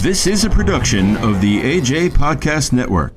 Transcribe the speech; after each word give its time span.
This 0.00 0.26
is 0.26 0.46
a 0.46 0.48
production 0.48 1.18
of 1.18 1.42
the 1.42 1.60
AJ 1.60 2.12
Podcast 2.12 2.72
Network. 2.72 3.12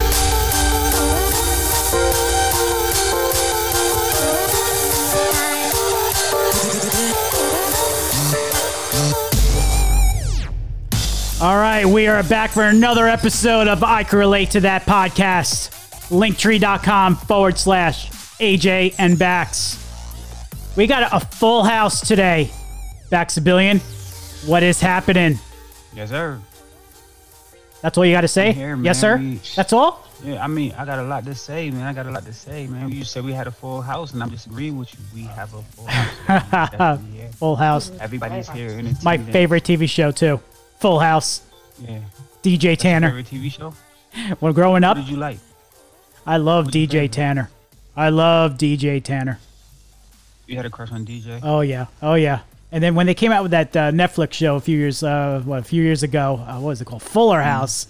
All 11.41 11.55
right, 11.55 11.85
we 11.85 12.07
are 12.07 12.21
back 12.23 12.49
for 12.49 12.63
another 12.63 13.07
episode 13.07 13.69
of 13.69 13.81
I 13.81 14.03
Can 14.03 14.19
Relate 14.19 14.51
to 14.51 14.59
That 14.59 14.81
podcast. 14.83 15.69
Linktree.com 16.09 17.15
forward 17.15 17.57
slash 17.57 18.09
AJ 18.39 18.95
and 18.97 19.17
Bax. 19.17 19.79
We 20.75 20.87
got 20.87 21.13
a 21.13 21.25
full 21.25 21.63
house 21.63 22.05
today. 22.05 22.51
Bax 23.09 23.37
a 23.37 23.41
billion. 23.41 23.79
What 24.45 24.63
is 24.63 24.81
happening? 24.81 25.39
Yes, 25.95 26.09
sir. 26.09 26.41
That's 27.83 27.97
all 27.97 28.05
you 28.05 28.13
got 28.13 28.21
to 28.21 28.27
say? 28.29 28.53
Here, 28.53 28.77
yes, 28.77 28.99
sir. 28.99 29.17
We- 29.17 29.41
That's 29.55 29.73
all? 29.73 30.07
Yeah, 30.23 30.41
I 30.41 30.47
mean, 30.47 30.71
I 30.77 30.85
got 30.85 30.99
a 30.99 31.03
lot 31.03 31.25
to 31.25 31.35
say, 31.35 31.69
man. 31.69 31.85
I 31.85 31.91
got 31.91 32.05
a 32.05 32.11
lot 32.11 32.23
to 32.25 32.31
say, 32.33 32.65
man. 32.65 32.89
You 32.89 33.03
said 33.03 33.25
we 33.25 33.33
had 33.33 33.45
a 33.45 33.51
full 33.51 33.81
house, 33.81 34.13
and 34.13 34.23
I'm 34.23 34.31
just 34.31 34.45
agreeing 34.47 34.77
with 34.77 34.93
you. 34.93 34.99
We 35.13 35.23
have 35.23 35.53
a 35.53 35.61
full 35.61 35.85
house. 35.85 36.27
man. 36.29 36.41
Definitely, 36.71 37.19
yeah. 37.19 37.27
Full 37.31 37.55
house. 37.57 37.91
Everybody's 37.99 38.49
here. 38.49 38.69
In 38.69 38.95
My 39.03 39.17
favorite 39.17 39.65
TV 39.65 39.89
show, 39.89 40.11
too. 40.11 40.39
Full 40.79 40.99
House. 40.99 41.41
Yeah. 41.85 41.99
DJ 42.41 42.77
Tanner. 42.77 43.09
Favorite 43.09 43.25
TV 43.27 43.51
show? 43.51 43.73
When 44.39 44.53
growing 44.53 44.83
up, 44.85 44.95
What 44.95 45.03
did 45.05 45.11
you 45.11 45.17
like? 45.17 45.39
I 46.25 46.37
love 46.37 46.65
What's 46.67 46.77
DJ? 46.77 47.11
Tanner. 47.11 47.49
I 47.97 48.07
love 48.09 48.53
DJ 48.53 49.03
Tanner. 49.03 49.39
You 50.47 50.55
had 50.55 50.65
a 50.65 50.69
crush 50.69 50.91
on 50.91 51.05
DJ? 51.05 51.41
Oh 51.43 51.59
yeah, 51.61 51.87
oh 52.01 52.13
yeah. 52.15 52.39
And 52.73 52.83
then 52.83 52.95
when 52.95 53.05
they 53.05 53.13
came 53.13 53.31
out 53.31 53.43
with 53.43 53.51
that 53.51 53.77
uh, 53.77 53.91
Netflix 53.91 54.33
show 54.33 54.55
a 54.55 54.59
few 54.59 54.75
years, 54.75 55.03
uh, 55.03 55.43
what 55.45 55.59
a 55.59 55.63
few 55.63 55.83
years 55.83 56.01
ago, 56.01 56.43
uh, 56.47 56.55
what 56.55 56.69
was 56.69 56.81
it 56.81 56.85
called, 56.85 57.03
Fuller 57.03 57.39
House? 57.39 57.85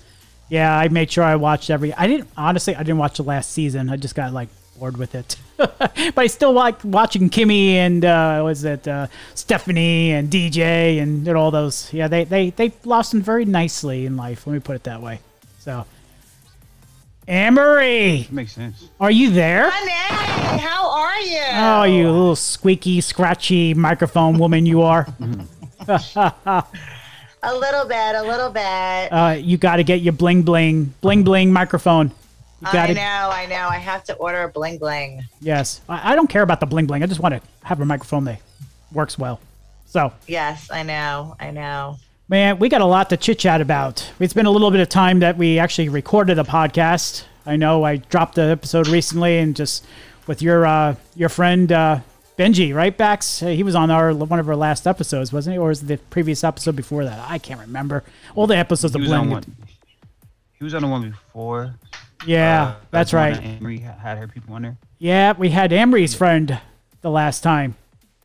Yeah, 0.50 0.78
I 0.78 0.90
made 0.90 1.10
sure 1.10 1.24
I 1.24 1.38
watched 1.38 1.70
every. 1.70 1.94
I 1.94 2.06
didn't 2.06 2.30
honestly, 2.36 2.76
I 2.76 2.80
didn't 2.80 2.98
watch 2.98 3.16
the 3.16 3.24
last 3.24 3.52
season. 3.54 3.90
I 3.90 3.96
just 3.96 4.14
got 4.14 4.34
like 4.34 4.50
bored 4.78 4.98
with 4.98 5.16
it. 5.16 5.38
but 5.58 6.18
I 6.18 6.28
still 6.28 6.52
like 6.52 6.84
watching 6.84 7.30
Kimmy 7.30 7.76
and 7.76 8.04
uh, 8.04 8.42
was 8.44 8.66
it 8.66 8.86
uh, 8.86 9.08
Stephanie 9.36 10.12
and 10.12 10.30
DJ 10.30 11.02
and, 11.02 11.26
and 11.26 11.38
all 11.38 11.50
those. 11.50 11.92
Yeah, 11.94 12.10
they 12.10 12.26
they 12.26 12.50
they 12.50 12.68
blossomed 12.68 13.24
very 13.24 13.46
nicely 13.46 14.06
in 14.06 14.18
life. 14.18 14.46
Let 14.46 14.54
me 14.54 14.60
put 14.60 14.76
it 14.76 14.84
that 14.84 15.02
way. 15.02 15.22
So, 15.60 15.86
Amory, 17.28 18.28
Makes 18.32 18.52
sense. 18.54 18.90
are 19.00 19.12
you 19.12 19.32
there? 19.32 19.70
Honey, 19.70 20.60
how 20.62 20.90
are 20.92 21.20
you? 21.22 21.42
Oh, 21.54 21.84
you 21.84 22.10
little 22.12 22.36
squeaky, 22.36 23.00
scratchy 23.02 23.74
microphone 23.74 24.38
woman 24.38 24.66
you 24.66 24.82
are. 24.82 25.08
A 27.46 27.54
little 27.54 27.84
bit, 27.86 28.16
a 28.16 28.22
little 28.24 28.50
bit. 28.50 28.62
Uh, 29.12 29.36
you 29.38 29.58
got 29.58 29.76
to 29.76 29.84
get 29.84 30.00
your 30.00 30.14
bling 30.14 30.44
bling 30.44 30.94
bling 31.02 31.24
bling 31.26 31.52
microphone. 31.52 32.08
You 32.62 32.68
got 32.72 32.76
I 32.76 32.88
to 32.88 32.94
know, 32.94 33.02
I 33.34 33.46
know. 33.48 33.68
I 33.68 33.76
have 33.80 34.06
to 34.06 34.14
order 34.16 34.44
a 34.44 34.48
bling 34.50 34.78
bling. 34.78 35.24
yes. 35.42 35.82
I, 35.90 36.14
I 36.14 36.16
don't 36.16 36.28
care 36.30 36.42
about 36.44 36.62
the 36.62 36.66
bling 36.66 36.86
bling. 36.86 37.04
I 37.04 37.06
just 37.06 37.20
want 37.20 37.36
to 37.36 37.42
have 37.66 37.82
a 37.82 37.86
microphone 37.86 38.24
that 38.26 38.40
works 38.94 39.18
well. 39.20 39.42
So, 39.86 40.14
Yes, 40.26 40.72
I 40.72 40.84
know, 40.84 41.36
I 41.38 41.52
know. 41.52 41.98
Man, 42.34 42.58
we 42.58 42.68
got 42.68 42.82
a 42.82 42.86
lot 42.86 43.12
to 43.12 43.16
chit 43.16 43.38
chat 43.38 43.62
about. 43.62 44.12
It's 44.20 44.34
been 44.34 44.48
a 44.48 44.50
little 44.50 44.72
bit 44.72 44.80
of 44.80 44.90
time 44.90 45.20
that 45.20 45.38
we 45.38 45.60
actually 45.60 45.88
recorded 45.90 46.40
a 46.40 46.44
podcast. 46.44 47.26
I 47.46 47.58
know 47.58 47.84
I 47.84 47.98
dropped 47.98 48.34
the 48.34 48.42
episode 48.42 48.88
recently, 48.88 49.38
and 49.38 49.56
just 49.56 49.86
with 50.26 50.42
your 50.42 50.66
uh, 50.66 50.96
your 51.16 51.30
friend 51.30 51.72
uh, 51.72 52.00
Benji, 52.36 52.74
right, 52.74 52.98
Bax? 52.98 53.42
He 53.42 53.62
was 53.62 53.76
on 53.76 53.92
our 53.92 54.16
one 54.16 54.40
of 54.40 54.50
our 54.50 54.56
last 54.56 54.88
episodes, 54.88 55.32
wasn't 55.32 55.54
he, 55.54 55.60
or 55.60 55.68
was 55.68 55.84
it 55.84 55.86
the 55.86 55.98
previous 56.10 56.44
episode 56.44 56.76
before 56.76 57.04
that? 57.06 57.24
I 57.30 57.38
can't 57.38 57.60
remember. 57.60 58.04
All 58.34 58.48
the 58.48 58.58
episodes 58.58 58.96
of 58.96 59.02
was 59.02 59.12
on 59.12 59.30
one. 59.30 59.56
He 60.54 60.64
was 60.64 60.74
on 60.74 60.82
the 60.82 60.88
one 60.88 61.12
before. 61.12 61.76
Yeah, 62.26 62.64
Uh, 62.64 62.76
that's 62.90 63.14
right. 63.14 63.38
Amory 63.38 63.78
had 63.78 64.18
her 64.18 64.28
people 64.28 64.56
on 64.56 64.64
there. 64.64 64.78
Yeah, 64.98 65.34
we 65.38 65.50
had 65.50 65.72
Emery's 65.72 66.16
friend 66.16 66.60
the 67.02 67.12
last 67.12 67.44
time. 67.44 67.76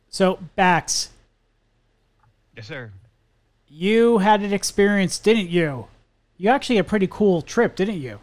So, 0.09 0.39
Bax, 0.55 1.09
Yes, 2.55 2.65
sir. 2.65 2.91
You 3.69 4.17
had 4.19 4.41
an 4.41 4.53
experience, 4.53 5.19
didn't 5.19 5.49
you? 5.49 5.87
You 6.37 6.49
actually 6.49 6.77
had 6.77 6.85
a 6.85 6.89
pretty 6.89 7.07
cool 7.07 7.41
trip, 7.41 7.75
didn't 7.75 7.99
you? 8.01 8.19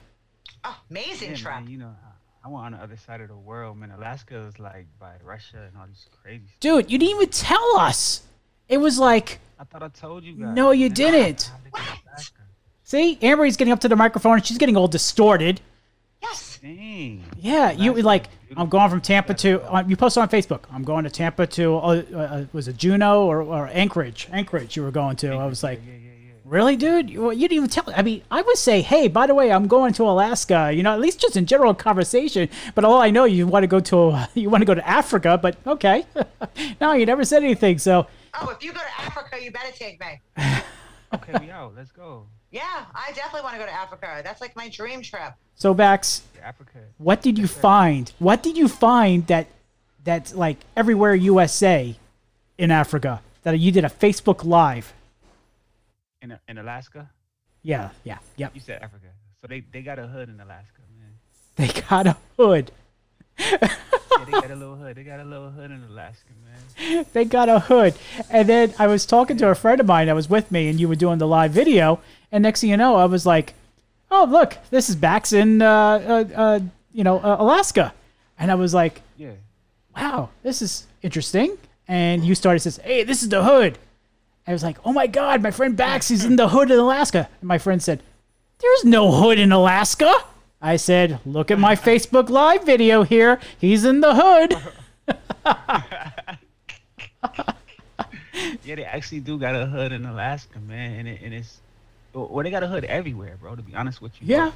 Oh, 0.65 0.79
amazing 0.91 1.31
Yeah, 1.31 1.37
trip. 1.37 1.55
man, 1.55 1.69
you 1.69 1.79
know, 1.79 1.95
I- 2.03 2.47
I 2.47 2.49
went 2.49 2.67
on 2.67 2.73
the 2.73 2.79
other 2.79 2.97
side 2.97 3.21
of 3.21 3.29
the 3.29 3.37
world, 3.37 3.77
man. 3.77 3.91
Alaska 3.91 4.37
is 4.39 4.59
like 4.59 4.87
by 5.01 5.15
Russia 5.25 5.65
and 5.69 5.77
all 5.77 5.87
these 5.87 6.07
crazy. 6.23 6.45
Stuff. 6.47 6.61
Dude, 6.61 6.91
you 6.91 6.99
didn't 6.99 7.17
even 7.17 7.29
tell 7.31 7.77
us. 7.79 8.23
It 8.69 8.79
was 8.79 8.99
like, 8.99 9.41
I 9.59 9.65
thought 9.65 9.83
I 9.83 9.89
told 9.89 10.23
you 10.25 10.35
guys. 10.35 10.55
No, 10.55 10.71
you 10.71 10.87
man. 10.89 10.95
didn't. 10.95 11.51
I 11.75 11.81
had 11.81 11.95
to 12.19 12.33
go 12.33 12.43
see, 12.85 13.19
Emery's 13.21 13.57
getting 13.57 13.73
up 13.73 13.81
to 13.81 13.89
the 13.89 13.97
microphone 13.97 14.35
and 14.35 14.47
she's 14.47 14.59
getting 14.59 14.77
all 14.77 14.87
distorted. 14.89 15.61
Yes. 16.63 16.77
Dang. 16.77 17.25
Yeah, 17.39 17.71
you 17.73 17.93
like, 17.95 18.25
is 18.51 18.57
I'm 18.57 18.69
going 18.69 18.91
from 18.91 19.01
Tampa 19.01 19.35
to, 19.35 19.63
uh, 19.63 19.85
you 19.87 19.97
posted 19.97 20.23
on 20.23 20.29
Facebook, 20.29 20.61
I'm 20.73 20.83
going 20.85 21.05
to 21.05 21.11
Tampa 21.11 21.47
to, 21.47 21.77
uh, 21.77 22.03
uh, 22.15 22.45
was 22.53 22.69
it 22.69 22.77
Juneau 22.77 23.27
or, 23.27 23.43
or 23.43 23.69
Anchorage? 23.73 24.29
Anchorage 24.33 24.77
you 24.77 24.83
were 24.83 24.91
going 24.91 25.17
to. 25.17 25.33
I 25.35 25.47
was 25.47 25.63
like, 25.63 25.81
Yeah, 25.87 25.93
yeah, 25.93 25.99
yeah. 25.99 26.33
Really, 26.45 26.77
dude? 26.77 27.11
You, 27.11 27.33
you 27.33 27.49
didn't 27.49 27.57
even 27.57 27.69
tell. 27.69 27.85
I 27.97 28.03
mean, 28.03 28.23
I 28.31 28.41
would 28.41 28.57
say, 28.57 28.81
hey, 28.81 29.09
by 29.09 29.27
the 29.27 29.35
way, 29.35 29.51
I'm 29.51 29.67
going 29.67 29.93
to 29.95 30.05
Alaska. 30.05 30.71
You 30.73 30.85
know, 30.85 30.93
at 30.93 31.01
least 31.01 31.21
just 31.21 31.37
in 31.37 31.45
general 31.45 31.75
conversation. 31.75 32.49
But 32.77 32.85
all 32.85 33.01
I 33.03 33.11
know, 33.11 33.25
you 33.25 33.49
want 33.49 33.65
to 33.65 33.67
go 33.67 33.81
to 33.81 34.29
you 34.35 34.49
want 34.49 34.61
to 34.63 34.65
go 34.67 34.75
to 34.75 34.89
Africa. 34.89 35.39
But 35.43 35.57
okay, 35.67 36.05
no, 36.81 36.93
you 36.93 37.05
never 37.05 37.25
said 37.25 37.43
anything. 37.43 37.79
So 37.79 38.07
Oh, 38.41 38.51
if 38.51 38.63
you 38.63 38.73
go 38.73 38.79
to 38.79 39.01
Africa, 39.01 39.43
you 39.43 39.51
better 39.51 39.73
take 39.73 39.99
me. 40.01 40.21
Okay, 41.15 41.33
we 41.41 41.51
out. 41.53 41.73
Let's 41.77 41.93
go. 41.93 42.27
Yeah, 42.51 42.85
I 42.95 43.13
definitely 43.13 43.43
want 43.43 43.55
to 43.55 43.61
go 43.61 43.67
to 43.67 43.73
Africa. 43.73 44.21
That's 44.25 44.41
like 44.41 44.55
my 44.57 44.69
dream 44.69 45.03
trip. 45.03 45.33
so 45.55 45.73
Bax, 45.73 46.23
Yeah, 46.36 46.36
Africa. 46.47 46.79
what 46.99 47.23
did 47.23 47.39
you 47.39 47.49
find? 47.49 48.13
What 48.21 48.43
did 48.43 48.57
you 48.57 48.69
find 48.69 49.27
that 49.27 49.49
that's 50.05 50.33
like 50.33 50.59
everywhere 50.77 51.15
USA 51.15 51.97
in 52.57 52.71
Africa 52.71 53.21
that 53.43 53.59
you 53.59 53.73
did 53.73 53.85
a 53.85 53.89
Facebook 53.89 54.45
Live? 54.45 54.95
In, 56.23 56.39
in 56.47 56.59
Alaska? 56.59 57.11
Yeah, 57.63 57.91
yeah, 58.05 58.19
yep. 58.37 58.53
You 58.55 58.61
said 58.61 58.81
Africa. 58.81 59.09
So 59.41 59.49
they, 59.49 59.65
they 59.73 59.83
got 59.83 59.99
a 59.99 60.07
hood 60.07 60.29
in 60.29 60.41
Alaska, 60.41 60.81
man. 60.99 61.15
They 61.57 61.81
got 61.83 62.07
a 62.07 62.17
hood. 62.37 62.71
Yeah, 63.39 64.25
they 64.25 64.33
got 64.33 64.51
a 64.51 64.57
little 64.57 64.77
hood. 64.77 64.97
They 64.97 65.03
got 65.03 65.21
a 65.21 65.25
little 65.25 65.51
hood 65.51 65.71
in 65.73 65.83
Alaska, 65.83 66.31
man. 66.45 67.07
they 67.13 67.25
got 67.25 67.49
a 67.49 67.59
hood. 67.59 67.95
And 68.31 68.49
then 68.49 68.73
I 68.79 68.87
was 68.87 69.05
talking 69.05 69.37
to 69.39 69.49
a 69.49 69.55
friend 69.55 69.81
of 69.81 69.87
mine 69.87 70.07
that 70.07 70.15
was 70.15 70.31
with 70.31 70.51
me, 70.53 70.69
and 70.69 70.79
you 70.79 70.89
were 70.89 70.95
doing 70.95 71.19
the 71.19 71.27
live 71.27 71.51
video. 71.51 72.01
And 72.31 72.43
next 72.43 72.61
thing 72.61 72.71
you 72.71 72.77
know, 72.77 72.97
I 72.97 73.05
was 73.07 73.27
like, 73.27 73.55
"Oh, 74.11 74.27
look, 74.29 74.59
this 74.71 74.89
is 74.89 74.97
Bax 74.97 75.33
in, 75.33 75.63
uh, 75.63 75.69
uh, 75.69 76.25
uh, 76.35 76.61
you 76.93 77.05
know, 77.05 77.19
uh, 77.19 77.37
Alaska." 77.39 77.93
And 78.39 78.51
I 78.51 78.55
was 78.55 78.75
like, 78.75 79.03
Yeah. 79.17 79.33
"Wow, 79.97 80.31
this 80.43 80.63
is 80.63 80.87
interesting." 81.03 81.57
And 81.89 82.25
you 82.25 82.35
started 82.35 82.61
says, 82.61 82.79
"Hey, 82.83 83.05
this 83.05 83.23
is 83.23 83.29
the 83.29 83.45
hood." 83.45 83.79
I 84.47 84.53
was 84.53 84.63
like, 84.63 84.79
"Oh 84.85 84.93
my 84.93 85.07
God, 85.07 85.43
my 85.43 85.51
friend 85.51 85.77
Bax 85.77 86.11
is 86.11 86.25
in 86.25 86.37
the 86.37 86.49
hood 86.49 86.71
in 86.71 86.79
Alaska." 86.79 87.29
And 87.41 87.49
my 87.49 87.59
friend 87.59 87.83
said, 87.83 88.03
"There's 88.59 88.85
no 88.85 89.13
hood 89.13 89.39
in 89.39 89.53
Alaska." 89.53 90.13
I 90.61 90.77
said, 90.77 91.21
"Look 91.25 91.51
at 91.51 91.59
my 91.59 91.77
Facebook 91.89 92.29
live 92.29 92.65
video 92.65 93.03
here. 93.03 93.39
He's 93.59 93.85
in 93.85 94.01
the 94.01 94.15
hood." 94.15 94.57
Yeah, 98.65 98.75
they 98.75 98.85
actually 98.85 99.21
do 99.21 99.39
got 99.39 99.55
a 99.55 99.67
hood 99.67 99.93
in 99.93 100.05
Alaska, 100.05 100.59
man. 100.59 100.99
And, 100.99 101.09
it, 101.09 101.21
and 101.23 101.33
it's, 101.33 101.61
well, 102.25 102.45
they 102.45 102.51
got 102.51 102.63
a 102.63 102.69
hood 102.69 102.85
everywhere, 102.85 103.37
bro, 103.37 103.57
to 103.57 103.63
be 103.63 103.75
honest 103.75 104.01
with 104.01 104.21
you. 104.21 104.27
Yeah. 104.27 104.53
But 104.53 104.55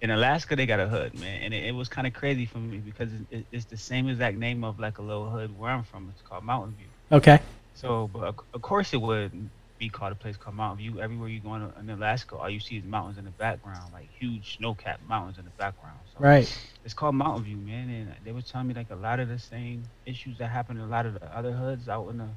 In 0.00 0.10
Alaska, 0.10 0.56
they 0.56 0.66
got 0.66 0.80
a 0.80 0.88
hood, 0.88 1.14
man. 1.14 1.42
And 1.42 1.54
it, 1.54 1.66
it 1.66 1.72
was 1.72 1.88
kind 1.88 2.06
of 2.06 2.14
crazy 2.14 2.46
for 2.46 2.58
me 2.58 2.78
because 2.78 3.10
it, 3.30 3.46
it's 3.52 3.66
the 3.66 3.76
same 3.76 4.08
exact 4.08 4.36
name 4.38 4.64
of 4.64 4.78
like 4.78 4.98
a 4.98 5.02
little 5.02 5.30
hood 5.30 5.56
where 5.56 5.70
I'm 5.70 5.84
from. 5.84 6.08
It's 6.10 6.22
called 6.22 6.44
Mountain 6.44 6.76
View. 6.76 6.90
Okay. 7.12 7.40
So, 7.74 8.08
but 8.08 8.24
of, 8.24 8.36
of 8.54 8.62
course, 8.62 8.92
it 8.94 9.00
would 9.00 9.50
be 9.78 9.88
called 9.90 10.12
a 10.12 10.16
place 10.16 10.36
called 10.36 10.56
Mountain 10.56 10.78
View. 10.78 11.00
Everywhere 11.00 11.28
you 11.28 11.40
go 11.40 11.54
in, 11.54 11.72
in 11.78 11.90
Alaska, 11.90 12.36
all 12.36 12.50
you 12.50 12.60
see 12.60 12.76
is 12.76 12.84
mountains 12.84 13.18
in 13.18 13.24
the 13.24 13.30
background, 13.30 13.92
like 13.92 14.08
huge 14.18 14.56
snow-capped 14.58 15.02
mountains 15.02 15.38
in 15.38 15.44
the 15.44 15.50
background. 15.52 16.00
So 16.12 16.18
Right. 16.18 16.54
It's 16.84 16.94
called 16.94 17.14
Mountain 17.16 17.44
View, 17.44 17.58
man. 17.58 17.88
And 17.90 18.14
they 18.24 18.32
were 18.32 18.42
telling 18.42 18.68
me 18.68 18.74
like 18.74 18.90
a 18.90 18.96
lot 18.96 19.20
of 19.20 19.28
the 19.28 19.38
same 19.38 19.90
issues 20.06 20.38
that 20.38 20.50
happen 20.50 20.76
in 20.78 20.82
a 20.82 20.88
lot 20.88 21.06
of 21.06 21.14
the 21.14 21.36
other 21.36 21.52
hoods 21.52 21.88
out 21.88 22.08
in 22.08 22.18
the 22.18 22.36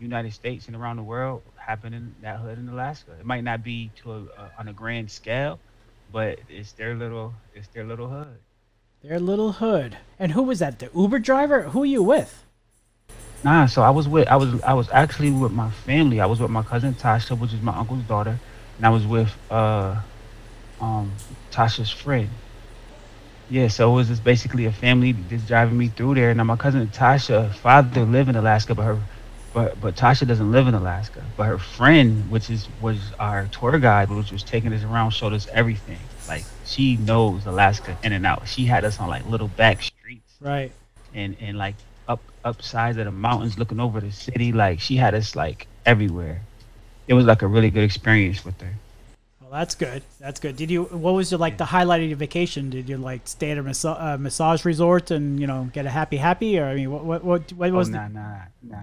United 0.00 0.32
States 0.32 0.66
and 0.66 0.76
around 0.76 0.96
the 0.96 1.02
world 1.02 1.42
happen 1.56 1.92
in 1.92 2.14
that 2.22 2.38
hood 2.38 2.58
in 2.58 2.68
Alaska. 2.68 3.12
It 3.18 3.26
might 3.26 3.44
not 3.44 3.62
be 3.62 3.90
to 4.02 4.12
a, 4.12 4.16
uh, 4.38 4.48
on 4.58 4.68
a 4.68 4.72
grand 4.72 5.10
scale, 5.10 5.58
but 6.12 6.38
it's 6.48 6.72
their 6.72 6.94
little 6.94 7.34
it's 7.54 7.68
their 7.68 7.84
little 7.84 8.08
hood. 8.08 8.38
Their 9.02 9.20
little 9.20 9.52
hood. 9.52 9.96
And 10.18 10.32
who 10.32 10.42
was 10.42 10.60
that? 10.60 10.78
The 10.78 10.90
Uber 10.94 11.18
driver? 11.18 11.62
Who 11.62 11.82
are 11.82 11.86
you 11.86 12.02
with? 12.02 12.44
Nah, 13.44 13.66
so 13.66 13.82
I 13.82 13.90
was 13.90 14.08
with 14.08 14.28
I 14.28 14.36
was 14.36 14.60
I 14.62 14.74
was 14.74 14.88
actually 14.90 15.30
with 15.30 15.52
my 15.52 15.70
family. 15.70 16.20
I 16.20 16.26
was 16.26 16.40
with 16.40 16.50
my 16.50 16.62
cousin 16.62 16.94
Tasha, 16.94 17.38
which 17.38 17.52
is 17.52 17.60
my 17.60 17.76
uncle's 17.76 18.02
daughter, 18.04 18.38
and 18.76 18.86
I 18.86 18.90
was 18.90 19.06
with 19.06 19.32
uh 19.50 20.00
um 20.80 21.12
Tasha's 21.50 21.90
friend. 21.90 22.28
Yeah, 23.50 23.68
so 23.68 23.90
it 23.90 23.94
was 23.94 24.08
just 24.08 24.24
basically 24.24 24.66
a 24.66 24.72
family 24.72 25.14
just 25.30 25.46
driving 25.46 25.78
me 25.78 25.88
through 25.88 26.16
there. 26.16 26.34
Now 26.34 26.44
my 26.44 26.56
cousin 26.56 26.86
Tasha 26.88 27.54
father 27.54 28.02
lived 28.02 28.28
in 28.28 28.36
Alaska, 28.36 28.74
but 28.74 28.82
her 28.82 28.98
but 29.58 29.80
but 29.80 29.96
Tasha 29.96 30.24
doesn't 30.26 30.52
live 30.52 30.68
in 30.68 30.74
Alaska. 30.74 31.20
But 31.36 31.44
her 31.52 31.58
friend, 31.58 32.30
which 32.30 32.48
is 32.48 32.68
was 32.80 32.98
our 33.18 33.46
tour 33.48 33.76
guide, 33.80 34.08
which 34.08 34.30
was 34.30 34.44
taking 34.44 34.72
us 34.72 34.84
around, 34.84 35.10
showed 35.10 35.32
us 35.32 35.48
everything. 35.52 35.98
Like 36.28 36.44
she 36.64 36.96
knows 36.98 37.44
Alaska 37.46 37.96
in 38.04 38.12
and 38.12 38.24
out. 38.24 38.46
She 38.46 38.66
had 38.66 38.84
us 38.84 39.00
on 39.00 39.08
like 39.08 39.26
little 39.26 39.48
back 39.48 39.82
streets 39.82 40.32
Right. 40.40 40.70
and 41.14 41.36
and 41.40 41.58
like 41.58 41.74
up 42.06 42.20
up 42.44 42.62
sides 42.62 42.98
of 42.98 43.06
the 43.06 43.10
mountains, 43.10 43.58
looking 43.58 43.80
over 43.80 44.00
the 44.00 44.12
city. 44.12 44.52
Like 44.52 44.78
she 44.80 44.94
had 44.96 45.12
us 45.14 45.34
like 45.34 45.66
everywhere. 45.84 46.40
It 47.08 47.14
was 47.14 47.24
like 47.26 47.42
a 47.42 47.46
really 47.48 47.70
good 47.70 47.84
experience 47.84 48.44
with 48.44 48.60
her. 48.60 48.74
Well, 49.40 49.50
that's 49.58 49.74
good. 49.74 50.02
That's 50.20 50.38
good. 50.38 50.54
Did 50.56 50.70
you? 50.70 50.84
What 50.84 51.14
was 51.14 51.32
your 51.32 51.38
like 51.40 51.56
the 51.56 51.64
highlight 51.64 52.02
of 52.02 52.08
your 52.08 52.18
vacation? 52.18 52.70
Did 52.70 52.88
you 52.88 52.98
like 52.98 53.22
stay 53.26 53.50
at 53.50 53.58
a 53.58 53.62
massa- 53.62 53.98
uh, 53.98 54.16
massage 54.20 54.64
resort 54.64 55.10
and 55.10 55.40
you 55.40 55.46
know 55.48 55.68
get 55.72 55.84
a 55.86 55.90
happy 55.90 56.18
happy? 56.18 56.58
Or 56.60 56.66
I 56.66 56.74
mean, 56.76 56.90
what 56.92 57.02
what 57.04 57.24
what, 57.24 57.52
what 57.54 57.70
Oh, 57.70 57.74
was? 57.80 57.88
nah, 57.88 58.06
nah, 58.08 58.42
nah, 58.62 58.82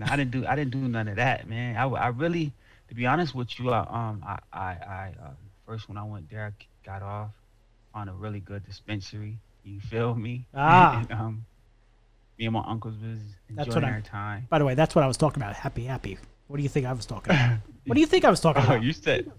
nah. 0.00 0.12
I 0.12 0.16
didn't 0.16 0.30
do 0.32 0.46
I 0.46 0.54
didn't 0.56 0.70
do 0.72 0.78
none 0.78 1.08
of 1.08 1.16
that, 1.16 1.48
man. 1.48 1.76
I, 1.76 1.84
I 1.86 2.08
really, 2.08 2.52
to 2.88 2.94
be 2.94 3.06
honest 3.06 3.34
with 3.34 3.58
you, 3.58 3.70
I, 3.70 3.80
um, 3.80 4.24
I 4.26 4.38
I, 4.52 4.60
I 4.60 5.12
um, 5.24 5.36
first 5.66 5.88
when 5.88 5.96
I 5.98 6.04
went 6.04 6.30
there, 6.30 6.46
I 6.52 6.64
got 6.84 7.02
off 7.02 7.30
on 7.94 8.08
a 8.08 8.12
really 8.12 8.40
good 8.40 8.64
dispensary. 8.66 9.36
You 9.64 9.80
feel 9.80 10.14
me? 10.14 10.46
Ah. 10.54 10.98
And, 11.00 11.12
um, 11.12 11.44
me 12.38 12.46
and 12.46 12.54
my 12.54 12.64
uncles 12.66 12.94
was 13.02 13.18
That's 13.50 13.66
enjoying 13.68 13.82
what 13.82 13.84
our 13.84 13.94
I'm- 13.96 14.02
time. 14.02 14.46
By 14.48 14.58
the 14.58 14.64
way, 14.64 14.74
that's 14.74 14.94
what 14.94 15.04
I 15.04 15.06
was 15.06 15.16
talking 15.18 15.42
about. 15.42 15.54
Happy 15.56 15.84
happy. 15.84 16.18
What 16.48 16.56
do 16.56 16.62
you 16.62 16.68
think 16.68 16.86
I 16.86 16.92
was 16.92 17.06
talking 17.06 17.32
about? 17.34 17.58
what 17.86 17.94
do 17.94 18.00
you 18.00 18.06
think 18.06 18.24
I 18.24 18.30
was 18.30 18.40
talking 18.40 18.62
Oh, 18.62 18.66
about? 18.66 18.82
you 18.82 18.92
said. 18.92 19.30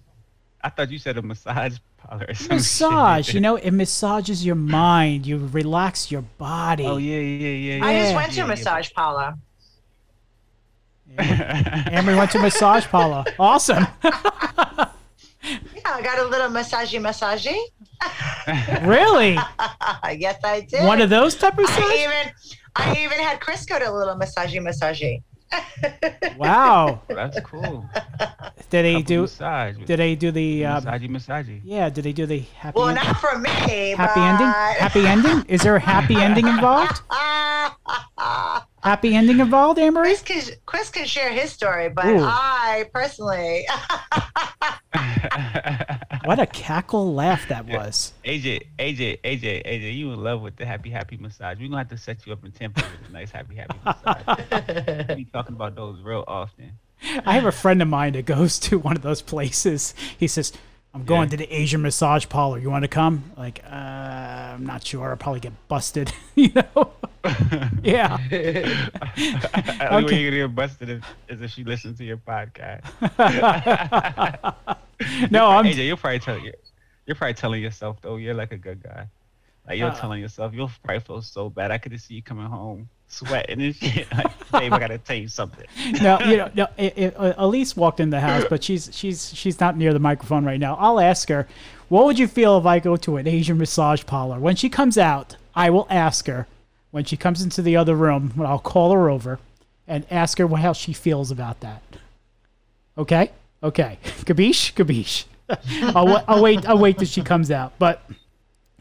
I 0.64 0.70
thought 0.70 0.92
you 0.92 1.00
said 1.00 1.18
a 1.18 1.24
massage 1.24 1.78
parlor 1.98 2.28
or 2.30 2.36
some 2.36 2.58
Massage. 2.58 3.26
shit. 3.26 3.34
You 3.34 3.42
know, 3.42 3.56
it 3.56 3.72
massages 3.72 4.46
your 4.46 4.54
mind. 4.54 5.26
You 5.26 5.38
relax 5.48 6.12
your 6.12 6.22
body. 6.22 6.86
Oh 6.86 6.98
yeah, 6.98 7.18
yeah, 7.18 7.48
yeah. 7.48 7.76
yeah 7.78 7.86
I 7.86 7.94
just 8.00 8.12
Yeah. 8.12 8.16
went 8.16 8.32
to 8.34 8.38
yeah, 8.38 8.44
a 8.44 8.46
yeah. 8.46 8.50
massage 8.54 8.90
parlor. 11.18 11.84
Amber 11.92 12.16
went 12.16 12.32
to 12.32 12.40
massage 12.40 12.86
parlor. 12.86 13.24
Awesome. 13.40 13.88
Yeah, 15.44 15.96
I 15.96 16.02
got 16.04 16.20
a 16.20 16.26
little 16.26 16.50
massagey 16.50 17.00
massagey. 17.02 17.58
really? 18.88 19.34
yes, 20.20 20.40
I 20.44 20.62
did. 20.62 20.86
One 20.86 21.02
of 21.02 21.10
those 21.10 21.36
type 21.36 21.58
of 21.58 21.68
things? 21.70 21.90
I 21.90 22.04
even 22.04 22.34
I 22.76 23.04
even 23.04 23.20
had 23.20 23.40
Chris 23.40 23.66
go 23.66 23.80
to 23.80 23.90
a 23.90 23.92
little 23.92 24.16
massagey 24.16 24.62
massagey. 24.62 25.24
Wow. 26.38 27.02
That's 27.08 27.40
cool. 27.42 27.86
Did 28.70 28.84
they 28.84 29.02
do? 29.02 29.22
massage? 29.24 29.78
Did 29.86 29.98
they 29.98 30.16
do 30.16 30.32
the? 30.32 30.66
Uh, 30.66 30.82
massagey, 30.82 31.10
massagey. 31.10 31.62
yeah. 31.64 31.90
Did 31.90 32.06
they 32.06 32.14
do 32.14 32.26
the 32.26 32.40
happy? 32.56 32.78
Well, 32.78 32.90
end- 32.90 33.00
not 33.04 33.18
for 33.18 33.38
me. 33.38 33.50
happy 33.50 33.96
but... 33.98 34.18
ending? 34.18 34.48
Happy 34.48 35.08
ending? 35.08 35.46
Is 35.50 35.62
there 35.62 35.76
a 35.76 35.80
happy 35.80 36.16
ending 36.16 36.48
involved? 36.48 37.02
Happy 38.84 39.16
ending 39.16 39.40
involved, 39.40 39.80
Amory? 39.80 40.06
Chris 40.08 40.22
can 40.22 40.42
Chris 40.66 40.90
can 40.90 41.06
share 41.06 41.32
his 41.32 41.52
story, 41.52 41.90
but 41.90 42.06
Ooh. 42.06 42.20
I 42.24 42.86
personally, 42.94 43.66
What 46.26 46.40
a 46.40 46.46
cackle 46.46 47.14
laugh 47.14 47.48
that 47.48 47.66
was. 47.66 48.14
AJ, 48.26 48.68
AJ, 48.80 49.22
AJ, 49.22 49.66
AJ, 49.66 49.96
you 49.98 50.12
in 50.14 50.24
love 50.24 50.42
with 50.42 50.56
the 50.56 50.66
happy, 50.66 50.90
happy 50.90 51.18
massage. 51.18 51.58
We're 51.60 51.68
gonna 51.68 51.80
have 51.80 51.90
to 51.90 51.98
set 51.98 52.26
you 52.26 52.34
up 52.34 52.44
in 52.46 52.52
Temple 52.52 52.84
with 53.02 53.10
a 53.10 53.14
nice 53.14 53.32
happy, 53.32 53.56
happy 53.56 53.78
massage. 53.84 55.08
we 55.10 55.16
be 55.16 55.26
talking 55.26 55.56
about 55.56 55.76
those 55.76 56.00
real 56.02 56.24
often. 56.28 56.74
I 57.26 57.34
have 57.34 57.46
a 57.46 57.52
friend 57.52 57.82
of 57.82 57.88
mine 57.88 58.14
that 58.14 58.26
goes 58.26 58.60
to 58.60 58.78
one 58.78 58.96
of 58.96 59.02
those 59.02 59.22
places. 59.24 59.96
He 60.18 60.28
says, 60.28 60.54
I'm 60.94 61.04
going 61.06 61.24
Yeah. 61.24 61.32
to 61.32 61.38
the 61.38 61.54
Asian 61.56 61.82
massage 61.82 62.28
parlor. 62.30 62.60
You 62.60 62.70
want 62.70 62.84
to 62.84 62.88
come? 62.88 63.32
Like, 63.36 63.64
uh, 63.66 63.74
I'm 63.76 64.66
not 64.66 64.86
sure. 64.86 65.10
I'll 65.10 65.18
probably 65.18 65.40
get 65.40 65.54
busted. 65.68 66.14
you 66.36 66.52
know? 66.54 66.92
yeah. 67.84 68.18
The 68.30 69.88
only 69.92 70.14
way 70.14 70.22
you're 70.22 70.32
gonna 70.32 70.48
get 70.48 70.56
busted 70.56 70.90
is, 70.90 71.04
is 71.30 71.42
if 71.42 71.52
she 71.52 71.64
listens 71.64 71.98
to 72.00 72.04
your 72.06 72.18
podcast. 72.18 72.84
No, 75.32 75.48
I'm. 75.48 75.66
AJ, 75.66 75.88
you're 75.88 75.98
probably 75.98 76.20
telling 76.20 76.46
you, 76.46 76.54
you're 77.08 77.16
probably 77.16 77.34
telling 77.34 77.62
yourself 77.62 77.98
though, 78.02 78.18
you're 78.18 78.36
like 78.36 78.52
a 78.52 78.58
good 78.58 78.84
guy. 78.84 79.08
Like 79.68 79.80
you're 79.80 79.90
Uh. 79.90 79.96
telling 79.96 80.22
yourself, 80.22 80.54
you'll 80.54 80.72
probably 80.84 81.00
feel 81.00 81.22
so 81.24 81.50
bad. 81.50 81.72
I 81.72 81.78
could 81.80 82.00
see 82.00 82.14
you 82.16 82.22
coming 82.22 82.46
home 82.46 82.88
sweating 83.08 83.62
and 83.62 83.76
shit. 83.82 84.08
Like, 84.14 84.52
babe, 84.52 84.74
I 84.74 84.80
gotta 84.80 85.00
tell 85.00 85.16
you 85.18 85.28
something. 85.28 85.66
no, 86.02 86.20
you 86.22 86.38
know, 86.38 86.52
no. 86.54 86.68
It, 86.78 86.98
it, 86.98 87.16
uh, 87.18 87.34
Elise 87.38 87.76
walked 87.76 88.00
in 88.00 88.12
the 88.12 88.20
house, 88.20 88.46
but 88.50 88.64
she's 88.64 88.90
she's 88.94 89.34
she's 89.36 89.60
not 89.60 89.76
near 89.76 89.92
the 89.92 90.00
microphone 90.00 90.46
right 90.46 90.60
now. 90.60 90.76
I'll 90.80 91.00
ask 91.00 91.28
her, 91.30 91.48
what 91.90 92.06
would 92.06 92.20
you 92.20 92.28
feel 92.28 92.58
if 92.60 92.66
I 92.68 92.78
go 92.80 92.96
to 92.98 93.18
an 93.18 93.28
Asian 93.28 93.58
massage 93.58 94.06
parlor? 94.06 94.40
When 94.40 94.56
she 94.56 94.70
comes 94.70 94.98
out, 95.00 95.36
I 95.56 95.72
will 95.72 95.88
ask 95.90 96.28
her. 96.28 96.46
When 96.92 97.06
she 97.06 97.18
comes 97.18 97.42
into 97.42 97.62
the 97.62 97.76
other 97.76 97.96
room, 97.96 98.34
I'll 98.40 98.60
call 98.60 98.92
her 98.92 99.10
over 99.10 99.40
and 99.88 100.06
ask 100.12 100.38
her 100.38 100.48
how 100.48 100.74
she 100.74 100.94
feels 100.94 101.32
about 101.32 101.62
that. 101.62 101.82
Okay, 102.98 103.32
okay, 103.64 103.98
kabish, 104.04 104.74
kabish. 104.74 105.26
I'll, 105.96 106.24
I'll 106.28 106.42
wait. 106.42 106.68
I'll 106.68 106.78
wait 106.78 106.98
till 106.98 107.08
she 107.08 107.22
comes 107.22 107.52
out. 107.52 107.74
But 107.78 108.02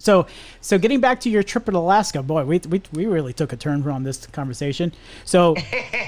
so, 0.00 0.26
so 0.61 0.79
getting 0.79 0.99
back 1.00 1.20
to 1.20 1.31
your 1.31 1.43
trip 1.44 1.67
to 1.67 1.76
Alaska, 1.76 2.23
boy, 2.23 2.44
we 2.44 2.58
we, 2.69 2.82
we 2.93 3.06
really 3.06 3.32
took 3.32 3.52
a 3.52 3.56
turn 3.56 3.87
on 3.88 4.02
this 4.02 4.26
conversation. 4.26 4.93
So, 5.25 5.55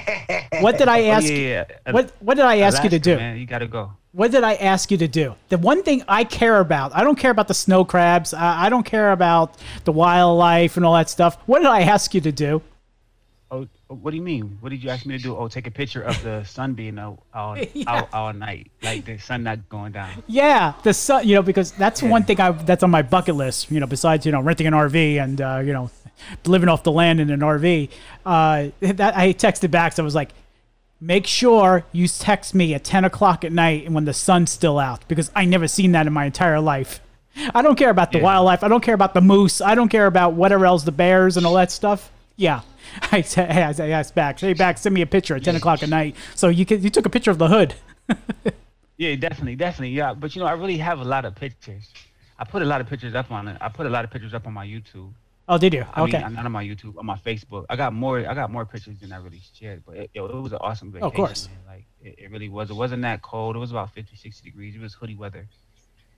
what 0.59 0.77
did 0.77 0.87
I 0.87 1.03
Oh, 1.03 1.11
ask? 1.11 1.29
yeah, 1.29 1.65
yeah. 1.85 1.91
What 1.91 2.11
what 2.19 2.35
did 2.35 2.45
I 2.45 2.57
ask 2.59 2.83
you 2.83 2.89
to 2.89 2.99
do? 2.99 3.15
Man, 3.15 3.37
you 3.37 3.45
gotta 3.45 3.67
go. 3.67 3.91
What 4.11 4.31
did 4.31 4.43
I 4.43 4.55
ask 4.55 4.91
you 4.91 4.97
to 4.97 5.07
do? 5.07 5.35
The 5.49 5.57
one 5.57 5.81
thing 5.81 6.03
I 6.07 6.23
care 6.23 6.59
about, 6.59 6.95
I 6.95 7.03
don't 7.03 7.17
care 7.17 7.31
about 7.31 7.47
the 7.47 7.55
snow 7.55 7.83
crabs. 7.83 8.31
I, 8.33 8.65
I 8.65 8.69
don't 8.69 8.83
care 8.83 9.11
about 9.11 9.57
the 9.85 9.91
wildlife 9.91 10.77
and 10.77 10.85
all 10.85 10.93
that 10.93 11.09
stuff. 11.09 11.37
What 11.47 11.59
did 11.59 11.67
I 11.69 11.81
ask 11.81 12.13
you 12.13 12.21
to 12.21 12.31
do? 12.31 12.61
Oh, 13.53 13.67
what 13.87 14.09
do 14.09 14.17
you 14.17 14.23
mean? 14.23 14.57
What 14.61 14.69
did 14.69 14.83
you 14.83 14.89
ask 14.89 15.05
me 15.05 15.15
to 15.15 15.21
do? 15.21 15.37
Oh, 15.37 15.47
take 15.47 15.67
a 15.67 15.71
picture 15.71 16.01
of 16.01 16.21
the 16.23 16.43
sun 16.43 16.73
being 16.73 16.97
out 16.97 17.19
all, 17.35 17.55
Yeah. 17.73 17.83
out 17.87 18.09
all 18.11 18.33
night, 18.33 18.71
like 18.81 19.05
the 19.05 19.19
sun 19.19 19.43
not 19.43 19.69
going 19.69 19.91
down. 19.91 20.23
Yeah, 20.25 20.73
the 20.81 20.91
sun. 20.91 21.27
You 21.27 21.35
know, 21.35 21.43
because 21.43 21.71
that's 21.73 22.01
one 22.01 22.23
thing 22.23 22.39
I 22.41 22.51
that's 22.51 22.81
on 22.81 22.89
my 22.89 23.03
bucket 23.03 23.35
list. 23.35 23.69
You 23.69 23.79
know, 23.79 23.85
besides 23.85 24.25
you 24.25 24.31
know 24.31 24.41
renting 24.41 24.65
an 24.65 24.73
RV 24.73 25.21
and 25.23 25.39
uh, 25.39 25.61
you 25.63 25.71
know 25.71 25.91
living 26.45 26.67
off 26.67 26.81
the 26.81 26.91
land 26.91 27.19
in 27.19 27.29
an 27.29 27.41
RV. 27.41 27.89
Uh, 28.25 28.69
that 28.79 29.15
I 29.15 29.33
texted 29.33 29.69
back. 29.69 29.93
So 29.93 30.01
I 30.01 30.05
was 30.05 30.15
like, 30.15 30.31
make 30.99 31.27
sure 31.27 31.85
you 31.91 32.07
text 32.07 32.55
me 32.55 32.73
at 32.73 32.83
ten 32.83 33.05
o'clock 33.05 33.43
at 33.45 33.51
night 33.51 33.85
and 33.85 33.93
when 33.93 34.05
the 34.05 34.13
sun's 34.15 34.49
still 34.49 34.79
out 34.79 35.07
because 35.07 35.29
I 35.35 35.45
never 35.45 35.67
seen 35.67 35.91
that 35.91 36.07
in 36.07 36.13
my 36.13 36.25
entire 36.25 36.59
life. 36.59 37.01
I 37.53 37.61
don't 37.61 37.75
care 37.75 37.91
about 37.91 38.11
the 38.11 38.17
Yeah. 38.17 38.23
wildlife. 38.23 38.63
I 38.63 38.67
don't 38.67 38.81
care 38.83 38.95
about 38.95 39.13
the 39.13 39.21
moose. 39.21 39.61
I 39.61 39.75
don't 39.75 39.89
care 39.89 40.07
about 40.07 40.33
whatever 40.33 40.65
else 40.65 40.83
the 40.83 40.91
bears 40.91 41.37
and 41.37 41.45
all 41.45 41.53
that 41.55 41.71
stuff. 41.71 42.11
Yeah. 42.35 42.61
I 43.11 43.21
said, 43.21 43.51
hey, 43.51 43.63
I 43.63 43.89
asked 43.89 44.15
back, 44.15 44.39
hey, 44.39 44.53
back, 44.53 44.77
send 44.77 44.93
me 44.95 45.01
a 45.01 45.05
picture 45.05 45.35
at 45.35 45.43
10 45.43 45.55
o'clock 45.55 45.83
at 45.83 45.89
night. 45.89 46.15
So 46.35 46.49
you 46.49 46.65
could, 46.65 46.83
you 46.83 46.89
took 46.89 47.05
a 47.05 47.09
picture 47.09 47.31
of 47.31 47.37
the 47.37 47.47
hood. 47.47 47.75
Yeah, 48.95 49.15
definitely, 49.15 49.55
definitely. 49.55 49.89
Yeah, 49.89 50.13
but 50.13 50.35
you 50.35 50.39
know, 50.41 50.47
I 50.47 50.51
really 50.53 50.77
have 50.77 50.99
a 50.99 51.03
lot 51.03 51.25
of 51.25 51.33
pictures. 51.33 51.91
I 52.37 52.45
put 52.45 52.61
a 52.61 52.65
lot 52.65 52.79
of 52.79 52.87
pictures 52.87 53.15
up 53.15 53.31
on 53.31 53.47
it. 53.47 53.57
I 53.59 53.67
put 53.69 53.87
a 53.87 53.89
lot 53.89 54.05
of 54.05 54.11
pictures 54.11 54.35
up 54.35 54.45
on 54.45 54.53
my 54.53 54.65
YouTube. 54.67 55.11
Oh, 55.49 55.57
did 55.57 55.73
you? 55.73 55.83
I 55.93 56.03
Okay. 56.03 56.23
mean, 56.23 56.33
not 56.35 56.45
on 56.45 56.51
my 56.51 56.63
YouTube, 56.63 56.97
on 56.99 57.05
my 57.07 57.17
Facebook. 57.17 57.65
I 57.69 57.75
got 57.75 57.91
more. 57.91 58.19
I 58.19 58.33
got 58.35 58.51
more 58.51 58.65
pictures 58.65 58.99
than 58.99 59.11
I 59.11 59.17
really 59.17 59.41
shared. 59.59 59.83
But 59.85 59.97
it, 59.97 60.09
yo, 60.13 60.25
it 60.27 60.35
was 60.35 60.51
an 60.51 60.59
awesome 60.61 60.91
vacation. 60.91 61.07
Of 61.07 61.13
course. 61.15 61.49
Man. 61.49 61.57
Like 61.75 61.85
it, 62.03 62.15
it 62.25 62.31
really 62.31 62.49
was. 62.49 62.69
It 62.69 62.75
wasn't 62.75 63.01
that 63.01 63.23
cold. 63.23 63.55
It 63.55 63.59
was 63.59 63.71
about 63.71 63.91
50, 63.95 64.15
60 64.15 64.47
degrees. 64.47 64.75
It 64.75 64.79
was 64.81 64.93
hoodie 64.93 65.15
weather. 65.15 65.47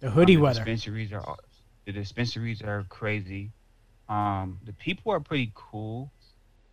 the 0.02 0.10
hoodie 0.12 0.36
Um, 0.36 0.42
the 0.42 0.44
weather. 0.44 0.60
Dispensaries 0.60 1.14
are 1.14 1.38
the 1.86 1.94
dispensaries 1.94 2.62
are 2.62 2.86
crazy. 2.90 3.52
Um, 4.10 4.60
the 4.66 4.74
people 4.74 5.14
are 5.14 5.22
pretty 5.22 5.52
cool. 5.56 6.12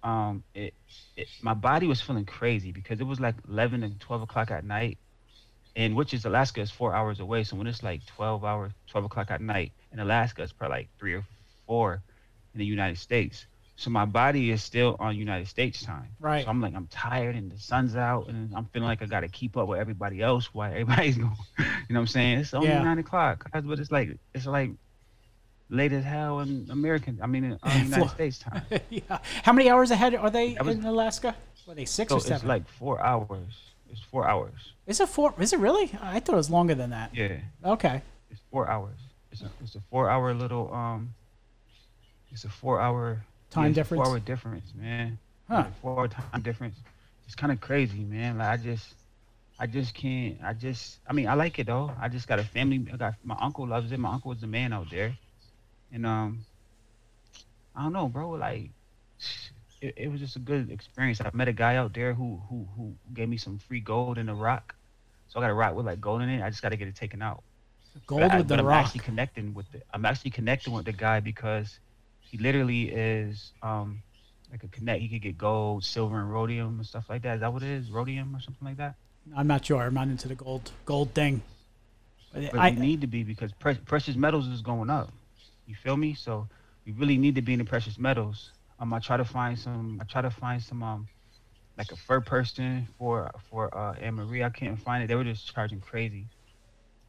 Um, 0.03 0.45
it, 0.55 0.75
it 1.17 1.29
my 1.41 1.55
body 1.55 1.87
was 1.87 2.01
feeling 2.01 2.27
crazy 2.27 2.73
because 2.73 3.01
it 3.01 3.05
was 3.07 3.21
like 3.21 3.37
eleven 3.49 3.83
and 3.83 4.01
twelve 4.01 4.23
o'clock 4.23 4.51
at 4.51 4.65
night, 4.65 4.99
and 5.77 5.95
which 5.97 6.13
is 6.15 6.25
Alaska 6.25 6.61
is 6.61 6.71
four 6.71 6.95
hours 6.95 7.21
away. 7.21 7.45
So 7.45 7.57
when 7.57 7.67
it's 7.67 7.83
like 7.83 8.05
twelve 8.07 8.45
hours, 8.45 8.73
twelve 8.89 9.05
o'clock 9.05 9.31
at 9.31 9.41
night 9.41 9.73
in 9.93 10.01
Alaska, 10.01 10.43
it's 10.43 10.53
probably 10.53 10.79
like 10.79 10.91
three 10.99 11.15
or 11.15 11.25
four 11.67 12.03
in 12.55 12.59
the 12.59 12.67
United 12.67 12.99
States. 12.99 13.47
So 13.77 13.91
my 13.91 14.05
body 14.05 14.51
is 14.51 14.63
still 14.63 14.97
on 15.01 15.17
United 15.17 15.49
States 15.49 15.83
time. 15.83 16.11
Right. 16.21 16.45
So 16.45 16.51
I'm 16.51 16.61
like 16.61 16.75
I'm 16.75 16.89
tired 16.89 17.35
and 17.37 17.51
the 17.51 17.59
sun's 17.59 17.97
out 17.97 18.29
and 18.29 18.55
I'm 18.55 18.67
feeling 18.67 18.89
like 18.89 19.03
I 19.03 19.07
gotta 19.07 19.29
keep 19.29 19.57
up 19.57 19.69
with 19.69 19.81
everybody 19.81 20.21
else 20.21 20.53
while 20.53 20.71
everybody's 20.71 21.17
going. 21.19 21.33
You 21.59 21.65
know 21.91 22.01
what 22.01 22.01
I'm 22.01 22.07
saying? 22.07 22.39
It's 22.39 22.55
only 22.55 22.69
Yeah. 22.69 22.83
nine 22.83 22.99
o'clock, 22.99 23.49
but 23.53 23.79
it's 23.79 23.91
like 23.91 24.19
it's 24.35 24.47
like 24.47 24.73
late 25.71 25.93
as 25.93 26.05
hell 26.05 26.41
in 26.41 26.67
American. 26.71 27.19
I 27.23 27.27
mean, 27.27 27.45
in 27.45 27.53
uh, 27.63 27.71
United 27.85 28.11
States 28.11 28.39
time. 28.39 28.63
yeah. 28.91 29.19
How 29.43 29.53
many 29.53 29.69
hours 29.71 29.91
ahead 29.91 30.15
are 30.15 30.31
they 30.31 30.57
was- 30.61 30.77
in 30.77 30.85
Alaska? 30.85 31.35
Were 31.67 31.75
they 31.75 31.85
six 31.85 32.11
So 32.11 32.17
or 32.17 32.35
it's 32.35 32.45
like 32.45 32.67
four 32.69 33.01
hours. 33.01 33.53
It's 33.89 34.01
four 34.01 34.27
hours. 34.27 34.55
is 34.87 35.01
it 35.01 35.09
four? 35.09 35.33
Is 35.39 35.53
it 35.53 35.59
really? 35.61 35.91
I 36.03 36.19
thought 36.19 36.33
it 36.33 36.37
was 36.37 36.51
longer 36.51 36.75
than 36.75 36.91
that. 36.91 37.15
Yeah, 37.15 37.37
Okay. 37.65 38.03
it's 38.31 38.41
four 38.51 38.69
hours. 38.69 38.97
It's 39.31 39.43
a 39.43 39.51
it's 39.63 39.75
a 39.77 39.81
four 39.91 40.11
hour 40.11 40.35
little 40.35 40.73
um. 40.75 41.15
It's 42.33 42.45
a 42.45 42.49
four 42.49 42.81
hour 42.81 43.23
Time 43.51 43.67
yeah, 43.69 43.75
difference? 43.75 44.03
Four 44.03 44.13
hour 44.15 44.19
difference, 44.19 44.73
man. 44.75 45.19
Huh. 45.49 45.67
Four 45.83 45.99
hour 46.01 46.09
time 46.09 46.41
difference. 46.43 46.77
It's 47.27 47.35
kind 47.35 47.53
of 47.53 47.61
crazy, 47.61 48.01
man. 48.01 48.39
Like 48.39 48.49
I 48.49 48.57
just. 48.63 48.95
I 49.61 49.67
just 49.67 49.95
can't. 49.95 50.39
I 50.43 50.55
just. 50.55 50.99
I 51.07 51.13
mean, 51.13 51.29
I 51.29 51.35
like 51.35 51.59
it 51.59 51.67
though. 51.67 51.93
I 52.01 52.09
just 52.09 52.27
got 52.27 52.39
a 52.39 52.45
family. 52.45 52.85
I 52.93 52.97
got 52.97 53.15
my 53.23 53.37
uncle 53.41 53.69
loves 53.69 53.93
it. 53.93 53.99
My 54.01 54.11
uncle 54.13 54.31
was 54.31 54.41
the 54.41 54.47
man 54.47 54.73
out 54.73 54.91
there, 54.91 55.17
and 55.93 56.07
um, 56.07 56.47
I 57.77 57.83
don't 57.85 57.93
know, 57.93 58.09
bro. 58.09 58.31
Like, 58.31 58.71
it, 59.81 59.95
it 59.97 60.09
was 60.11 60.21
just 60.21 60.37
a 60.37 60.41
good 60.41 60.71
experience. 60.71 61.21
I 61.21 61.31
met 61.35 61.49
a 61.49 61.53
guy 61.53 61.77
out 61.77 61.95
there 61.95 62.15
who 62.15 62.41
who 62.49 62.69
who 62.77 62.95
gave 63.15 63.29
me 63.29 63.39
some 63.39 63.59
free 63.59 63.81
gold 63.81 64.19
in 64.19 64.29
a 64.29 64.35
rock. 64.35 64.75
So 65.29 65.41
I 65.41 65.45
got 65.45 65.51
a 65.51 65.55
rock 65.55 65.69
with 65.69 65.87
like 65.87 66.01
gold 66.01 66.23
in 66.23 66.29
it. 66.29 66.43
I 66.43 66.51
just 66.51 66.63
got 66.63 66.71
to 66.71 66.77
get 66.77 66.89
it 66.89 66.97
taken 66.97 67.23
out. 67.23 67.43
Gold 68.07 68.23
but 68.23 68.33
I, 68.33 68.39
with 68.39 68.49
the 68.49 68.59
I'm 68.59 68.67
rock. 68.67 68.87
actually 68.87 69.01
connecting 69.01 69.55
with 69.55 69.71
the. 69.73 69.83
I'm 69.93 70.05
actually 70.05 70.31
connecting 70.31 70.73
with 70.73 70.87
the 70.87 70.93
guy 70.93 71.21
because 71.21 71.79
he 72.21 72.39
literally 72.39 72.91
is 72.91 73.53
um 73.63 74.03
like 74.51 74.65
a 74.65 74.69
connect. 74.69 75.01
He 75.03 75.09
could 75.09 75.23
get 75.23 75.39
gold, 75.39 75.85
silver, 75.85 76.19
and 76.21 76.33
rhodium 76.33 76.79
and 76.79 76.87
stuff 76.87 77.09
like 77.09 77.23
that. 77.23 77.37
Is 77.37 77.41
that 77.41 77.53
what 77.53 77.63
it 77.63 77.71
is? 77.71 77.91
Rhodium 77.91 78.35
or 78.35 78.41
something 78.41 78.67
like 78.67 78.77
that. 78.79 78.95
I'm 79.37 79.47
not 79.47 79.65
sure. 79.65 79.83
I'm 79.83 79.95
not 79.95 80.09
into 80.09 80.29
the 80.29 80.35
gold 80.35 80.71
gold 80.85 81.13
thing. 81.15 81.43
But 82.33 82.51
But 82.51 82.61
I, 82.61 82.71
we 82.71 82.77
need 82.77 83.01
to 83.03 83.07
be 83.07 83.23
because 83.25 83.53
pre- 83.53 83.75
precious 83.75 84.17
metals 84.17 84.47
is 84.49 84.63
going 84.63 84.91
up. 84.91 85.11
You 85.67 85.75
feel 85.75 85.97
me? 85.97 86.15
So 86.15 86.49
we 86.87 86.93
really 86.93 87.17
need 87.19 87.35
to 87.37 87.43
be 87.43 87.53
in 87.53 87.59
the 87.59 87.65
precious 87.65 87.99
metals. 87.99 88.53
Um, 88.79 88.93
I 88.93 88.99
try 88.99 89.17
to 89.17 89.25
find 89.25 89.59
some. 89.59 89.99
I 90.01 90.05
try 90.05 90.23
to 90.23 90.31
find 90.31 90.61
some 90.63 90.83
um, 90.83 91.09
like 91.79 91.93
a 91.93 91.97
fur 91.97 92.21
person 92.21 92.87
for 92.99 93.31
for 93.51 93.77
uh 93.77 93.95
Anne 93.95 94.15
Marie. 94.15 94.43
I 94.43 94.51
couldn't 94.51 94.77
find 94.77 95.03
it. 95.05 95.07
They 95.07 95.15
were 95.15 95.25
just 95.25 95.53
charging 95.55 95.81
crazy. 95.81 96.27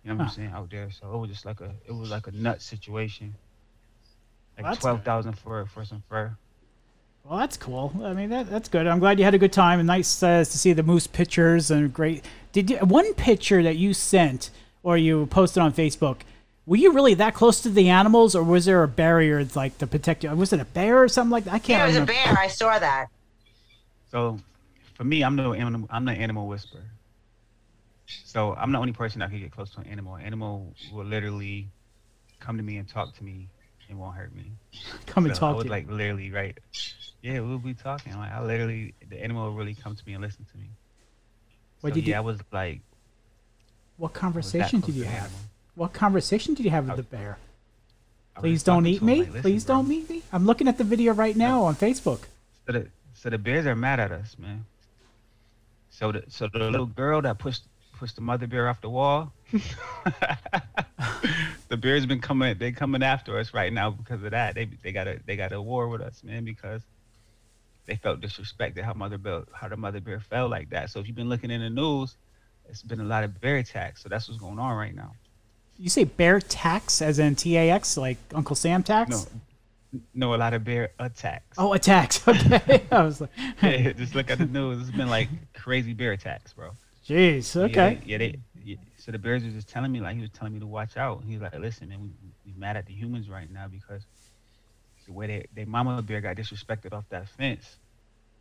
You 0.04 0.10
know 0.12 0.16
what 0.16 0.24
Huh. 0.26 0.30
I'm 0.30 0.36
saying 0.36 0.52
out 0.54 0.70
there. 0.70 0.92
So 0.92 1.14
it 1.14 1.18
was 1.18 1.30
just 1.30 1.46
like 1.46 1.62
a 1.62 1.72
it 1.88 1.92
was 1.94 2.10
like 2.10 2.28
a 2.28 2.32
nut 2.32 2.62
situation. 2.62 3.34
Like 4.58 4.68
that's 4.68 4.80
twelve 4.80 5.04
thousand 5.04 5.34
for 5.34 5.66
for 5.66 5.84
some 5.84 6.04
fur. 6.10 6.36
well, 7.24 7.40
that's 7.40 7.58
cool. 7.58 7.92
I 8.04 8.14
mean, 8.14 8.30
that 8.30 8.50
that's 8.50 8.70
good. 8.70 8.86
I'm 8.86 9.00
glad 9.00 9.18
you 9.18 9.26
had 9.26 9.34
a 9.34 9.40
good 9.40 9.54
time. 9.54 9.80
And 9.80 9.88
nice 9.88 10.22
uh, 10.22 10.40
to 10.40 10.46
see 10.46 10.74
the 10.74 10.84
moose 10.84 11.08
pictures 11.08 11.72
and 11.72 11.92
great. 11.92 12.24
Did 12.52 12.70
you, 12.70 12.78
one 12.78 13.14
picture 13.16 13.64
that 13.64 13.78
you 13.78 13.94
sent 13.96 14.52
or 14.84 14.96
you 14.98 15.26
posted 15.28 15.64
on 15.64 15.74
Facebook? 15.74 16.18
Were 16.66 16.78
you 16.78 16.94
really 16.94 17.14
that 17.16 17.34
close 17.34 17.60
to 17.62 17.70
the 17.70 17.90
animals, 17.90 18.36
or 18.36 18.44
was 18.44 18.66
there 18.66 18.84
a 18.84 18.88
barrier 18.88 19.46
like 19.56 19.78
to 19.80 19.88
protect 19.88 20.24
you? 20.24 20.30
Was 20.32 20.54
it 20.54 20.60
a 20.62 20.66
bear 20.66 21.02
or 21.04 21.08
something 21.10 21.32
like 21.32 21.44
that? 21.46 21.54
I 21.56 21.60
can't 21.60 21.70
Yeah, 21.80 21.84
it 21.84 21.88
was 21.88 21.98
a 21.98 22.06
bear. 22.06 22.38
I 22.38 22.48
saw 22.48 22.80
that. 22.80 23.08
So 24.12 24.40
for 24.94 25.04
me, 25.04 25.24
I'm 25.24 25.36
no 25.36 25.54
animal. 25.54 25.88
I'm 25.92 26.06
the 26.06 26.14
animal 26.14 26.48
whisperer. 26.48 26.86
So 28.06 28.54
I'm 28.56 28.72
the 28.72 28.78
only 28.78 28.94
person 28.94 29.20
that 29.20 29.30
can 29.30 29.40
get 29.40 29.52
close 29.52 29.72
to 29.72 29.82
an 29.82 29.88
animal. 29.88 30.16
An 30.16 30.26
animal 30.26 30.74
will 30.94 31.06
literally 31.06 31.68
come 32.40 32.58
to 32.58 32.64
me 32.64 32.78
and 32.78 32.88
talk 32.88 33.16
to 33.18 33.24
me 33.24 33.48
and 33.90 34.00
won't 34.00 34.16
hurt 34.16 34.34
me. 34.34 34.52
Come 35.06 35.26
and 35.26 35.36
So 35.36 35.38
I 35.48 35.50
talk 35.52 35.56
was 35.58 35.64
to 35.64 35.68
you. 35.68 35.72
like 35.72 35.90
literally 35.90 36.32
right. 36.32 36.58
Yeah, 37.22 37.40
we'll 37.42 37.58
be 37.58 37.74
talking. 37.74 38.18
Like 38.18 38.32
I 38.32 38.42
literally, 38.44 38.94
the 39.10 39.22
animal 39.22 39.46
will 39.46 39.54
really 39.58 39.76
come 39.76 39.96
to 39.96 40.04
me 40.06 40.14
and 40.14 40.22
listen 40.22 40.46
to 40.52 40.58
me. 40.58 40.70
What 41.82 41.92
so, 41.92 41.96
did 41.96 42.08
you- 42.08 42.12
yeah, 42.12 42.18
I 42.18 42.22
was 42.22 42.40
like, 42.52 42.82
What 43.98 44.08
I 44.08 44.10
was 44.10 44.14
that 44.14 44.20
conversation 44.20 44.80
did 44.82 44.96
you 44.96 45.04
have? 45.04 45.24
animal. 45.26 45.40
What 45.76 45.94
conversation 45.94 46.54
did 46.54 46.64
you 46.64 46.72
have 46.72 46.88
with 46.88 46.98
the 46.98 47.04
bear? 47.04 47.38
Please 48.36 48.64
don't 48.64 48.86
eat 48.86 49.02
me. 49.02 49.20
like, 49.20 49.28
"Listen, 49.28 49.42
Please 49.42 49.66
bro." 49.66 49.76
don't 49.76 49.92
eat 49.92 50.10
me. 50.10 50.22
I'm 50.32 50.46
looking 50.46 50.68
at 50.68 50.78
the 50.78 50.84
video 50.84 51.14
right 51.14 51.36
now 51.36 51.64
on 51.64 51.76
Facebook. 51.76 52.22
So 52.66 52.74
the 52.74 52.88
so 53.14 53.30
the 53.30 53.38
bears 53.38 53.66
are 53.66 53.76
mad 53.76 54.00
at 54.00 54.12
us, 54.12 54.36
man. 54.38 54.66
So 55.90 56.12
the 56.12 56.24
so 56.28 56.48
the 56.52 56.60
little 56.60 56.86
girl 56.86 57.22
that 57.22 57.38
pushed 57.40 57.64
pushed 57.94 58.16
the 58.16 58.22
mother 58.22 58.48
bear 58.48 58.68
off 58.70 58.82
the 58.82 58.90
wall. 58.90 59.32
the 61.70 61.78
bears 61.78 62.06
been 62.06 62.22
coming. 62.22 62.58
They 62.58 62.72
coming 62.72 63.04
after 63.04 63.38
us 63.38 63.54
right 63.54 63.72
now 63.72 63.92
because 63.92 64.24
of 64.24 64.32
that. 64.32 64.56
They 64.56 64.66
they 64.66 64.92
got 64.92 65.08
a 65.08 65.20
they 65.26 65.36
got 65.36 65.52
a 65.52 65.62
war 65.62 65.88
with 65.88 66.02
us, 66.02 66.24
man, 66.24 66.44
because 66.44 66.82
they 67.86 67.96
felt 67.96 68.22
disrespected 68.22 68.84
how 68.84 68.94
mother 68.94 69.18
bear 69.18 69.44
how 69.54 69.68
the 69.68 69.78
mother 69.78 70.02
bear 70.02 70.20
felt 70.20 70.50
like 70.50 70.70
that. 70.72 70.90
So 70.90 71.00
if 71.00 71.08
you've 71.08 71.16
been 71.16 71.30
looking 71.30 71.52
in 71.52 71.62
the 71.62 71.70
news, 71.70 72.16
it's 72.68 72.82
been 72.82 73.00
a 73.00 73.06
lot 73.06 73.24
of 73.24 73.40
bear 73.40 73.58
attacks. 73.58 74.02
So 74.02 74.10
that's 74.10 74.28
what's 74.28 74.40
going 74.40 74.60
on 74.60 74.76
right 74.76 74.96
now. 74.96 75.14
You 75.84 75.90
say 75.90 76.06
bear 76.06 76.40
tax 76.40 77.02
as 77.02 77.20
in 77.20 77.36
T 77.36 77.58
A 77.58 77.70
X, 77.72 77.98
like 77.98 78.18
Uncle 78.34 78.56
Sam 78.56 78.84
tax? 78.84 79.28
No, 79.92 80.00
no, 80.14 80.34
a 80.34 80.38
lot 80.38 80.54
of 80.54 80.64
bear 80.64 80.92
attacks. 80.98 81.58
Oh, 81.58 81.74
attacks. 81.74 82.26
Okay. 82.28 82.84
I 82.90 83.04
was 83.04 83.20
like, 83.20 83.30
just 83.98 84.16
look 84.16 84.32
at 84.32 84.38
the 84.38 84.46
news. 84.46 84.80
It's 84.88 84.96
been 84.96 85.10
like 85.10 85.28
crazy 85.54 85.92
bear 85.94 86.14
attacks, 86.14 86.54
bro. 86.54 86.70
jeez. 87.06 87.54
Okay. 87.58 88.00
they- 88.02 88.02
Yeah, 88.06 88.18
they. 88.18 88.40
Yeah, 88.66 88.78
so 88.96 89.12
the 89.12 89.20
bears 89.20 89.44
was 89.44 89.54
just 89.54 89.68
telling 89.68 89.92
me, 89.92 90.00
like 90.00 90.16
he 90.16 90.22
was 90.22 90.30
telling 90.30 90.54
me 90.54 90.62
to 90.62 90.66
watch 90.66 90.96
out. 90.96 91.22
He 91.28 91.34
was 91.34 91.42
like, 91.42 91.60
"Listen, 91.60 91.90
man, 91.90 92.00
we 92.02 92.10
we 92.46 92.58
mad 92.58 92.78
at 92.78 92.86
the 92.86 92.94
humans 92.94 93.28
right 93.30 93.52
now 93.52 93.68
because 93.68 94.04
the 95.06 95.12
way 95.12 95.28
they 95.28 95.46
they 95.54 95.66
mama 95.66 96.02
bear 96.02 96.22
got 96.22 96.38
disrespected 96.38 96.94
off 96.94 97.04
that 97.10 97.28
fence. 97.28 97.76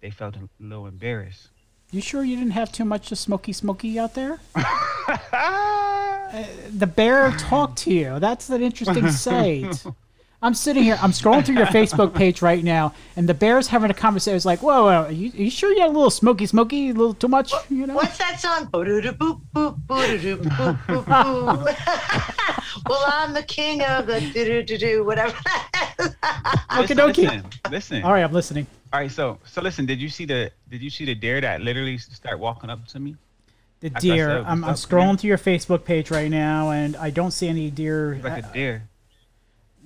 They 0.01 0.11
felt 0.11 0.37
a 0.37 0.49
little 0.61 0.87
embarrassed. 0.87 1.49
You 1.93 2.01
sure 2.01 2.25
you 2.25 2.37
didn't 2.37 2.53
have 2.53 2.73
too 2.73 2.87
much 2.87 3.13
of 3.13 3.19
Smoky 3.19 3.53
Smoky 3.53 3.99
out 3.99 4.15
there? 4.15 4.41
Uh, 6.33 6.45
the 6.71 6.87
bear 6.87 7.31
talked 7.33 7.77
to 7.77 7.93
you. 7.93 8.19
That's 8.19 8.49
an 8.49 8.63
interesting 8.63 9.11
sight. 9.11 9.85
I'm 10.41 10.55
sitting 10.55 10.83
here. 10.83 10.99
I'm 11.03 11.11
scrolling 11.11 11.45
through 11.45 11.57
your 11.57 11.67
Facebook 11.67 12.15
page 12.15 12.41
right 12.41 12.65
now, 12.65 12.95
and 13.17 13.29
the 13.29 13.35
bear's 13.35 13.69
having 13.69 13.91
a 13.91 13.95
conversation. 13.95 14.37
It's 14.37 14.47
like, 14.47 14.63
whoa, 14.63 14.85
whoa, 14.85 15.05
are 15.05 15.13
you, 15.13 15.31
are 15.31 15.43
you 15.43 15.51
sure 15.51 15.71
you 15.73 15.83
had 15.83 15.91
a 15.91 15.93
little 15.93 16.09
Smoky 16.11 16.47
Smoky, 16.47 16.89
a 16.89 16.95
little 16.95 17.13
too 17.13 17.29
much? 17.29 17.53
You 17.69 17.87
know? 17.87 17.95
What's 17.95 18.17
that 18.17 18.41
song? 18.41 18.71
Well, 22.89 23.05
I'm 23.07 23.33
the 23.33 23.43
king 23.43 23.83
of 23.83 24.07
the 24.07 24.21
do-do-do-do, 24.21 25.05
whatever. 25.05 25.37
Okie 25.99 26.81
listen, 26.81 26.97
dokie. 26.97 27.17
listen, 27.17 27.45
listen. 27.71 28.03
All 28.03 28.13
right, 28.13 28.25
I'm 28.25 28.33
listening. 28.33 28.67
All 28.93 29.01
right, 29.01 29.11
so 29.11 29.39
so 29.45 29.61
listen. 29.63 29.87
Did 29.87 30.01
you 30.01 30.09
see 30.09 30.25
the 30.25 30.51
Did 30.71 30.83
you 30.83 30.91
see 30.91 31.05
the 31.05 31.15
deer 31.15 31.41
that 31.41 31.61
literally 31.61 31.99
start 31.99 32.39
walking 32.39 32.71
up 32.71 32.87
to 32.89 33.01
me? 33.01 33.17
The 33.81 33.91
That's 33.91 34.05
deer. 34.05 34.29
said, 34.29 34.45
I'm, 34.47 34.65
I'm 34.65 34.75
scrolling 34.75 35.07
man? 35.07 35.17
through 35.17 35.29
your 35.29 35.39
Facebook 35.39 35.85
page 35.85 36.11
right 36.11 36.31
now, 36.31 36.71
and 36.71 36.97
I 36.97 37.11
don't 37.11 37.31
see 37.31 37.49
any 37.49 37.71
deer. 37.71 38.21
Like 38.23 38.45
a 38.45 38.53
deer. 38.53 38.89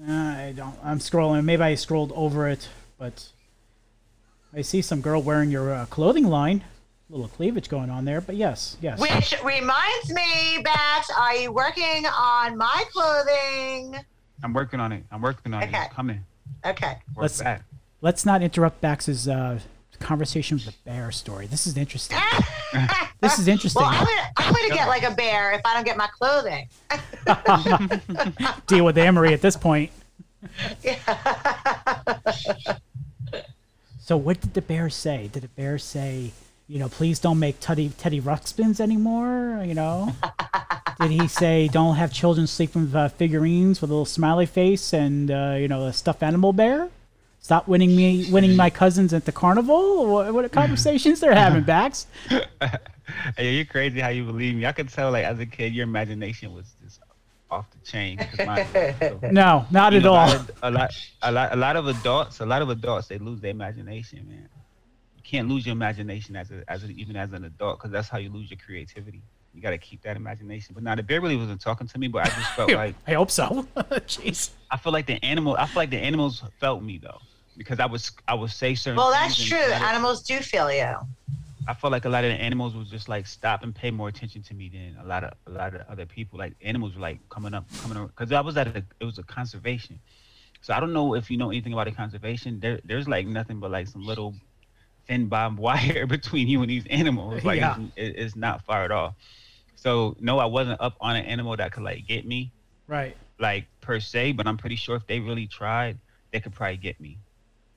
Uh, 0.07 0.13
I 0.13 0.53
don't. 0.57 0.77
I'm 0.83 0.99
scrolling. 0.99 1.45
Maybe 1.45 1.63
I 1.63 1.75
scrolled 1.75 2.13
over 2.15 2.49
it, 2.49 2.69
but 2.99 3.29
I 4.55 4.63
see 4.63 4.83
some 4.83 5.01
girl 5.01 5.23
wearing 5.23 5.51
your 5.51 5.73
uh, 5.73 5.87
clothing 5.87 6.25
line. 6.27 6.65
A 7.09 7.13
little 7.13 7.29
cleavage 7.29 7.69
going 7.69 7.89
on 7.89 8.05
there, 8.05 8.21
but 8.21 8.35
yes, 8.35 8.77
yes. 8.81 8.99
Which 8.99 9.33
reminds 9.45 10.13
me, 10.13 10.61
Bax, 10.65 11.09
are 11.17 11.37
you 11.37 11.53
working 11.53 12.05
on 12.05 12.57
my 12.57 12.85
clothing? 12.93 13.95
I'm 14.43 14.53
working 14.53 14.81
on 14.81 14.91
it. 14.93 15.05
I'm 15.13 15.23
working 15.23 15.55
on 15.55 15.63
it. 15.63 15.67
Okay. 15.69 15.85
It's 15.85 15.95
coming. 15.95 16.25
Okay. 16.65 16.97
Work 17.15 17.23
Let's- 17.23 17.41
back. 17.43 17.63
Let's 18.03 18.27
not 18.27 18.43
interrupt 18.43 18.81
Bax's 18.83 19.27
uh, 19.27 19.59
conversation 20.01 20.57
with 20.57 20.67
the 20.67 20.75
bear 20.85 21.11
story. 21.13 21.47
This 21.47 21.67
is 21.67 21.77
interesting. 21.77 22.19
this 23.21 23.39
is 23.39 23.49
interesting. 23.49 23.83
Well, 23.83 23.91
I'm 23.91 24.05
gonna, 24.05 24.31
I'm 24.37 24.53
gonna 24.53 24.75
get 24.75 24.87
like 24.87 25.03
a 25.03 25.15
bear 25.15 25.53
if 25.53 25.63
I 25.65 25.75
don't 25.75 25.85
get 25.85 25.97
my 25.97 26.09
clothing. 26.09 26.69
Deal 28.67 28.85
with 28.85 28.99
Amory 28.99 29.33
at 29.33 29.41
this 29.41 29.57
point. 29.57 29.91
So, 33.99 34.17
what 34.17 34.41
did 34.41 34.55
the 34.55 34.63
bear 34.63 34.89
say? 34.89 35.29
Did 35.33 35.43
the 35.43 35.49
bear 35.49 35.79
say, 35.79 36.31
you 36.69 36.79
know, 36.79 36.89
please 36.89 37.19
don't 37.19 37.39
make 37.39 37.61
Teddy 37.61 37.91
Teddy 37.91 38.21
Ruxpins 38.21 38.81
anymore? 38.81 39.63
You 39.65 39.75
know, 39.75 40.15
did 41.01 41.11
he 41.11 41.29
say 41.29 41.69
don't 41.69 41.97
have 41.97 42.13
children 42.13 42.47
sleep 42.47 42.75
with 42.75 42.95
uh, 42.95 43.09
figurines 43.09 43.81
with 43.81 43.91
a 43.91 43.93
little 43.93 44.05
smiley 44.05 44.47
face 44.47 44.93
and 44.93 45.31
uh, 45.31 45.57
you 45.59 45.69
know 45.69 45.87
a 45.87 45.93
stuffed 45.93 46.23
animal 46.23 46.53
bear? 46.53 46.89
Stop 47.41 47.69
winning 47.69 47.95
me, 47.95 48.29
winning 48.33 48.57
my 48.57 48.71
cousins 48.71 49.15
at 49.15 49.25
the 49.25 49.31
carnival. 49.31 50.07
What, 50.07 50.35
what 50.35 50.51
conversations 50.63 51.21
they're 51.21 51.35
having, 51.35 51.63
Bax? 51.63 52.07
Hey, 53.37 53.55
you're 53.55 53.65
crazy 53.65 54.01
how 54.01 54.09
you 54.09 54.25
believe 54.25 54.57
me. 54.57 54.67
I 54.67 54.73
could 54.73 54.89
tell, 54.89 55.13
like, 55.13 55.25
as 55.25 55.39
a 55.39 55.47
kid, 55.47 55.73
your 55.73 55.85
imagination 55.85 56.53
was 56.53 56.65
just 56.83 56.99
off 57.51 57.67
the 57.71 57.79
chain. 57.89 58.19
mine 58.45 58.67
so. 58.73 59.21
No, 59.31 59.65
not 59.71 59.95
at 59.95 60.03
know, 60.03 60.15
all. 60.15 60.27
A 60.27 60.29
lot, 60.29 60.35
of, 60.35 60.51
a 60.63 60.71
lot, 60.71 60.91
a 61.23 61.33
lot, 61.33 61.53
a 61.53 61.57
lot 61.57 61.77
of 61.77 61.87
adults, 61.87 62.41
a 62.41 62.47
lot 62.47 62.63
of 62.63 62.69
adults, 62.69 63.07
they 63.07 63.19
lose 63.19 63.41
their 63.41 63.53
imagination, 63.53 64.27
man. 64.29 64.49
You 65.27 65.39
can't 65.39 65.49
lose 65.49 65.67
your 65.67 65.73
imagination 65.73 66.37
as 66.37 66.53
a, 66.53 66.63
as 66.69 66.85
a, 66.85 66.89
even 66.91 67.17
as 67.17 67.33
an 67.33 67.45
adult, 67.45 67.79
because 67.79 67.91
that's 67.91 68.09
how 68.09 68.19
you 68.19 68.31
lose 68.31 68.49
your 68.49 68.59
creativity. 68.65 69.23
You 69.53 69.61
got 69.61 69.71
to 69.71 69.79
keep 69.79 70.03
that 70.03 70.17
imagination. 70.17 70.73
But 70.73 70.85
now 70.85 70.95
the 70.95 71.03
bear 71.03 71.21
really 71.21 71.35
wasn't 71.37 71.61
talking 71.61 71.89
to 71.89 71.99
me, 71.99 72.07
but 72.07 72.27
I 72.27 72.29
just 72.29 72.53
felt 72.53 72.71
like 72.85 72.95
I 73.09 73.15
hope 73.15 73.33
so. 73.33 73.67
Jeez. 73.77 74.51
I 74.71 74.77
feel 74.77 74.93
like 74.93 75.07
the 75.07 75.23
animal. 75.25 75.57
I 75.59 75.67
feel 75.67 75.77
like 75.83 75.91
the 75.91 75.99
animals 75.99 76.45
felt 76.61 76.81
me 76.81 76.99
though, 76.99 77.19
because 77.57 77.81
I 77.81 77.87
was 77.87 78.13
I 78.29 78.35
would 78.35 78.51
say 78.53 78.77
certain. 78.77 78.99
Well, 78.99 79.11
that's 79.11 79.43
true. 79.43 79.59
and 79.59 79.67
a 79.67 79.71
lot 79.73 79.83
of- 79.83 79.89
Animals 79.89 80.23
do 80.23 80.39
feel 80.39 80.71
you. 80.71 80.95
I 81.69 81.75
felt 81.75 81.91
like 81.91 82.05
a 82.05 82.09
lot 82.09 82.23
of 82.23 82.31
the 82.31 82.37
animals 82.41 82.77
would 82.77 82.87
just 82.87 83.09
like 83.09 83.27
stop 83.27 83.65
and 83.65 83.75
pay 83.75 83.91
more 83.91 84.07
attention 84.09 84.43
to 84.45 84.55
me 84.55 84.69
than 84.69 84.97
a 85.03 85.07
lot 85.09 85.25
of 85.25 85.33
a 85.49 85.51
lot 85.51 85.75
of 85.75 85.81
other 85.89 86.07
people. 86.07 86.39
Like 86.39 86.53
animals 86.63 86.95
were 86.95 87.01
like 87.01 87.19
coming 87.31 87.53
up, 87.53 87.67
coming 87.83 88.07
because 88.07 88.31
I 88.31 88.43
was 88.43 88.57
at 88.57 88.69
a 88.69 88.85
it 89.01 89.05
was 89.05 89.19
a 89.19 89.25
conservation. 89.25 89.99
So 90.61 90.73
I 90.73 90.79
don't 90.79 90.93
know 90.93 91.15
if 91.17 91.31
you 91.33 91.37
know 91.37 91.51
anything 91.51 91.73
about 91.73 91.89
a 91.89 91.93
conservation. 91.93 92.61
There 92.61 92.79
there's 92.85 93.09
like 93.09 93.27
nothing 93.27 93.59
but 93.59 93.73
like 93.73 93.89
some 93.89 94.07
little 94.07 94.35
thin 95.07 95.27
barbed 95.29 95.59
wire 95.59 96.07
between 96.17 96.49
you 96.49 96.63
and 96.63 96.71
these 96.71 96.87
animals. 96.87 97.45
Like 97.45 97.61
Yeah. 97.61 97.77
it's, 97.97 98.19
it's 98.19 98.37
not 98.37 98.65
far 98.65 98.85
at 98.85 98.91
all. 98.91 99.17
So 99.77 100.17
no, 100.21 100.39
I 100.39 100.47
wasn't 100.47 100.81
up 100.81 100.97
on 101.01 101.17
an 101.17 101.25
animal 101.25 101.57
that 101.57 101.73
could 101.73 101.83
like 101.83 102.07
get 102.07 102.27
me 102.27 102.53
Right. 102.89 103.17
like 103.39 103.67
per 103.81 104.01
se, 104.01 104.33
but 104.33 104.47
I'm 104.47 104.57
pretty 104.57 104.77
sure 104.77 104.97
if 104.97 105.07
they 105.07 105.21
really 105.21 105.47
tried, 105.47 105.99
they 106.33 106.41
could 106.41 106.55
probably 106.55 106.77
get 106.77 107.01
me. 107.01 107.19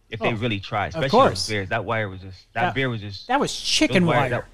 If 0.10 0.20
they 0.20 0.30
Oh, 0.34 0.36
really 0.38 0.60
tried, 0.60 0.88
of 0.88 0.96
especially 0.96 1.10
course. 1.10 1.46
those 1.46 1.50
bears. 1.50 1.70
That 1.70 1.86
wire 1.86 2.10
was 2.10 2.22
just 2.22 2.52
that 2.54 2.62
Yeah. 2.64 2.72
bear 2.74 2.90
was 2.90 3.02
just 3.02 3.28
That 3.28 3.40
was 3.40 3.56
chicken 3.56 4.06
wire- 4.06 4.18
wire. 4.22 4.30
that- 4.30 4.46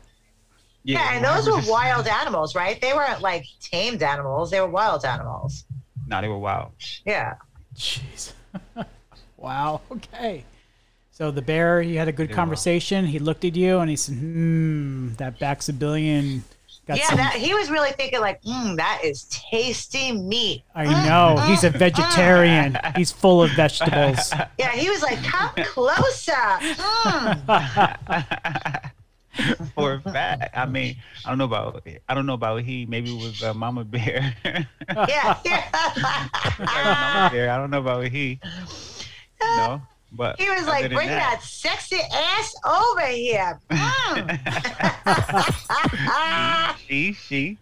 Yeah, 0.84 1.14
and 1.14 1.24
those 1.24 1.48
were 1.48 1.58
just- 1.60 1.72
wild 1.72 2.08
animals, 2.22 2.56
right? 2.56 2.80
They 2.82 2.94
weren't 2.94 3.22
like 3.22 3.46
tamed 3.62 4.04
animals. 4.04 4.52
They 4.52 4.60
were 4.60 4.68
wild 4.68 5.06
animals. 5.06 5.64
Nah, 6.08 6.22
they 6.22 6.28
were 6.28 6.38
wild. 6.38 6.74
Yeah. 7.06 7.36
Jeez. 7.76 8.34
wow. 9.38 9.82
Okay. 9.92 10.44
So 11.16 11.32
the 11.32 11.42
bear, 11.42 11.82
you 11.82 11.98
had 11.98 12.10
a 12.10 12.12
good 12.12 12.28
Did 12.28 12.32
well. 12.32 12.44
conversation. 12.44 13.06
He 13.06 13.20
looked 13.20 13.46
at 13.46 13.56
you 13.56 13.80
and 13.80 13.90
he 13.90 13.96
said, 13.96 14.16
"Hmm, 14.16 15.14
that 15.14 15.40
Bax 15.40 15.70
a 15.70 15.74
billion. 15.74 16.44
Got 16.86 16.98
yeah, 16.98 17.08
some, 17.08 17.16
that, 17.16 17.36
he 17.36 17.54
was 17.54 17.72
really 17.72 17.92
thinking 17.92 18.20
like, 18.20 18.44
mm, 18.44 18.76
that 18.76 19.00
is 19.02 19.24
tasty 19.30 20.12
meat. 20.12 20.64
I 20.76 20.84
know 21.08 21.38
he's 21.48 21.64
a 21.64 21.70
vegetarian. 21.70 22.78
He's 22.98 23.14
full 23.14 23.42
of 23.42 23.50
vegetables. 23.52 24.34
Yeah, 24.60 24.72
he 24.74 24.90
was 24.90 25.02
like, 25.02 25.24
come 25.24 25.52
closer. 25.68 26.34
Mm. 26.34 27.32
For 29.74 29.94
a 29.94 30.02
fact, 30.02 30.58
I 30.58 30.66
mean, 30.66 30.98
I 31.26 31.30
don't 31.30 31.38
know 31.38 31.46
about 31.46 31.88
I 32.10 32.14
don't 32.14 32.26
know 32.26 32.34
about 32.34 32.64
he. 32.64 32.86
Maybe 32.86 33.18
it 33.18 33.24
was 33.24 33.42
uh, 33.42 33.54
Mama 33.54 33.86
Bear. 33.86 34.36
Yeah, 34.44 35.38
yeah. 35.46 35.70
Mama 36.60 37.30
Bear. 37.32 37.52
I 37.52 37.58
don't 37.58 37.70
know 37.70 37.80
about 37.80 38.04
he. 38.08 38.42
No, 39.42 39.82
but 40.16 40.40
He 40.40 40.50
was 40.50 40.66
like, 40.66 40.92
bring 40.92 41.08
that. 41.10 41.42
sexy 41.44 42.00
ass 42.14 42.56
over 42.66 43.06
here. 43.08 43.60
Mm. 43.70 44.40
She, 46.88 47.14
she, 47.14 47.58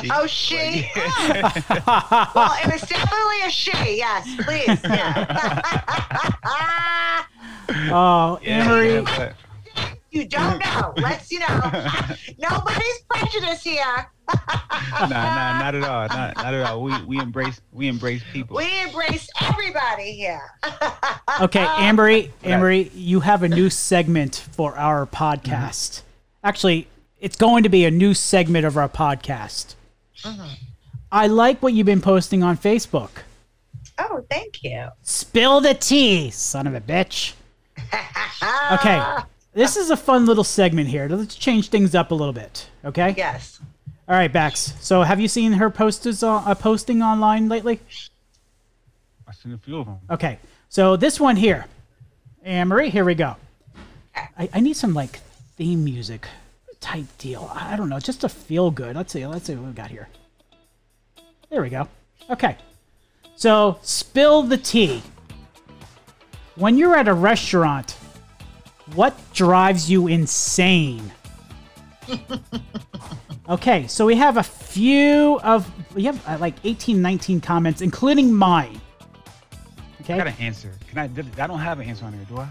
she. 0.00 0.10
oh, 0.12 0.26
she. 0.26 0.56
Mm. 0.56 2.34
Well, 2.34 2.52
it 2.64 2.72
was 2.72 2.82
definitely 2.82 3.42
a 3.46 3.50
she. 3.50 3.96
Yes, 3.98 4.26
please. 4.44 4.80
Yeah. 4.84 5.62
Oh, 7.92 8.38
yeah, 8.42 8.64
Amory, 8.64 8.94
yeah, 8.94 9.00
but- 9.02 9.34
you 10.16 10.26
don't 10.26 10.58
know. 10.58 10.94
Let's, 10.96 11.30
you 11.30 11.40
know, 11.40 11.46
nobody's 12.38 13.00
prejudiced 13.08 13.64
here. 13.64 14.10
nah, 14.28 15.06
nah, 15.08 15.58
not 15.58 15.74
at 15.74 15.84
all. 15.84 16.08
Not, 16.08 16.36
not 16.36 16.54
at 16.54 16.66
all. 16.66 16.82
We 16.82 17.02
we 17.04 17.18
embrace 17.20 17.60
we 17.72 17.86
embrace 17.86 18.22
people. 18.32 18.56
We 18.56 18.82
embrace 18.82 19.28
everybody 19.40 20.12
here. 20.12 20.42
Okay, 21.38 21.64
um, 21.64 21.82
Amory, 21.82 22.32
Amory, 22.44 22.90
you 22.94 23.20
have 23.20 23.42
a 23.42 23.48
new 23.48 23.68
segment 23.68 24.46
for 24.52 24.74
our 24.78 25.04
podcast. 25.04 26.00
Mm-hmm. 26.00 26.06
Actually, 26.44 26.88
it's 27.20 27.36
going 27.36 27.64
to 27.64 27.68
be 27.68 27.84
a 27.84 27.90
new 27.90 28.14
segment 28.14 28.64
of 28.64 28.78
our 28.78 28.88
podcast. 28.88 29.74
Mm-hmm. 30.22 30.48
I 31.12 31.26
like 31.26 31.62
what 31.62 31.74
you've 31.74 31.84
been 31.84 32.00
posting 32.00 32.42
on 32.42 32.56
Facebook. 32.56 33.10
Oh, 33.98 34.24
thank 34.30 34.62
you. 34.64 34.88
Spill 35.02 35.60
the 35.60 35.74
tea, 35.74 36.30
son 36.30 36.66
of 36.66 36.74
a 36.74 36.80
bitch. 36.80 37.34
Okay, 38.72 39.02
this 39.56 39.76
is 39.76 39.90
a 39.90 39.96
fun 39.96 40.26
little 40.26 40.44
segment 40.44 40.88
here. 40.88 41.08
Let's 41.08 41.34
change 41.34 41.70
things 41.70 41.94
up 41.94 42.10
a 42.10 42.14
little 42.14 42.34
bit. 42.34 42.68
Okay. 42.84 43.14
Yes. 43.16 43.58
All 44.06 44.14
right, 44.14 44.32
Bax. 44.32 44.74
So, 44.80 45.02
have 45.02 45.18
you 45.18 45.26
seen 45.26 45.54
her 45.54 45.70
posters 45.70 46.22
uh, 46.22 46.36
uh, 46.36 46.54
posting 46.54 47.02
online 47.02 47.48
lately? 47.48 47.80
I've 49.26 49.34
seen 49.34 49.52
a 49.52 49.58
few 49.58 49.78
of 49.78 49.86
them. 49.86 49.98
Okay, 50.10 50.38
so 50.68 50.94
this 50.96 51.18
one 51.18 51.34
here, 51.34 51.66
Anne 52.44 52.68
Marie, 52.68 52.90
here 52.90 53.04
we 53.04 53.16
go. 53.16 53.34
I, 54.38 54.48
I 54.52 54.60
need 54.60 54.76
some 54.76 54.94
like 54.94 55.18
theme 55.56 55.82
music 55.82 56.28
type 56.80 57.06
deal. 57.18 57.50
I 57.52 57.72
I 57.72 57.76
don't 57.76 57.88
know, 57.88 57.98
just 57.98 58.20
to 58.20 58.28
feel 58.28 58.70
good. 58.70 58.94
Let's 58.94 59.12
see. 59.12 59.26
Let's 59.26 59.46
see 59.46 59.56
what 59.56 59.66
we 59.66 59.72
got 59.72 59.90
here. 59.90 60.08
There 61.50 61.62
we 61.62 61.70
go. 61.70 61.88
Okay, 62.30 62.56
so 63.34 63.78
spill 63.82 64.42
the 64.42 64.58
tea. 64.58 65.02
When 66.54 66.78
you're 66.78 66.96
at 66.96 67.08
a 67.08 67.14
restaurant, 67.14 67.96
what 68.94 69.18
drives 69.32 69.90
you 69.90 70.06
insane? 70.06 71.12
okay, 73.48 73.86
so 73.86 74.06
we 74.06 74.14
have 74.16 74.36
a 74.36 74.42
few 74.42 75.40
of 75.40 75.70
we 75.94 76.04
have 76.04 76.22
uh, 76.28 76.38
like 76.38 76.54
18, 76.64 77.00
19 77.00 77.40
comments, 77.40 77.80
including 77.80 78.32
mine. 78.32 78.80
Okay. 80.02 80.14
I 80.14 80.18
got 80.18 80.26
an 80.28 80.34
answer. 80.38 80.72
Can 80.88 80.98
I? 80.98 81.04
I 81.42 81.46
don't 81.46 81.58
have 81.58 81.80
an 81.80 81.88
answer 81.88 82.04
on 82.04 82.12
here, 82.12 82.24
do 82.28 82.38
I? 82.38 82.48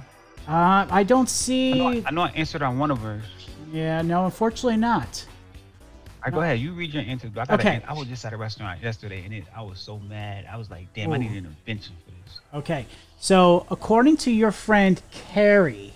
Uh, 0.47 0.85
I 0.91 1.03
don't 1.03 1.19
I 1.19 1.21
know, 1.21 1.25
see. 1.25 2.03
I 2.05 2.11
know 2.11 2.21
I 2.21 2.29
answered 2.29 2.61
on 2.61 2.77
one 2.77 2.91
of 2.91 2.99
hers. 2.99 3.23
Yeah, 3.71 4.01
no, 4.01 4.25
unfortunately 4.25 4.77
not. 4.77 5.25
All 5.27 6.31
right, 6.31 6.33
go 6.33 6.41
ahead. 6.41 6.59
You 6.59 6.73
read 6.73 6.93
your 6.93 7.03
answer. 7.03 7.31
I, 7.35 7.53
Okay. 7.53 7.81
I 7.87 7.93
was 7.93 8.07
just 8.07 8.25
at 8.25 8.33
a 8.33 8.37
restaurant 8.37 8.81
yesterday, 8.81 9.23
and 9.23 9.33
it, 9.33 9.45
I 9.55 9.61
was 9.61 9.79
so 9.79 9.99
mad. 9.99 10.45
I 10.51 10.57
was 10.57 10.69
like, 10.69 10.93
damn, 10.93 11.11
I 11.13 11.17
need 11.17 11.31
an 11.31 11.45
invention 11.45 11.95
for 12.03 12.11
this. 12.11 12.39
Okay, 12.53 12.85
so 13.19 13.65
according 13.69 14.17
to 14.17 14.31
your 14.31 14.51
friend 14.51 15.01
Carrie, 15.11 15.93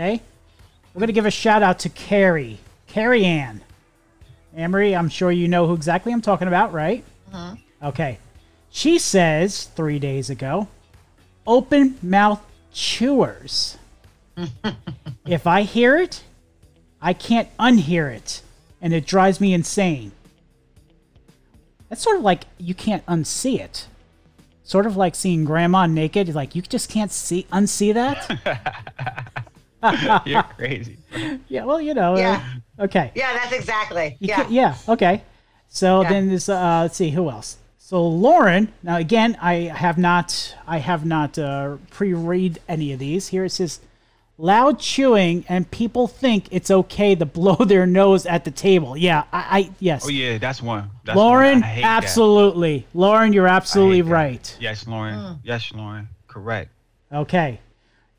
okay, 0.00 0.22
we're 0.94 1.00
gonna 1.00 1.12
give 1.12 1.26
a 1.26 1.30
shout 1.30 1.62
out 1.62 1.78
to 1.80 1.88
Carrie, 1.88 2.58
Carrie 2.86 3.24
Ann. 3.24 3.60
Amory, 4.56 4.96
I'm 4.96 5.08
sure 5.08 5.30
you 5.30 5.46
know 5.46 5.66
who 5.66 5.74
exactly 5.74 6.12
I'm 6.12 6.22
talking 6.22 6.48
about, 6.48 6.72
right? 6.72 7.04
Uh-huh. 7.32 7.56
Okay, 7.82 8.18
she 8.70 8.98
says 8.98 9.64
three 9.64 9.98
days 9.98 10.30
ago, 10.30 10.68
open 11.46 11.98
mouth 12.02 12.44
chewers. 12.72 13.76
if 15.26 15.46
I 15.46 15.62
hear 15.62 15.98
it, 15.98 16.24
I 17.00 17.12
can't 17.12 17.54
unhear 17.58 18.12
it, 18.12 18.42
and 18.80 18.92
it 18.92 19.06
drives 19.06 19.40
me 19.40 19.52
insane. 19.52 20.12
That's 21.88 22.02
sort 22.02 22.16
of 22.16 22.22
like 22.22 22.44
you 22.58 22.74
can't 22.74 23.04
unsee 23.06 23.60
it. 23.60 23.86
Sort 24.64 24.86
of 24.86 24.96
like 24.96 25.14
seeing 25.14 25.44
grandma 25.44 25.86
naked. 25.86 26.34
Like 26.34 26.54
you 26.54 26.62
just 26.62 26.88
can't 26.88 27.12
see 27.12 27.46
unsee 27.52 27.92
that. 27.92 29.44
You're 30.26 30.42
crazy. 30.56 30.98
yeah, 31.48 31.64
well, 31.64 31.80
you 31.80 31.94
know. 31.94 32.14
uh, 32.14 32.18
Yeah. 32.18 32.44
okay. 32.78 33.12
Yeah, 33.14 33.32
that's 33.34 33.52
exactly. 33.52 34.16
You 34.20 34.28
Yeah. 34.28 34.36
can't- 34.36 34.50
yeah. 34.50 34.74
Okay. 34.88 35.22
So 35.68 36.02
Yeah. 36.02 36.08
then 36.10 36.28
this. 36.28 36.48
Uh, 36.48 36.80
let's 36.82 36.96
see 36.96 37.10
who 37.10 37.30
else. 37.30 37.56
So 37.78 38.06
Lauren. 38.06 38.72
Now 38.82 38.96
again, 38.96 39.36
I 39.40 39.54
have 39.74 39.98
not. 39.98 40.54
I 40.66 40.78
have 40.78 41.04
not 41.04 41.38
uh, 41.38 41.76
pre-read 41.90 42.58
any 42.68 42.92
of 42.92 42.98
these. 42.98 43.28
Here 43.28 43.44
it 43.44 43.50
says, 43.50 43.80
"Loud 44.38 44.78
chewing 44.78 45.44
and 45.48 45.68
people 45.70 46.06
think 46.06 46.46
it's 46.50 46.70
okay 46.70 47.14
to 47.16 47.26
blow 47.26 47.56
their 47.66 47.86
nose 47.86 48.26
at 48.26 48.44
the 48.44 48.50
table." 48.50 48.96
Yeah. 48.96 49.24
I. 49.32 49.58
I 49.58 49.70
yes. 49.80 50.04
Oh 50.06 50.08
yeah, 50.08 50.38
that's 50.38 50.60
one. 50.62 50.90
That's. 51.04 51.16
Lauren, 51.16 51.62
I 51.62 51.66
hate 51.66 51.82
that. 51.82 52.04
absolutely. 52.04 52.86
Lauren, 52.94 53.32
you're 53.32 53.48
absolutely 53.48 54.02
right. 54.02 54.56
Yes, 54.60 54.86
Lauren. 54.86 55.38
Yes, 55.42 55.72
Lauren. 55.72 56.08
Correct. 56.28 56.70
Okay. 57.12 57.58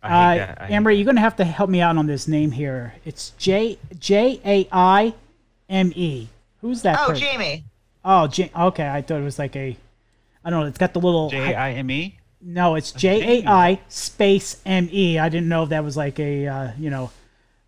I 0.04 0.08
Uh, 0.08 0.36
that. 0.48 0.62
I 0.62 0.66
hate 0.68 0.74
Amber, 0.74 0.92
that. 0.92 0.96
you're 0.98 1.06
gonna 1.06 1.22
have 1.22 1.36
to 1.38 1.44
help 1.46 1.70
me 1.70 1.82
out 1.82 1.98
on 1.98 2.08
this 2.08 2.28
name 2.28 2.52
here. 2.52 2.94
It's 3.06 3.32
J 3.38 3.78
J 4.00 4.40
A 4.46 4.68
I 4.72 5.14
M 5.70 5.92
E. 5.96 6.28
Who's 6.62 6.82
that? 6.84 7.00
Oh, 7.02 7.08
person? 7.10 7.24
Jamie. 7.24 7.64
Oh, 8.04 8.28
J- 8.28 8.52
okay. 8.58 8.88
I 8.90 9.02
thought 9.02 9.20
it 9.22 9.24
was 9.24 9.38
like 9.40 9.56
a. 9.56 9.78
I 10.44 10.50
don't 10.50 10.62
know. 10.62 10.66
It's 10.68 10.78
got 10.80 10.94
the 10.94 11.00
little. 11.02 11.30
J 11.30 11.54
I 11.56 11.74
M 11.74 11.92
E. 11.92 12.18
no, 12.42 12.76
it's 12.76 12.92
J 12.92 13.42
A 13.44 13.48
I 13.48 13.80
space 13.90 14.60
M 14.66 14.90
E. 14.92 15.20
I 15.20 15.30
didn't 15.30 15.50
know 15.50 15.64
if 15.64 15.70
that 15.70 15.84
was 15.84 15.96
like 15.98 16.20
a 16.20 16.48
uh, 16.48 16.72
you 16.80 16.90
know, 16.90 17.12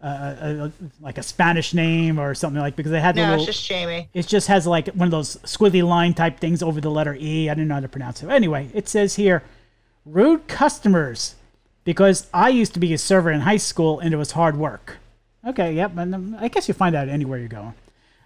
uh, 0.02 0.36
a, 0.42 0.50
a, 0.66 0.72
like 1.02 1.20
a 1.20 1.24
Spanish 1.24 1.76
name 1.76 2.20
or 2.20 2.34
something 2.34 2.60
like 2.60 2.76
because 2.76 2.92
they 2.92 3.00
had 3.00 3.14
the 3.16 3.22
No, 3.22 3.30
little. 3.30 3.46
it's 3.46 3.58
just 3.58 3.68
Jamie. 3.70 4.10
It 4.14 4.26
just 4.28 4.48
has 4.48 4.66
like 4.66 4.88
one 4.90 5.08
of 5.08 5.12
those 5.12 5.36
squiggly 5.44 5.84
line 5.88 6.16
type 6.16 6.40
things 6.40 6.64
over 6.64 6.82
the 6.82 6.90
letter 6.90 7.16
E. 7.20 7.48
I 7.50 7.54
didn't 7.54 7.68
know 7.68 7.76
how 7.76 7.80
to 7.82 7.88
pronounce 7.88 8.24
it. 8.24 8.30
Anyway, 8.30 8.70
it 8.74 8.90
says 8.90 9.16
here, 9.16 9.44
rude 10.04 10.48
customers, 10.48 11.36
because 11.84 12.28
I 12.34 12.50
used 12.50 12.74
to 12.74 12.80
be 12.80 12.94
a 12.94 12.98
server 12.98 13.32
in 13.32 13.42
high 13.42 13.58
school 13.58 14.00
and 14.00 14.14
it 14.14 14.18
was 14.18 14.32
hard 14.32 14.58
work. 14.58 14.98
Okay, 15.46 15.74
yep, 15.74 15.98
and 15.98 16.16
um, 16.16 16.38
I 16.40 16.48
guess 16.48 16.68
you 16.68 16.74
find 16.74 16.96
that 16.96 17.10
anywhere 17.10 17.38
you're 17.38 17.50
going. 17.50 17.74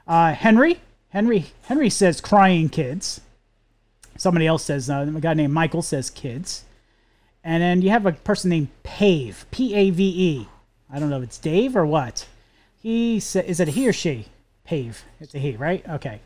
Uh, 0.08 0.34
Henry, 0.34 0.80
Henry, 1.10 1.48
Henry 1.64 1.90
says 1.90 2.22
crying 2.22 2.70
kids. 2.70 3.22
Somebody 4.18 4.46
else 4.48 4.64
says 4.64 4.90
uh, 4.90 5.12
a 5.16 5.20
guy 5.20 5.34
named 5.34 5.54
Michael 5.54 5.82
says 5.82 6.10
kids, 6.10 6.64
and 7.44 7.62
then 7.64 7.82
you 7.82 7.90
have 7.90 8.06
a 8.06 8.12
person 8.12 8.50
named 8.50 8.70
Pave, 8.84 9.46
P 9.52 9.74
A 9.74 9.90
V 9.90 10.04
E. 10.04 10.48
I 10.92 11.00
don't 11.00 11.10
know 11.10 11.18
if 11.18 11.24
it's 11.24 11.40
Dave 11.40 11.76
or 11.76 11.86
what. 11.86 12.28
He 12.82 13.20
sa- 13.20 13.40
is 13.40 13.60
it 13.60 13.70
he 13.70 13.88
or 13.88 13.94
she? 13.94 14.28
Pave. 14.64 15.04
It's 15.20 15.34
a 15.34 15.40
he, 15.40 15.56
right? 15.56 15.88
Okay. 15.88 16.20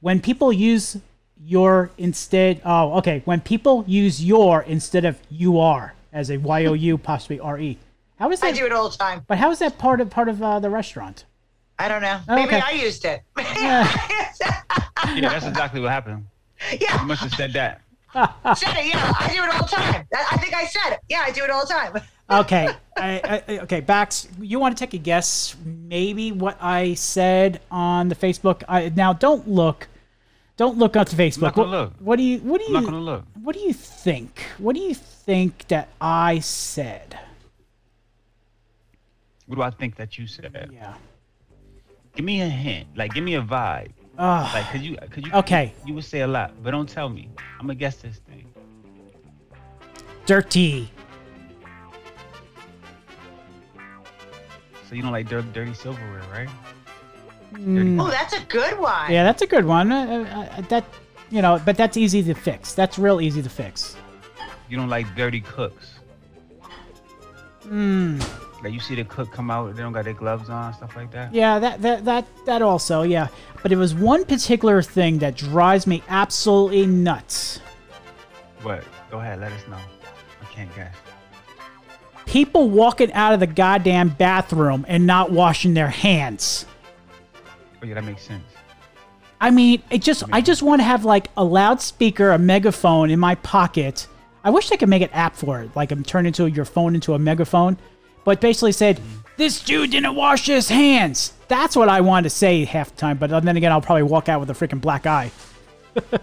When 0.00 0.20
people 0.20 0.52
use 0.52 0.98
your 1.44 1.90
instead, 1.98 2.60
oh, 2.64 2.98
okay. 2.98 3.22
When 3.24 3.40
people 3.40 3.84
use 3.86 4.24
your 4.24 4.62
instead 4.62 5.04
of 5.04 5.18
you 5.30 5.58
are 5.58 5.94
as 6.16 6.30
a 6.30 6.38
Y 6.38 6.64
O 6.64 6.72
U 6.72 6.98
possibly 6.98 7.38
R 7.38 7.58
E. 7.60 7.78
How 8.18 8.30
is 8.32 8.40
that? 8.40 8.46
I 8.46 8.52
that? 8.52 8.58
do 8.58 8.66
it 8.66 8.72
all 8.72 8.88
the 8.88 8.96
time. 8.96 9.22
But 9.26 9.38
how 9.38 9.50
is 9.50 9.58
that 9.60 9.78
part 9.78 10.00
of 10.00 10.10
part 10.10 10.28
of 10.28 10.42
uh, 10.42 10.58
the 10.58 10.70
restaurant? 10.70 11.26
I 11.78 11.88
don't 11.88 12.00
know. 12.00 12.18
Oh, 12.26 12.34
Maybe 12.34 12.56
okay. 12.56 12.62
I 12.64 12.70
used 12.70 13.04
it. 13.04 13.22
Yeah. 13.38 13.86
Yeah, 15.14 15.28
that's 15.28 15.46
exactly 15.46 15.80
what 15.80 15.90
happened. 15.92 16.26
Yeah, 16.80 17.02
you 17.02 17.06
must 17.06 17.22
have 17.22 17.34
said 17.34 17.52
that. 17.52 17.82
said 18.14 18.74
it. 18.78 18.86
Yeah, 18.86 19.12
I 19.20 19.30
do 19.34 19.42
it 19.42 19.50
all 19.50 19.60
the 19.60 19.76
time. 19.76 20.06
I 20.16 20.36
think 20.38 20.54
I 20.54 20.64
said 20.64 20.94
it. 20.94 21.00
Yeah, 21.10 21.22
I 21.22 21.30
do 21.30 21.44
it 21.44 21.50
all 21.50 21.66
the 21.66 21.72
time. 21.72 22.00
okay, 22.30 22.68
I, 22.96 23.42
I, 23.46 23.58
okay, 23.58 23.80
Bax, 23.80 24.26
you 24.40 24.58
want 24.58 24.74
to 24.74 24.80
take 24.82 24.94
a 24.94 24.98
guess? 24.98 25.54
Maybe 25.64 26.32
what 26.32 26.56
I 26.62 26.94
said 26.94 27.60
on 27.70 28.08
the 28.08 28.14
Facebook. 28.14 28.62
I, 28.68 28.88
now, 28.96 29.12
don't 29.12 29.46
look, 29.46 29.86
don't 30.56 30.78
look 30.78 30.96
up 30.96 31.08
to 31.08 31.16
Facebook. 31.16 31.56
what, 31.56 31.68
look. 31.68 31.92
what 32.00 32.16
do 32.16 32.22
you? 32.22 32.38
What 32.38 32.60
do 32.60 32.66
I'm 32.68 32.74
you? 32.74 32.80
not 32.80 32.84
gonna 32.84 33.00
look. 33.00 33.24
What 33.42 33.54
do 33.54 33.60
you 33.60 33.72
think? 33.72 34.40
What 34.58 34.74
do 34.74 34.80
you 34.80 34.94
think 34.94 35.68
that 35.68 35.88
I 36.00 36.38
said? 36.40 37.18
What 39.46 39.56
do 39.56 39.62
I 39.62 39.70
think 39.70 39.96
that 39.96 40.18
you 40.18 40.26
said? 40.26 40.70
Yeah. 40.72 40.94
Give 42.14 42.24
me 42.24 42.40
a 42.40 42.48
hint. 42.48 42.88
Like, 42.96 43.12
give 43.12 43.22
me 43.22 43.34
a 43.34 43.42
vibe. 43.42 43.92
Ugh. 44.18 44.54
Like, 44.54 44.70
could 44.70 44.80
you? 44.80 44.96
Could 45.10 45.26
you? 45.26 45.32
Okay. 45.34 45.72
You 45.84 45.94
would 45.94 46.04
say 46.04 46.20
a 46.20 46.26
lot, 46.26 46.52
but 46.62 46.70
don't 46.70 46.88
tell 46.88 47.08
me. 47.10 47.28
I'm 47.60 47.66
gonna 47.66 47.74
guess 47.74 47.96
this 47.96 48.16
thing. 48.18 48.46
dirty. 50.24 50.90
So 54.88 54.94
you 54.94 55.02
don't 55.02 55.12
like 55.12 55.28
dirty, 55.28 55.48
dirty 55.52 55.74
silverware, 55.74 56.22
right? 56.32 56.48
Mm, 57.56 58.00
Oh, 58.02 58.10
that's 58.10 58.34
a 58.34 58.40
good 58.44 58.78
one. 58.78 59.10
yeah, 59.10 59.24
that's 59.24 59.42
a 59.42 59.46
good 59.46 59.64
one. 59.64 59.90
Uh, 59.90 60.50
uh, 60.58 60.60
that, 60.68 60.84
you 61.30 61.40
know, 61.42 61.60
but 61.64 61.76
that's 61.76 61.96
easy 61.96 62.22
to 62.24 62.34
fix. 62.34 62.74
That's 62.74 62.98
real 62.98 63.20
easy 63.20 63.42
to 63.42 63.48
fix. 63.50 63.96
You 64.68 64.76
don't 64.76 64.88
like 64.88 65.06
dirty 65.16 65.40
cooks. 65.40 65.92
Mm, 67.66 68.20
Like 68.62 68.72
you 68.72 68.80
see 68.80 68.94
the 68.94 69.04
cook 69.04 69.32
come 69.32 69.50
out, 69.50 69.74
they 69.74 69.82
don't 69.82 69.92
got 69.92 70.04
their 70.04 70.12
gloves 70.14 70.48
on, 70.50 70.72
stuff 70.74 70.94
like 70.96 71.10
that. 71.12 71.34
yeah, 71.34 71.58
that 71.58 71.82
that 71.82 72.04
that 72.04 72.26
that 72.46 72.62
also, 72.62 73.02
yeah. 73.02 73.28
But 73.62 73.72
it 73.72 73.76
was 73.76 73.94
one 73.94 74.24
particular 74.24 74.82
thing 74.82 75.18
that 75.18 75.36
drives 75.36 75.86
me 75.86 76.02
absolutely 76.08 76.86
nuts. 76.86 77.60
What? 78.62 78.84
go 79.10 79.20
ahead, 79.20 79.40
let 79.40 79.52
us 79.52 79.66
know. 79.68 79.78
I 80.42 80.44
can't 80.52 80.74
guess. 80.76 80.94
People 82.26 82.70
walking 82.70 83.12
out 83.12 83.32
of 83.32 83.40
the 83.40 83.46
goddamn 83.46 84.08
bathroom 84.10 84.84
and 84.88 85.06
not 85.06 85.30
washing 85.32 85.74
their 85.74 85.88
hands. 85.90 86.66
Oh 87.82 87.86
yeah, 87.86 87.94
that 87.94 88.04
makes 88.04 88.22
sense. 88.22 88.44
I 89.40 89.50
mean, 89.50 89.82
it 89.90 90.02
just 90.02 90.24
I 90.32 90.40
just 90.40 90.62
want 90.62 90.80
to 90.80 90.84
have 90.84 91.04
like 91.04 91.30
a 91.36 91.44
loudspeaker, 91.44 92.30
a 92.30 92.38
megaphone 92.38 93.10
in 93.10 93.18
my 93.18 93.34
pocket. 93.36 94.06
I 94.44 94.50
wish 94.50 94.68
they 94.68 94.76
could 94.76 94.88
make 94.88 95.02
an 95.02 95.10
app 95.10 95.36
for 95.36 95.60
it, 95.60 95.74
like 95.76 95.92
um, 95.92 96.02
turn 96.02 96.24
into 96.24 96.46
your 96.46 96.64
phone 96.64 96.94
into 96.94 97.14
a 97.14 97.18
megaphone. 97.18 97.76
But 98.24 98.40
basically 98.40 98.72
said, 98.72 99.00
"This 99.36 99.62
dude 99.62 99.90
didn't 99.90 100.14
wash 100.14 100.46
his 100.46 100.68
hands." 100.68 101.32
That's 101.48 101.76
what 101.76 101.88
I 101.88 102.00
wanted 102.00 102.24
to 102.24 102.30
say 102.30 102.64
half 102.64 102.90
the 102.90 102.96
time. 102.96 103.18
But 103.18 103.28
then 103.30 103.56
again, 103.56 103.72
I'll 103.72 103.80
probably 103.80 104.02
walk 104.04 104.28
out 104.28 104.40
with 104.40 104.50
a 104.50 104.54
freaking 104.54 104.80
black 104.80 105.06
eye. 105.06 105.30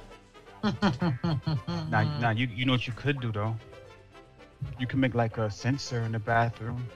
Now, 0.64 2.20
now 2.20 2.30
you 2.30 2.48
you 2.48 2.66
know 2.66 2.72
what 2.72 2.88
you 2.88 2.94
could 2.94 3.20
do 3.20 3.32
though. 3.32 3.56
You 4.80 4.88
can 4.88 5.00
make 5.02 5.14
like 5.14 5.38
a 5.38 5.52
sensor 5.52 6.02
in 6.04 6.14
the 6.14 6.20
bathroom 6.20 6.88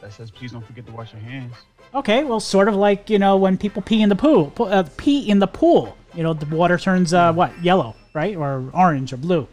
that 0.00 0.12
says, 0.12 0.30
"Please 0.32 0.52
don't 0.52 0.66
forget 0.66 0.84
to 0.86 0.92
wash 0.92 1.12
your 1.12 1.22
hands." 1.22 1.54
Okay, 1.94 2.24
well, 2.24 2.40
sort 2.40 2.68
of 2.68 2.74
like 2.74 3.08
you 3.10 3.18
know 3.18 3.36
when 3.36 3.56
people 3.56 3.82
pee 3.82 4.02
in 4.02 4.08
the 4.08 4.16
pool, 4.16 4.52
uh, 4.58 4.84
pee 4.96 5.28
in 5.28 5.38
the 5.38 5.46
pool. 5.46 5.96
You 6.14 6.22
know, 6.22 6.32
the 6.32 6.46
water 6.54 6.78
turns 6.78 7.14
uh, 7.14 7.32
what 7.32 7.62
yellow, 7.62 7.94
right, 8.14 8.36
or 8.36 8.70
orange 8.74 9.12
or 9.12 9.16
blue. 9.16 9.46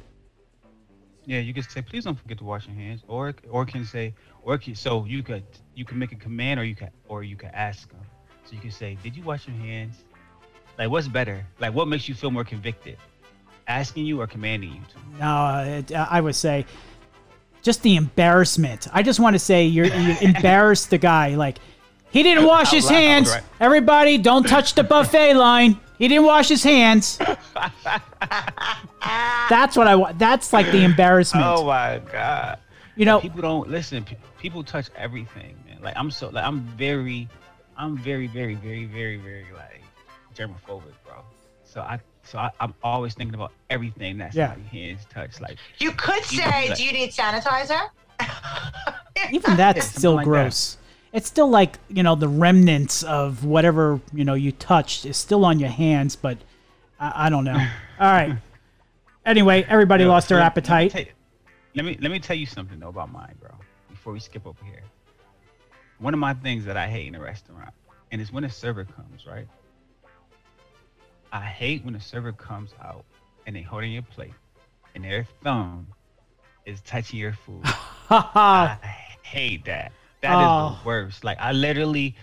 Yeah, 1.26 1.40
you 1.40 1.54
can 1.54 1.64
say, 1.64 1.82
"Please 1.82 2.04
don't 2.04 2.20
forget 2.20 2.38
to 2.40 2.44
wash 2.44 2.68
your 2.68 2.76
hands," 2.76 3.04
or 3.08 3.34
or 3.50 3.66
can 3.66 3.86
say, 3.86 4.14
or 4.44 4.58
can, 4.58 4.76
so 4.76 5.06
you 5.06 5.24
could 5.24 5.44
you 5.76 5.86
can 5.86 5.98
make 5.98 6.12
a 6.12 6.16
command, 6.16 6.60
or 6.60 6.64
you 6.64 6.76
can 6.76 6.90
or 7.08 7.24
you 7.24 7.36
can 7.36 7.50
ask 7.54 7.90
them. 7.90 8.02
So 8.46 8.54
you 8.54 8.62
can 8.62 8.72
say, 8.72 8.98
"Did 9.02 9.16
you 9.16 9.24
wash 9.24 9.48
your 9.48 9.58
hands?" 9.58 10.04
Like, 10.78 10.90
what's 10.90 11.08
better? 11.08 11.46
Like, 11.60 11.74
what 11.74 11.88
makes 11.88 12.10
you 12.10 12.16
feel 12.16 12.32
more 12.32 12.44
convicted? 12.44 12.98
Asking 13.68 14.06
you 14.06 14.20
or 14.22 14.28
commanding 14.28 14.74
you 14.74 14.82
to? 14.82 15.20
No, 15.20 15.78
it, 15.78 15.92
uh, 15.92 16.06
I 16.10 16.22
would 16.22 16.36
say 16.36 16.66
just 17.62 17.82
the 17.82 17.96
embarrassment. 17.96 18.88
I 18.94 19.02
just 19.02 19.20
want 19.20 19.34
to 19.34 19.40
say 19.40 19.66
you're, 19.66 19.88
you 19.88 20.16
embarrassed 20.22 20.92
the 20.92 21.00
guy. 21.00 21.36
Like 21.36 21.58
he 22.16 22.24
didn't 22.24 22.46
wash 22.46 22.72
his 22.72 22.86
Out 22.86 22.92
loud, 22.94 22.98
hands. 23.02 23.30
right. 23.30 23.44
Everybody, 23.60 24.18
don't 24.18 24.48
touch 24.48 24.74
the 24.74 24.84
buffet 24.84 25.34
line. 25.34 25.78
He 25.98 26.08
didn't 26.08 26.26
wash 26.26 26.48
his 26.48 26.64
hands. 26.64 27.18
That's 29.50 29.76
what 29.78 29.88
I 29.88 29.96
want. 29.96 30.18
That's 30.18 30.52
like 30.54 30.72
the 30.72 30.84
embarrassment. 30.84 31.46
Oh 31.46 31.66
my 31.66 32.02
god! 32.12 32.60
you 32.96 33.06
know, 33.06 33.20
people 33.20 33.42
don't 33.42 33.70
listen. 33.70 34.06
People 34.40 34.64
touch 34.64 34.90
everything, 34.96 35.56
man. 35.68 35.80
Like 35.82 35.96
I'm 35.98 36.10
so 36.10 36.30
like 36.30 36.44
I'm 36.46 36.62
very, 36.78 37.28
I'm 37.78 37.98
very, 37.98 38.28
very, 38.28 38.56
very, 38.56 38.86
very, 38.86 39.18
very 39.18 39.46
like 39.54 39.82
germophobic, 40.36 40.94
bro. 41.06 41.24
So 41.64 41.82
I 41.82 42.00
so 42.24 42.40
I, 42.40 42.50
I'm 42.60 42.74
always 42.84 43.14
thinking 43.14 43.36
about 43.36 43.52
everything 43.70 44.18
that's 44.18 44.36
Yeah. 44.36 44.54
somebody 44.54 44.78
hands 44.80 45.06
touch. 45.10 45.40
Like 45.42 45.58
You 45.80 45.92
could 45.92 46.24
say, 46.26 46.74
"Do 46.76 46.84
you 46.84 46.92
need 46.94 47.12
sanitizer?" 47.12 47.90
even 49.32 49.56
that's 49.58 49.86
still 49.88 50.16
something 50.16 50.32
like 50.32 50.46
that. 50.52 50.78
It's 51.16 51.30
still 51.30 51.50
like 51.50 51.80
you 51.88 52.04
know 52.04 52.16
the 52.16 52.28
remnants 52.28 53.02
of 53.02 53.46
whatever 53.46 54.02
you 54.14 54.26
know 54.26 54.34
you 54.34 54.52
touched 54.52 55.06
is 55.06 55.16
still 55.16 55.46
on 55.46 55.60
your 55.60 55.70
hands, 55.70 56.18
but 56.18 56.38
I, 57.00 57.28
I 57.28 57.30
don't 57.30 57.46
know. 57.46 57.54
All 58.00 58.12
right. 58.12 58.36
Anyway, 59.26 59.66
everybody 59.70 60.04
Yo, 60.04 60.10
lost 60.10 60.28
their 60.28 60.40
let- 60.40 60.48
appetite. 60.48 60.94
Let 60.94 61.06
me, 61.06 61.06
tell 61.06 61.08
you, 61.08 61.14
let 61.76 61.86
me 61.86 61.98
let 62.02 62.12
me 62.12 62.20
tell 62.20 62.36
you 62.36 62.46
something 62.46 62.78
though 62.82 62.90
about 62.90 63.14
mine, 63.14 63.34
bro. 63.40 63.52
Before 63.90 64.12
we 64.12 64.20
skip 64.20 64.46
over 64.46 64.64
here, 64.66 64.84
one 66.00 66.14
of 66.14 66.20
my 66.20 66.34
things 66.34 66.66
that 66.66 66.76
I 66.76 66.86
hate 66.90 67.08
in 67.08 67.16
a 67.16 67.22
restaurant, 67.22 67.74
and 68.12 68.20
it's 68.20 68.34
when 68.34 68.44
a 68.44 68.50
server 68.50 68.84
comes, 68.84 69.26
right? 69.26 69.48
I 71.32 71.42
hate 71.46 71.86
when 71.86 71.96
a 71.96 72.02
server 72.02 72.34
comes 72.34 72.72
out 72.84 73.06
and 73.48 73.56
they 73.56 73.62
holding 73.62 73.94
your 73.94 74.02
plate, 74.02 74.34
and 74.96 75.04
their 75.06 75.26
thumb 75.42 75.88
is 76.66 76.82
touching 76.82 77.20
your 77.20 77.32
food. 77.32 77.62
I 78.10 78.78
hate 79.24 79.64
that. 79.64 79.94
That 80.26 80.40
is 80.42 80.48
Oh. 80.48 80.80
the 80.82 80.88
worst. 80.88 81.24
Like 81.24 81.38
I 81.40 81.52
literally, 81.52 82.16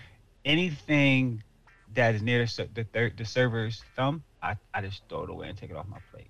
anything 0.45 1.43
that 1.93 2.15
is 2.15 2.21
near 2.21 2.45
the, 2.45 2.67
the, 2.73 2.83
third, 2.85 3.17
the 3.17 3.25
server's 3.25 3.81
thumb, 3.95 4.23
I, 4.41 4.55
I 4.73 4.81
just 4.81 5.01
throw 5.09 5.23
it 5.23 5.29
away 5.29 5.49
and 5.49 5.57
take 5.57 5.69
it 5.69 5.75
off 5.75 5.87
my 5.87 5.99
plate. 6.11 6.27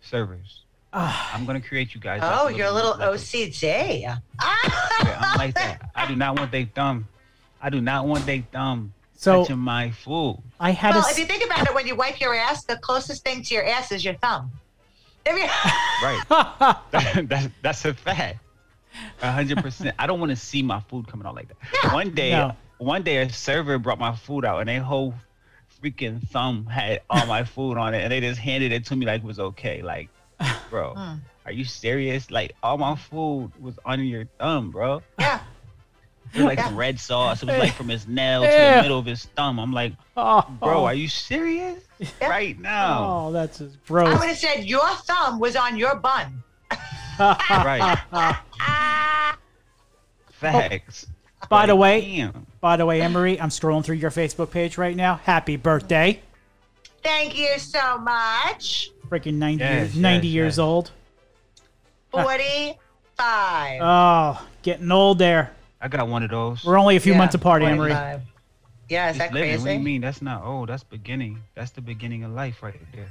Servers. 0.00 0.64
Ah. 0.92 1.30
I'm 1.34 1.44
gonna 1.44 1.60
create 1.60 1.94
you 1.94 2.00
guys. 2.00 2.22
like 2.22 2.38
Oh, 2.40 2.48
you're 2.48 2.66
a 2.66 2.72
little 2.72 2.92
like 2.98 3.10
OCD. 3.10 4.00
Yeah, 4.02 4.16
I'm 4.40 5.38
like 5.38 5.54
that. 5.54 5.90
I 5.94 6.06
do 6.06 6.16
not 6.16 6.38
want 6.38 6.50
their 6.50 6.66
thumb. 6.74 7.06
I 7.60 7.68
do 7.70 7.80
not 7.80 8.06
want 8.06 8.24
their 8.26 8.42
thumb 8.52 8.94
So- 9.14 9.42
touching 9.42 9.58
my 9.58 9.90
food. 9.90 10.38
I 10.60 10.70
had 10.70 10.94
Well, 10.94 11.04
a. 11.06 11.10
if 11.10 11.18
you 11.18 11.26
think 11.26 11.44
about 11.44 11.66
it, 11.68 11.74
when 11.74 11.86
you 11.86 11.94
wipe 11.94 12.20
your 12.20 12.34
ass, 12.34 12.64
the 12.64 12.76
closest 12.76 13.22
thing 13.22 13.42
to 13.42 13.54
your 13.54 13.64
ass 13.66 13.92
is 13.92 14.04
your 14.04 14.14
thumb. 14.14 14.50
You- 15.26 15.34
Right. 16.02 16.22
That- 16.90 17.26
that's 17.28 17.48
that's 17.62 17.84
a 17.84 17.92
fact. 17.94 18.38
A 19.22 19.32
hundred 19.32 19.58
percent. 19.58 19.94
I 19.98 20.06
don't 20.06 20.20
want 20.20 20.30
to 20.30 20.36
see 20.36 20.62
my 20.62 20.80
food 20.80 21.06
coming 21.08 21.26
out 21.26 21.34
like 21.34 21.48
that. 21.48 21.92
One 21.92 22.10
day, 22.14 22.30
No. 22.32 22.54
one 22.78 23.02
day, 23.02 23.18
a 23.18 23.30
server 23.30 23.78
brought 23.78 23.98
my 23.98 24.14
food 24.14 24.44
out, 24.44 24.60
and 24.60 24.68
their 24.68 24.80
whole 24.82 25.14
freaking 25.82 26.20
thumb 26.28 26.66
had 26.66 27.02
all 27.10 27.26
my 27.26 27.44
food 27.44 27.76
on 27.78 27.94
it, 27.94 28.02
and 28.02 28.12
they 28.12 28.20
just 28.20 28.40
handed 28.40 28.72
it 28.72 28.84
to 28.86 28.96
me 28.96 29.06
like 29.06 29.22
it 29.22 29.26
was 29.26 29.38
okay. 29.38 29.82
Like, 29.82 30.08
bro, 30.70 30.94
Hmm. 30.96 31.14
are 31.46 31.52
you 31.52 31.64
serious? 31.64 32.30
Like, 32.30 32.54
all 32.62 32.78
my 32.78 32.96
food 32.96 33.52
was 33.60 33.78
on 33.84 34.04
your 34.04 34.24
thumb, 34.38 34.70
bro. 34.70 35.02
yeah. 35.18 35.40
It 36.34 36.38
was 36.40 36.44
like 36.44 36.58
Yeah. 36.58 36.66
some 36.66 36.76
red 36.76 37.00
sauce. 37.00 37.42
It 37.42 37.46
was 37.48 37.56
like 37.58 37.72
from 37.72 37.88
his 37.88 38.06
nail 38.06 38.42
to 38.42 38.48
Yeah. 38.48 38.76
the 38.76 38.82
middle 38.82 38.98
of 38.98 39.06
his 39.06 39.24
thumb. 39.34 39.58
I'm 39.58 39.72
like, 39.72 39.94
oh, 40.16 40.44
bro, 40.60 40.80
oh, 40.80 40.84
are 40.84 40.92
you 40.94 41.08
serious? 41.08 41.82
Yeah. 41.98 42.28
Right 42.28 42.58
now. 42.60 43.06
oh, 43.28 43.32
that's 43.32 43.58
just 43.58 43.76
I 43.88 43.92
would 43.92 44.28
have 44.28 44.36
said 44.36 44.64
your 44.66 44.86
thumb 45.06 45.40
was 45.40 45.56
on 45.56 45.76
your 45.78 45.96
bun. 45.96 46.42
Right. 47.18 47.98
Ah, 48.60 49.36
Facts. 50.30 51.06
By 51.48 51.66
the 51.66 51.76
way, 51.76 52.00
damn. 52.00 52.46
by 52.60 52.76
the 52.76 52.84
way, 52.86 53.00
Emery, 53.00 53.40
I'm 53.40 53.48
scrolling 53.48 53.84
through 53.84 53.96
your 53.96 54.10
Facebook 54.10 54.50
page 54.50 54.76
right 54.78 54.96
now. 54.96 55.16
Happy 55.16 55.56
birthday! 55.56 56.20
thank 57.02 57.38
you 57.38 57.58
so 57.58 57.96
much. 57.98 58.90
Freaking 59.08 59.34
90 59.34 59.62
Yes, 59.64 59.70
years, 59.94 59.96
90 59.96 60.26
yes, 60.26 60.34
years 60.34 60.52
yes. 60.54 60.58
old. 60.58 60.90
45. 62.10 63.80
Oh, 63.82 64.46
getting 64.62 64.90
old 64.90 65.18
there. 65.18 65.52
I 65.80 65.88
got 65.88 66.08
one 66.08 66.22
of 66.22 66.30
those. 66.30 66.64
We're 66.64 66.78
only 66.78 66.96
a 66.96 67.00
few 67.00 67.12
Yeah, 67.12 67.18
months 67.18 67.34
apart, 67.34 67.62
Emery. 67.62 67.90
Yeah, 67.92 68.16
is 69.10 69.16
It's 69.16 69.18
that 69.18 69.32
living. 69.32 69.60
What 69.60 69.66
do 69.66 69.72
you 69.72 69.78
mean? 69.80 70.00
That's 70.00 70.20
not 70.22 70.44
old. 70.44 70.68
That's 70.70 70.82
beginning. 70.82 71.40
That's 71.54 71.70
the 71.70 71.80
beginning 71.80 72.24
of 72.24 72.32
life 72.32 72.62
right 72.62 72.80
there. 72.94 73.08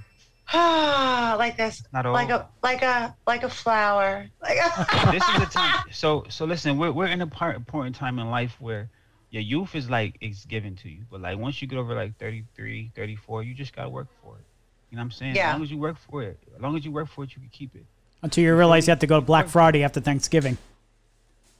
Like 0.53 1.57
this, 1.57 1.83
Not 1.91 2.05
old. 2.05 2.13
like 2.13 2.29
a 2.29 2.47
like 2.63 2.81
a 2.81 3.15
like 3.25 3.43
a 3.43 3.49
flower. 3.49 4.27
Like 4.41 4.57
a 4.57 5.11
this 5.11 5.27
is 5.27 5.39
the 5.39 5.45
time. 5.45 5.83
So 5.91 6.25
so 6.29 6.45
listen, 6.45 6.77
we're 6.77 6.91
we're 6.91 7.07
in 7.07 7.21
a 7.21 7.27
part 7.27 7.55
important 7.55 7.95
time 7.95 8.19
in 8.19 8.29
life 8.29 8.55
where 8.59 8.89
your 9.29 9.41
youth 9.41 9.75
is 9.75 9.89
like 9.89 10.17
it's 10.21 10.45
given 10.45 10.75
to 10.77 10.89
you, 10.89 11.03
but 11.11 11.21
like 11.21 11.37
once 11.37 11.61
you 11.61 11.67
get 11.67 11.77
over 11.77 11.93
like 11.93 12.17
33, 12.17 12.91
34, 12.95 13.43
you 13.43 13.53
just 13.53 13.75
gotta 13.75 13.89
work 13.89 14.07
for 14.23 14.35
it. 14.35 14.45
You 14.89 14.95
know 14.95 15.01
what 15.01 15.05
I'm 15.05 15.11
saying? 15.11 15.35
Yeah. 15.35 15.49
As 15.49 15.53
long 15.55 15.63
as 15.63 15.71
you 15.71 15.77
work 15.77 15.97
for 16.09 16.23
it, 16.23 16.39
as 16.55 16.61
long 16.61 16.77
as 16.77 16.85
you 16.85 16.91
work 16.91 17.09
for 17.09 17.25
it, 17.25 17.31
you 17.35 17.41
can 17.41 17.49
keep 17.49 17.75
it. 17.75 17.85
Until 18.23 18.43
you 18.43 18.55
realize 18.55 18.87
you 18.87 18.91
have 18.91 18.99
to 18.99 19.07
go 19.07 19.19
to 19.19 19.25
Black 19.25 19.47
Friday 19.47 19.83
after 19.83 19.99
Thanksgiving. 19.99 20.57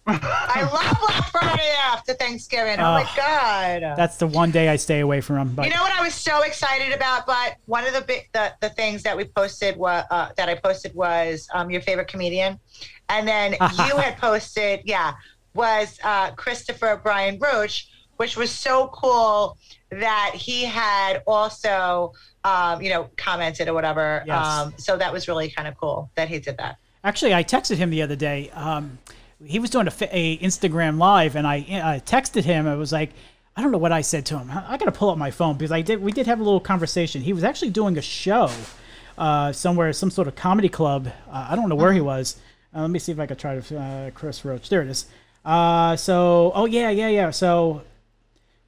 I 0.08 0.62
love 0.74 0.98
Black 1.06 1.30
Friday 1.32 1.74
after 1.84 2.14
Thanksgiving. 2.14 2.80
Oh 2.80 2.84
my 2.94 3.04
Oh. 3.04 3.14
god. 3.16 3.82
That's 3.98 4.18
the 4.18 4.28
one 4.28 4.52
day 4.52 4.70
I 4.70 4.76
stay 4.78 5.02
away 5.02 5.22
from. 5.22 5.54
But 5.54 5.66
You 5.68 5.74
know 5.74 5.82
what 5.82 5.92
I 5.92 6.02
was 6.02 6.14
so 6.14 6.42
excited 6.44 6.94
about? 6.94 7.26
But 7.28 7.56
one 7.66 7.86
of 7.86 7.94
the 7.94 8.02
big 8.02 8.30
the, 8.34 8.54
the 8.62 8.70
things 8.70 9.04
that 9.04 9.16
we 9.18 9.26
posted 9.26 9.76
was 9.78 10.06
uh, 10.10 10.30
that 10.38 10.50
I 10.50 10.56
posted 10.56 10.94
was 10.96 11.48
um, 11.54 11.70
your 11.70 11.82
favorite 11.82 12.08
comedian, 12.08 12.60
and 13.10 13.28
then 13.28 13.52
you 13.62 13.98
had 13.98 14.18
posted 14.18 14.82
yeah 14.86 15.14
was 15.54 16.00
uh, 16.04 16.32
Christopher 16.32 17.00
Brian 17.04 17.38
Roach, 17.40 17.90
which 18.18 18.38
was 18.38 18.52
so 18.52 18.88
cool 18.94 19.58
that 19.90 20.32
he 20.36 20.64
had 20.66 21.24
also 21.28 22.14
um, 22.44 22.82
you 22.82 22.90
know 22.90 23.10
commented 23.18 23.68
or 23.68 23.74
whatever. 23.74 24.24
Yes. 24.26 24.46
Um, 24.46 24.74
so 24.78 24.96
that 24.98 25.12
was 25.12 25.28
really 25.28 25.50
kind 25.52 25.68
of 25.68 25.76
cool 25.78 26.10
that 26.16 26.30
he 26.30 26.40
did 26.40 26.58
that. 26.58 26.78
Actually, 27.04 27.34
I 27.34 27.44
texted 27.44 27.78
him 27.78 27.90
the 27.90 28.02
other 28.02 28.16
day. 28.16 28.50
Um, 28.52 28.98
he 29.46 29.60
was 29.60 29.70
doing 29.70 29.88
a, 29.88 29.92
a 30.12 30.38
Instagram 30.38 30.98
live, 30.98 31.36
and 31.36 31.46
I, 31.46 31.56
I 31.56 32.02
texted 32.06 32.44
him. 32.44 32.68
I 32.68 32.76
was 32.76 32.92
like, 32.92 33.12
I 33.56 33.62
don't 33.62 33.72
know 33.72 33.78
what 33.78 33.92
I 33.92 34.02
said 34.02 34.26
to 34.28 34.38
him. 34.38 34.52
I, 34.52 34.74
I 34.74 34.78
got 34.78 34.86
to 34.86 34.92
pull 34.92 35.10
up 35.10 35.18
my 35.18 35.32
phone 35.32 35.58
because 35.58 35.72
I 35.72 35.82
did. 35.82 36.02
We 36.02 36.12
did 36.12 36.28
have 36.28 36.40
a 36.40 36.44
little 36.44 36.60
conversation. 36.60 37.22
He 37.22 37.34
was 37.34 37.44
actually 37.44 37.72
doing 37.72 37.98
a 37.98 38.02
show 38.02 38.50
uh, 39.18 39.52
somewhere, 39.52 39.92
some 39.94 40.12
sort 40.12 40.28
of 40.28 40.36
comedy 40.36 40.70
club. 40.70 41.08
Uh, 41.30 41.48
I 41.50 41.56
don't 41.56 41.70
know 41.70 41.76
where 41.76 41.94
he 41.94 42.02
was. 42.02 42.40
Uh, 42.76 42.82
let 42.82 42.90
me 42.92 43.00
see 43.00 43.12
if 43.12 43.20
I 43.20 43.26
could 43.26 43.40
try 43.40 43.60
to 43.60 43.80
uh, 43.80 44.12
Chris 44.12 44.44
Roach. 44.46 44.70
There 44.70 44.82
it 44.82 44.90
is. 44.90 45.06
Uh, 45.44 45.96
so 45.96 46.52
oh 46.54 46.66
yeah, 46.66 46.90
yeah, 46.90 47.08
yeah. 47.08 47.30
So 47.32 47.84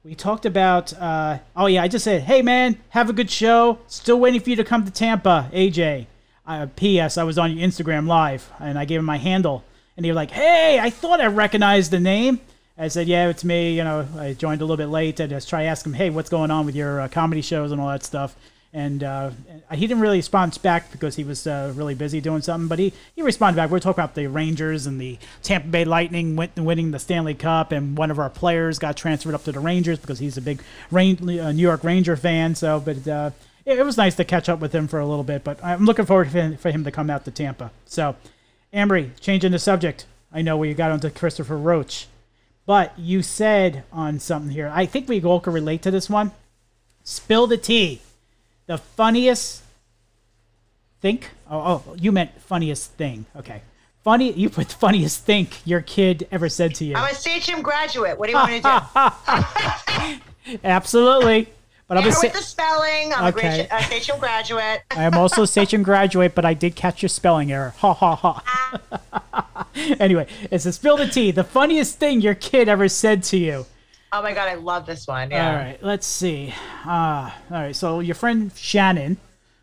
we 0.02 0.14
talked 0.14 0.46
about. 0.46 0.92
Uh, 0.94 1.38
oh 1.54 1.66
yeah, 1.66 1.82
I 1.82 1.88
just 1.88 2.04
said, 2.04 2.22
hey 2.22 2.42
man, 2.42 2.78
have 2.90 3.10
a 3.10 3.12
good 3.12 3.30
show. 3.30 3.78
Still 3.86 4.18
waiting 4.18 4.40
for 4.40 4.50
you 4.50 4.56
to 4.56 4.64
come 4.64 4.84
to 4.84 4.90
Tampa, 4.90 5.50
AJ. 5.52 6.06
Uh, 6.46 6.66
P.S. 6.74 7.16
I 7.16 7.22
was 7.22 7.38
on 7.38 7.56
your 7.56 7.68
Instagram 7.68 8.08
live 8.08 8.50
and 8.58 8.76
I 8.76 8.84
gave 8.84 8.98
him 8.98 9.04
my 9.04 9.18
handle, 9.18 9.62
and 10.00 10.04
he 10.06 10.10
was 10.10 10.16
like, 10.16 10.30
hey, 10.30 10.78
I 10.80 10.88
thought 10.88 11.20
I 11.20 11.26
recognized 11.26 11.90
the 11.90 12.00
name. 12.00 12.40
I 12.78 12.88
said, 12.88 13.06
yeah, 13.06 13.28
it's 13.28 13.44
me. 13.44 13.76
You 13.76 13.84
know, 13.84 14.08
I 14.16 14.32
joined 14.32 14.62
a 14.62 14.64
little 14.64 14.78
bit 14.78 14.86
late. 14.86 15.20
I 15.20 15.26
just 15.26 15.46
try 15.46 15.64
to 15.64 15.68
ask 15.68 15.84
him, 15.84 15.92
hey, 15.92 16.08
what's 16.08 16.30
going 16.30 16.50
on 16.50 16.64
with 16.64 16.74
your 16.74 17.02
uh, 17.02 17.08
comedy 17.08 17.42
shows 17.42 17.70
and 17.70 17.78
all 17.78 17.88
that 17.88 18.02
stuff. 18.02 18.34
And 18.72 19.04
uh, 19.04 19.32
he 19.74 19.86
didn't 19.86 20.00
really 20.00 20.16
respond 20.16 20.58
back 20.62 20.90
because 20.90 21.16
he 21.16 21.22
was 21.22 21.46
uh, 21.46 21.74
really 21.76 21.94
busy 21.94 22.22
doing 22.22 22.40
something. 22.40 22.66
But 22.66 22.78
he, 22.78 22.94
he 23.14 23.20
responded 23.20 23.58
back. 23.58 23.70
We 23.70 23.76
are 23.76 23.80
talking 23.80 24.02
about 24.02 24.14
the 24.14 24.26
Rangers 24.28 24.86
and 24.86 24.98
the 24.98 25.18
Tampa 25.42 25.68
Bay 25.68 25.84
Lightning 25.84 26.34
winning 26.34 26.92
the 26.92 26.98
Stanley 26.98 27.34
Cup, 27.34 27.70
and 27.70 27.98
one 27.98 28.10
of 28.10 28.18
our 28.18 28.30
players 28.30 28.78
got 28.78 28.96
transferred 28.96 29.34
up 29.34 29.44
to 29.44 29.52
the 29.52 29.60
Rangers 29.60 29.98
because 29.98 30.18
he's 30.18 30.38
a 30.38 30.40
big 30.40 30.62
Rain, 30.90 31.18
uh, 31.38 31.52
New 31.52 31.60
York 31.60 31.84
Ranger 31.84 32.16
fan. 32.16 32.54
So, 32.54 32.80
but 32.80 33.06
uh, 33.06 33.32
it, 33.66 33.78
it, 33.78 33.84
was 33.84 33.98
nice 33.98 34.14
to 34.14 34.24
catch 34.24 34.48
up 34.48 34.60
with 34.60 34.74
him 34.74 34.88
for 34.88 34.98
a 34.98 35.04
little 35.04 35.24
bit. 35.24 35.44
But 35.44 35.62
I'm 35.62 35.84
looking 35.84 36.06
forward 36.06 36.30
for 36.30 36.38
him, 36.38 36.56
for 36.56 36.70
him 36.70 36.84
to 36.84 36.90
come 36.90 37.10
out 37.10 37.26
to 37.26 37.30
Tampa. 37.30 37.70
So, 37.84 38.16
Ambry, 38.72 39.18
changing 39.20 39.52
the 39.52 39.58
subject. 39.58 40.06
I 40.32 40.42
know 40.42 40.56
we 40.56 40.72
got 40.74 40.90
onto 40.92 41.10
Christopher 41.10 41.56
Roach. 41.56 42.06
But 42.66 42.96
you 42.98 43.22
said 43.22 43.84
on 43.92 44.20
something 44.20 44.52
here, 44.52 44.70
I 44.72 44.86
think 44.86 45.08
we 45.08 45.22
all 45.22 45.40
can 45.40 45.52
relate 45.52 45.82
to 45.82 45.90
this 45.90 46.08
one. 46.08 46.30
Spill 47.02 47.46
the 47.46 47.56
tea. 47.56 48.00
The 48.66 48.78
funniest 48.78 49.62
think. 51.00 51.30
Oh, 51.50 51.82
oh, 51.88 51.94
you 51.98 52.12
meant 52.12 52.40
funniest 52.42 52.92
thing. 52.92 53.26
Okay. 53.34 53.62
Funny, 54.04 54.32
you 54.32 54.48
put 54.48 54.70
funniest 54.80 55.24
think 55.24 55.66
your 55.66 55.80
kid 55.80 56.28
ever 56.30 56.48
said 56.48 56.74
to 56.76 56.84
you. 56.84 56.94
I'm 56.94 57.04
a 57.04 57.08
CHM 57.08 57.62
graduate. 57.62 58.18
What 58.18 58.26
do 58.26 58.32
you 58.32 58.38
want 58.38 58.52
me 58.52 58.60
to 58.60 60.20
do? 60.46 60.58
Absolutely. 60.64 61.48
But 61.90 61.98
I'm 61.98 62.04
a 62.04 62.14
with 62.22 62.32
the 62.32 62.40
spelling. 62.40 63.12
I'm 63.12 63.34
okay. 63.34 63.66
a 63.68 63.78
CHM 63.78 64.20
graduate. 64.20 64.82
I 64.92 65.02
am 65.02 65.14
also 65.14 65.42
a 65.42 65.46
CHM 65.46 65.82
graduate, 65.82 66.36
but 66.36 66.44
I 66.44 66.54
did 66.54 66.76
catch 66.76 67.02
your 67.02 67.08
spelling 67.08 67.50
error. 67.50 67.74
Ha 67.78 67.92
ha 67.92 68.14
ha. 68.14 69.66
anyway, 69.98 70.28
it's 70.52 70.66
a 70.66 70.72
spill 70.72 70.96
the 70.96 71.08
tea. 71.08 71.32
The 71.32 71.42
funniest 71.42 71.98
thing 71.98 72.20
your 72.20 72.36
kid 72.36 72.68
ever 72.68 72.88
said 72.88 73.24
to 73.24 73.36
you. 73.36 73.66
Oh 74.12 74.22
my 74.22 74.32
god, 74.32 74.48
I 74.48 74.54
love 74.54 74.86
this 74.86 75.08
one. 75.08 75.32
Yeah. 75.32 75.48
All 75.48 75.56
right, 75.56 75.82
let's 75.82 76.06
see. 76.06 76.54
Uh, 76.86 77.32
all 77.50 77.60
right, 77.60 77.74
so 77.74 77.98
your 77.98 78.14
friend 78.14 78.52
Shannon 78.54 79.16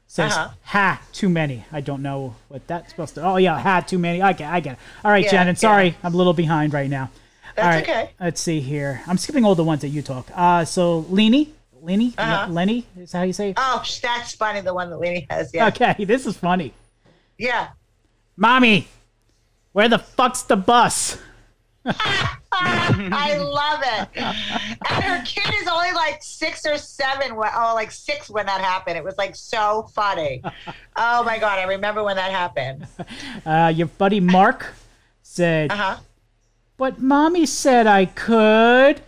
says, 0.07 0.33
uh-huh. 0.33 0.49
"Ha, 0.63 1.01
too 1.13 1.29
many." 1.29 1.63
I 1.71 1.79
don't 1.79 2.01
know 2.01 2.35
what 2.49 2.67
that's 2.67 2.89
supposed 2.89 3.15
to. 3.15 3.23
Oh 3.23 3.37
yeah, 3.37 3.57
ha, 3.57 3.79
too 3.79 3.99
many. 3.99 4.21
I 4.21 4.33
get, 4.33 4.51
I 4.51 4.59
get 4.59 4.73
it. 4.73 4.79
All 5.05 5.11
right, 5.11 5.23
yeah, 5.23 5.31
Shannon. 5.31 5.55
Sorry, 5.55 5.87
yeah. 5.87 5.93
I'm 6.03 6.13
a 6.13 6.17
little 6.17 6.33
behind 6.33 6.73
right 6.73 6.89
now. 6.89 7.09
That's 7.55 7.65
all 7.65 7.71
right, 7.71 7.83
okay. 7.83 8.09
Let's 8.19 8.41
see 8.41 8.59
here. 8.59 9.01
I'm 9.07 9.17
skipping 9.17 9.45
all 9.45 9.55
the 9.55 9.63
ones 9.63 9.79
that 9.79 9.89
you 9.89 10.01
talk. 10.01 10.27
Uh, 10.35 10.65
so 10.65 11.05
Lenny 11.09 11.53
Lenny? 11.81 12.13
Uh-huh. 12.17 12.51
Lenny? 12.51 12.85
Is 12.97 13.11
how 13.11 13.23
you 13.23 13.33
say 13.33 13.49
it? 13.51 13.55
Oh, 13.57 13.83
that's 14.01 14.35
funny. 14.35 14.61
The 14.61 14.73
one 14.73 14.89
that 14.89 14.97
Lenny 14.97 15.27
has. 15.29 15.53
Yeah. 15.53 15.67
Okay, 15.67 16.03
this 16.05 16.25
is 16.25 16.37
funny. 16.37 16.73
Yeah. 17.37 17.69
Mommy, 18.35 18.87
where 19.73 19.89
the 19.89 19.99
fuck's 19.99 20.43
the 20.43 20.55
bus? 20.55 21.17
I 22.51 23.37
love 23.37 23.81
it. 23.83 24.09
And 24.89 25.03
her 25.03 25.23
kid 25.25 25.53
is 25.61 25.67
only 25.67 25.91
like 25.93 26.21
six 26.21 26.65
or 26.65 26.77
seven. 26.77 27.31
Oh, 27.33 27.71
like 27.75 27.91
six 27.91 28.29
when 28.29 28.45
that 28.45 28.61
happened. 28.61 28.97
It 28.97 29.03
was 29.03 29.17
like 29.17 29.35
so 29.35 29.89
funny. 29.93 30.41
Oh 30.95 31.23
my 31.23 31.39
god, 31.39 31.59
I 31.59 31.63
remember 31.63 32.03
when 32.03 32.15
that 32.15 32.31
happened. 32.31 32.87
Uh, 33.45 33.71
your 33.73 33.87
buddy 33.87 34.19
Mark 34.19 34.73
said, 35.21 35.71
uh-huh. 35.71 35.97
"But 36.75 37.01
mommy 37.01 37.45
said 37.45 37.87
I 37.87 38.05
could." 38.05 39.01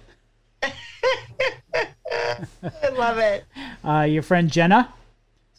I 2.12 2.90
love 2.94 3.18
it. 3.18 3.46
Uh, 3.84 4.02
your 4.02 4.24
friend 4.24 4.52
Jenna 4.52 4.94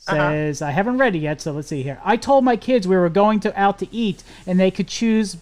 uh-huh. 0.07 0.17
says, 0.17 0.63
uh-huh. 0.63 0.69
I 0.69 0.73
haven't 0.73 0.99
read 0.99 1.15
it 1.15 1.21
yet, 1.21 1.41
so 1.41 1.53
let's 1.53 1.69
see 1.69 1.83
here. 1.83 2.01
I 2.05 2.17
told 2.17 2.45
my 2.45 2.57
kids 2.57 2.87
we 2.89 2.97
were 2.97 3.09
going 3.09 3.41
to 3.41 3.61
out 3.61 3.79
to 3.81 3.95
eat 3.95 4.23
and 4.47 4.59
they 4.59 4.71
could 4.71 4.89
choose 4.89 5.37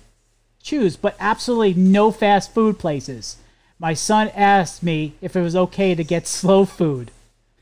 choose, 0.62 0.96
but 0.96 1.16
absolutely 1.18 1.74
no 1.74 2.10
fast 2.10 2.52
food 2.52 2.78
places. 2.78 3.36
My 3.78 3.94
son 3.94 4.28
asked 4.34 4.82
me 4.82 5.14
if 5.20 5.36
it 5.36 5.40
was 5.40 5.54
okay 5.56 5.94
to 5.94 6.02
get 6.04 6.26
slow 6.26 6.64
food. 6.64 7.10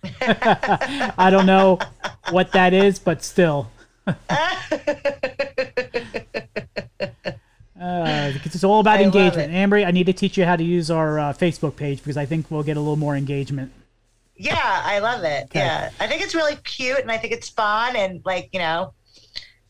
I 0.20 1.28
don't 1.30 1.46
know 1.46 1.78
what 2.30 2.52
that 2.52 2.72
is, 2.72 2.98
but 2.98 3.22
still. 3.22 3.70
Uh, 7.86 8.32
it's 8.42 8.64
all 8.64 8.80
about 8.80 8.98
I 8.98 9.02
engagement. 9.02 9.52
Ambry, 9.52 9.86
I 9.86 9.92
need 9.92 10.06
to 10.06 10.12
teach 10.12 10.36
you 10.36 10.44
how 10.44 10.56
to 10.56 10.64
use 10.64 10.90
our 10.90 11.18
uh, 11.18 11.32
Facebook 11.32 11.76
page 11.76 11.98
because 11.98 12.16
I 12.16 12.26
think 12.26 12.50
we'll 12.50 12.64
get 12.64 12.76
a 12.76 12.80
little 12.80 12.96
more 12.96 13.14
engagement. 13.14 13.70
Yeah, 14.36 14.56
I 14.60 14.98
love 14.98 15.22
it. 15.22 15.44
Okay. 15.44 15.60
Yeah, 15.60 15.90
I 16.00 16.06
think 16.06 16.22
it's 16.22 16.34
really 16.34 16.56
cute 16.56 16.98
and 16.98 17.12
I 17.12 17.16
think 17.16 17.32
it's 17.32 17.48
fun 17.48 17.94
and 17.94 18.22
like 18.24 18.50
you 18.52 18.58
know, 18.58 18.92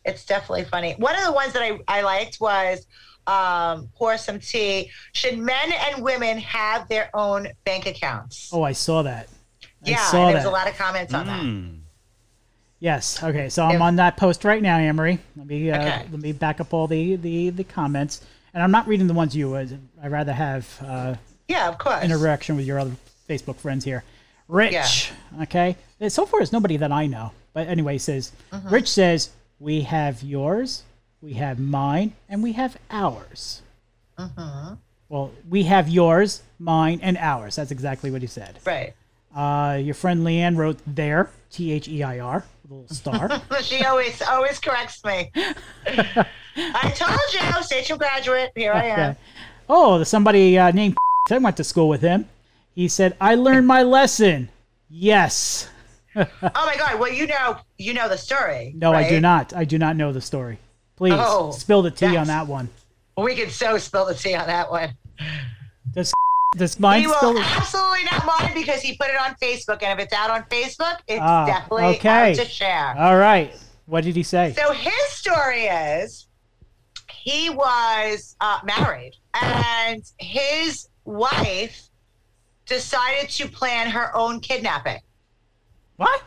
it's 0.05 0.24
definitely 0.24 0.64
funny. 0.64 0.94
One 0.98 1.14
of 1.14 1.24
the 1.24 1.33
ones 1.33 1.52
that 1.52 1.62
I 1.62 1.79
I 1.88 2.00
liked 2.00 2.40
was 2.40 2.87
um, 3.26 3.88
pour 3.96 4.16
some 4.16 4.40
tea. 4.40 4.90
Should 5.12 5.38
men 5.38 5.72
and 5.72 6.02
women 6.02 6.38
have 6.38 6.88
their 6.88 7.11
own 7.14 7.48
bank 7.64 7.87
accounts? 7.87 8.50
Oh, 8.52 8.62
I 8.62 8.72
saw 8.72 9.02
that. 9.02 9.29
I 9.85 9.90
yeah, 9.90 10.07
saw 10.07 10.26
there 10.26 10.37
was 10.37 10.44
a 10.46 10.50
lot 10.50 10.68
of 10.68 10.76
comments 10.76 11.12
on 11.12 11.26
mm. 11.26 11.72
that. 11.72 11.86
Yes. 12.79 13.23
Okay. 13.23 13.49
So 13.49 13.65
I'm 13.65 13.81
on 13.81 13.97
that 13.97 14.17
post 14.17 14.45
right 14.45 14.62
now, 14.62 14.79
Amory. 14.79 15.19
Let 15.37 15.47
me 15.47 15.71
uh, 15.71 15.79
okay. 15.79 16.07
let 16.11 16.21
me 16.21 16.33
back 16.33 16.61
up 16.61 16.75
all 16.75 16.87
the, 16.87 17.17
the 17.17 17.51
the 17.51 17.65
comments, 17.65 18.25
and 18.53 18.62
I'm 18.62 18.71
not 18.71 18.87
reading 18.87 19.07
the 19.07 19.15
ones 19.15 19.35
you. 19.35 19.51
would. 19.51 19.79
I 20.03 20.09
rather 20.09 20.33
have. 20.33 20.69
Uh, 20.85 21.15
yeah, 21.49 21.69
of 21.69 21.79
course. 21.79 22.05
Interaction 22.05 22.57
with 22.57 22.67
your 22.67 22.79
other 22.79 22.93
Facebook 23.29 23.57
friends 23.57 23.85
here. 23.85 24.05
Rich. 24.49 24.73
Yeah. 24.73 25.43
Okay. 25.43 25.77
So 26.09 26.27
far, 26.27 26.43
it's 26.43 26.53
nobody 26.53 26.77
that 26.77 26.93
I 26.93 27.07
know. 27.07 27.33
But 27.55 27.69
anyway, 27.69 27.99
says 27.99 28.33
mm-hmm. 28.53 28.69
Rich 28.69 28.91
says 28.91 29.31
we 29.59 29.81
have 29.83 30.23
yours, 30.23 30.83
we 31.23 31.35
have 31.35 31.59
mine, 31.59 32.12
and 32.29 32.43
we 32.43 32.53
have 32.53 32.77
ours. 32.91 33.62
Mm-hmm. 34.19 34.75
Well, 35.09 35.33
we 35.49 35.62
have 35.62 35.89
yours, 35.89 36.43
mine, 36.59 37.01
and 37.03 37.17
ours. 37.17 37.57
That's 37.57 37.71
exactly 37.71 38.11
what 38.11 38.21
he 38.21 38.29
said. 38.29 38.59
Right. 38.67 38.93
Uh, 39.35 39.77
your 39.77 39.95
friend 39.95 40.27
Leanne 40.27 40.57
wrote 40.57 40.79
there, 40.87 41.31
T 41.51 41.73
H 41.73 41.89
E 41.89 42.03
I 42.03 42.19
R 42.19 42.45
little 42.70 42.88
star. 42.88 43.42
she 43.62 43.85
always 43.85 44.20
always 44.22 44.59
corrects 44.59 45.05
me. 45.05 45.31
I 45.37 46.90
told 46.94 47.18
you, 47.33 47.62
station 47.62 47.98
graduate. 47.98 48.52
Here 48.55 48.72
I 48.72 48.87
am. 48.87 49.16
Oh, 49.68 50.02
somebody 50.02 50.59
uh, 50.59 50.70
named 50.70 50.96
I 51.31 51.38
went 51.38 51.57
to 51.59 51.64
school 51.64 51.88
with 51.88 52.00
him. 52.00 52.29
He 52.74 52.88
said, 52.88 53.16
"I 53.20 53.35
learned 53.35 53.66
my 53.66 53.83
lesson." 53.83 54.48
Yes. 54.88 55.68
oh 56.14 56.26
my 56.42 56.76
god! 56.79 56.98
Well, 56.98 57.12
you 57.12 57.26
know, 57.26 57.59
you 57.79 57.94
know 57.94 58.09
the 58.09 58.18
story. 58.18 58.72
No, 58.76 58.92
right? 58.92 59.07
I 59.07 59.09
do 59.09 59.20
not. 59.20 59.55
I 59.55 59.64
do 59.64 59.79
not 59.79 59.96
know 59.96 60.12
the 60.12 60.20
story. 60.20 60.59
Please 60.96 61.14
oh, 61.16 61.50
spill 61.50 61.83
the 61.83 61.90
tea 61.90 62.16
on 62.16 62.26
that 62.29 62.46
one. 62.46 62.68
We 63.18 63.35
can 63.35 63.50
so 63.50 63.79
spill 63.79 64.07
the 64.07 64.14
tea 64.14 64.35
on 64.35 64.46
that 64.46 64.70
one. 64.70 64.96
Does 65.92 66.12
does 66.54 66.78
mine 66.78 67.02
he 67.02 67.06
will 67.06 67.38
absolutely 67.38 68.04
not 68.04 68.24
mind 68.24 68.54
because 68.54 68.80
he 68.80 68.96
put 68.96 69.09
it 69.09 69.20
on 69.20 69.35
Facebook, 69.42 69.82
and 69.82 69.98
if 69.98 70.04
it's 70.04 70.12
out 70.12 70.30
on 70.30 70.44
Facebook, 70.44 70.98
it's 71.06 71.20
ah, 71.20 71.46
definitely 71.46 71.85
okay. 71.96 72.30
out 72.30 72.37
to 72.37 72.44
share. 72.44 72.94
All 72.98 73.16
right. 73.16 73.54
What 73.87 74.04
did 74.04 74.16
he 74.16 74.22
say? 74.22 74.54
So 74.56 74.72
his 74.72 75.09
story 75.09 75.64
is 75.64 76.26
he 77.11 77.50
was 77.50 78.37
uh, 78.40 78.61
married, 78.64 79.14
and 79.35 80.02
his 80.18 80.88
wife 81.04 81.88
decided 82.66 83.30
to 83.30 83.48
plan 83.48 83.88
her 83.90 84.14
own 84.16 84.40
kidnapping. 84.40 85.00
What? 85.96 86.22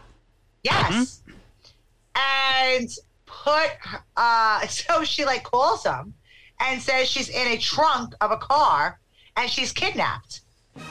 Yes. 0.64 1.22
Mm-hmm. 1.28 2.80
And 2.80 2.90
put 3.26 3.72
uh 4.18 4.66
so 4.68 5.04
she 5.04 5.26
like 5.26 5.44
calls 5.44 5.86
him 5.86 6.14
and 6.60 6.82
says 6.82 7.08
she's 7.08 7.30
in 7.30 7.48
a 7.48 7.58
trunk 7.58 8.14
of 8.22 8.32
a 8.32 8.38
car 8.38 9.00
and 9.40 9.50
she's 9.50 9.72
kidnapped. 9.72 10.42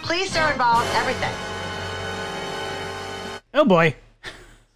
Police 0.02 0.36
are 0.36 0.50
involved, 0.50 0.88
everything. 0.94 1.32
Oh 3.54 3.64
boy. 3.64 3.94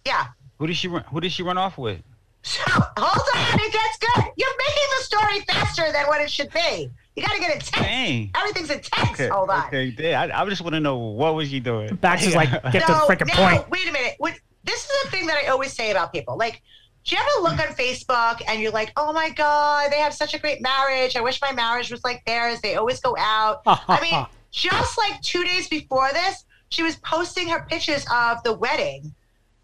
Yeah. 0.05 0.27
Who 0.59 0.67
did 0.67 0.75
she 0.75 0.87
run? 0.87 1.03
Who 1.09 1.19
did 1.19 1.31
she 1.31 1.43
run 1.43 1.57
off 1.57 1.77
with? 1.77 2.01
So, 2.43 2.61
hold 2.65 3.27
on, 3.35 3.59
it 3.59 3.71
gets 3.71 3.97
good. 3.99 4.25
You're 4.35 4.57
making 4.57 4.89
the 4.97 5.03
story 5.03 5.39
faster 5.47 5.91
than 5.91 6.05
what 6.07 6.19
it 6.21 6.29
should 6.29 6.51
be. 6.51 6.89
You 7.15 7.23
got 7.23 7.33
to 7.33 7.39
get 7.39 7.55
intense. 7.55 7.71
Dang. 7.71 8.31
Everything's 8.35 8.69
intense. 8.69 9.11
Okay, 9.11 9.27
hold 9.29 9.49
on. 9.49 9.67
Okay, 9.67 10.13
I, 10.13 10.41
I 10.41 10.49
just 10.49 10.61
want 10.61 10.73
to 10.73 10.79
know 10.79 10.97
what 10.97 11.35
was 11.35 11.49
she 11.49 11.59
doing. 11.61 11.95
Bax 11.95 12.25
is 12.25 12.35
like, 12.35 12.49
get 12.71 12.87
no, 12.87 13.07
the 13.07 13.15
freaking 13.15 13.27
no, 13.27 13.35
point. 13.35 13.69
Wait 13.69 13.87
a 13.87 13.91
minute. 13.93 14.17
this 14.65 14.83
is 14.83 15.03
the 15.03 15.09
thing 15.09 15.27
that 15.27 15.37
I 15.37 15.47
always 15.47 15.71
say 15.71 15.91
about 15.91 16.11
people. 16.11 16.37
Like, 16.37 16.61
do 17.05 17.15
you 17.15 17.21
ever 17.21 17.43
look 17.43 17.59
on 17.59 17.75
Facebook 17.75 18.41
and 18.47 18.61
you're 18.61 18.71
like, 18.71 18.91
oh 18.95 19.11
my 19.11 19.29
God, 19.29 19.91
they 19.91 19.99
have 19.99 20.13
such 20.13 20.33
a 20.33 20.39
great 20.39 20.61
marriage. 20.61 21.15
I 21.15 21.21
wish 21.21 21.41
my 21.41 21.51
marriage 21.51 21.91
was 21.91 22.03
like 22.03 22.23
theirs. 22.25 22.61
They 22.61 22.75
always 22.75 23.01
go 23.01 23.15
out. 23.17 23.61
I 23.65 23.99
mean, 24.01 24.25
just 24.51 24.97
like 24.97 25.21
two 25.21 25.43
days 25.43 25.67
before 25.67 26.09
this, 26.13 26.45
she 26.69 26.81
was 26.81 26.95
posting 26.97 27.49
her 27.49 27.65
pictures 27.69 28.05
of 28.11 28.41
the 28.43 28.53
wedding 28.53 29.13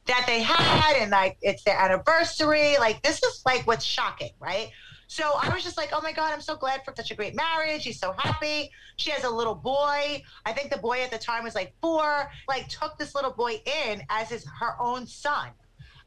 that 0.05 0.25
they 0.27 0.41
had 0.41 1.01
and 1.01 1.11
like 1.11 1.37
it's 1.41 1.63
their 1.63 1.79
anniversary. 1.79 2.77
Like 2.77 3.01
this 3.03 3.23
is 3.23 3.41
like 3.45 3.65
what's 3.65 3.85
shocking, 3.85 4.31
right? 4.39 4.69
So 5.07 5.23
I 5.41 5.51
was 5.51 5.63
just 5.63 5.75
like, 5.75 5.89
oh 5.91 6.01
my 6.01 6.11
God, 6.11 6.31
I'm 6.33 6.41
so 6.41 6.55
glad 6.55 6.85
for 6.85 6.93
such 6.95 7.09
a 7.09 7.15
great 7.15 7.35
marriage. 7.35 7.83
He's 7.83 7.99
so 7.99 8.13
happy. 8.15 8.69
She 8.97 9.09
has 9.09 9.23
a 9.23 9.29
little 9.29 9.55
boy. 9.55 10.21
I 10.45 10.53
think 10.53 10.69
the 10.69 10.77
boy 10.77 11.01
at 11.01 11.09
the 11.09 11.17
time 11.17 11.43
was 11.43 11.55
like 11.55 11.73
four, 11.81 12.29
like 12.47 12.67
took 12.67 12.95
this 12.99 13.15
little 13.15 13.31
boy 13.31 13.59
in 13.65 14.03
as 14.09 14.29
his 14.29 14.45
her 14.59 14.75
own 14.79 15.07
son, 15.07 15.49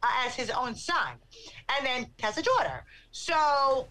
uh, 0.02 0.26
as 0.26 0.34
his 0.34 0.50
own 0.50 0.74
son, 0.74 1.12
and 1.68 1.86
then 1.86 2.06
has 2.20 2.38
a 2.38 2.42
daughter. 2.42 2.84
So 3.10 3.88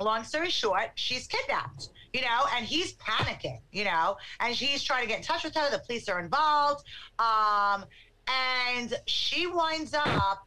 long 0.00 0.24
story 0.24 0.50
short, 0.50 0.90
she's 0.94 1.26
kidnapped, 1.26 1.90
you 2.12 2.22
know, 2.22 2.42
and 2.54 2.66
he's 2.66 2.94
panicking, 2.94 3.60
you 3.72 3.84
know, 3.84 4.16
and 4.40 4.56
she's 4.56 4.82
trying 4.82 5.02
to 5.02 5.08
get 5.08 5.18
in 5.18 5.24
touch 5.24 5.44
with 5.44 5.54
her. 5.54 5.70
The 5.70 5.78
police 5.80 6.08
are 6.08 6.20
involved. 6.20 6.84
Um, 7.18 7.84
and 8.28 8.94
she 9.06 9.46
winds 9.46 9.94
up, 9.94 10.46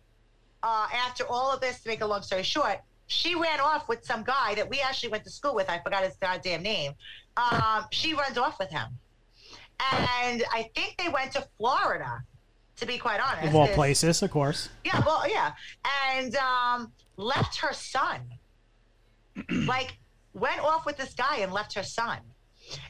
uh, 0.63 0.87
after 0.93 1.25
all 1.27 1.53
of 1.53 1.61
this, 1.61 1.81
to 1.81 1.89
make 1.89 2.01
a 2.01 2.05
long 2.05 2.21
story 2.21 2.43
short, 2.43 2.79
she 3.07 3.35
ran 3.35 3.59
off 3.59 3.87
with 3.87 4.03
some 4.03 4.23
guy 4.23 4.55
that 4.55 4.69
we 4.69 4.79
actually 4.81 5.09
went 5.09 5.23
to 5.25 5.29
school 5.29 5.53
with. 5.53 5.69
I 5.69 5.79
forgot 5.79 6.03
his 6.03 6.15
goddamn 6.15 6.63
name. 6.63 6.93
Um, 7.37 7.85
she 7.91 8.13
runs 8.13 8.37
off 8.37 8.57
with 8.59 8.71
him. 8.71 8.87
And 9.79 10.43
I 10.51 10.69
think 10.73 10.95
they 10.97 11.09
went 11.09 11.33
to 11.33 11.45
Florida, 11.57 12.23
to 12.77 12.85
be 12.85 12.97
quite 12.97 13.19
honest. 13.19 13.47
Of 13.47 13.55
all 13.55 13.67
'cause- 13.67 13.75
places, 13.75 14.21
of 14.21 14.31
course. 14.31 14.69
yeah, 14.83 15.01
well, 15.05 15.27
yeah, 15.29 15.53
and 16.11 16.35
um, 16.35 16.91
left 17.17 17.57
her 17.57 17.73
son. 17.73 18.21
like, 19.49 19.97
went 20.33 20.59
off 20.59 20.85
with 20.85 20.97
this 20.97 21.13
guy 21.13 21.37
and 21.37 21.51
left 21.53 21.73
her 21.73 21.83
son. 21.83 22.19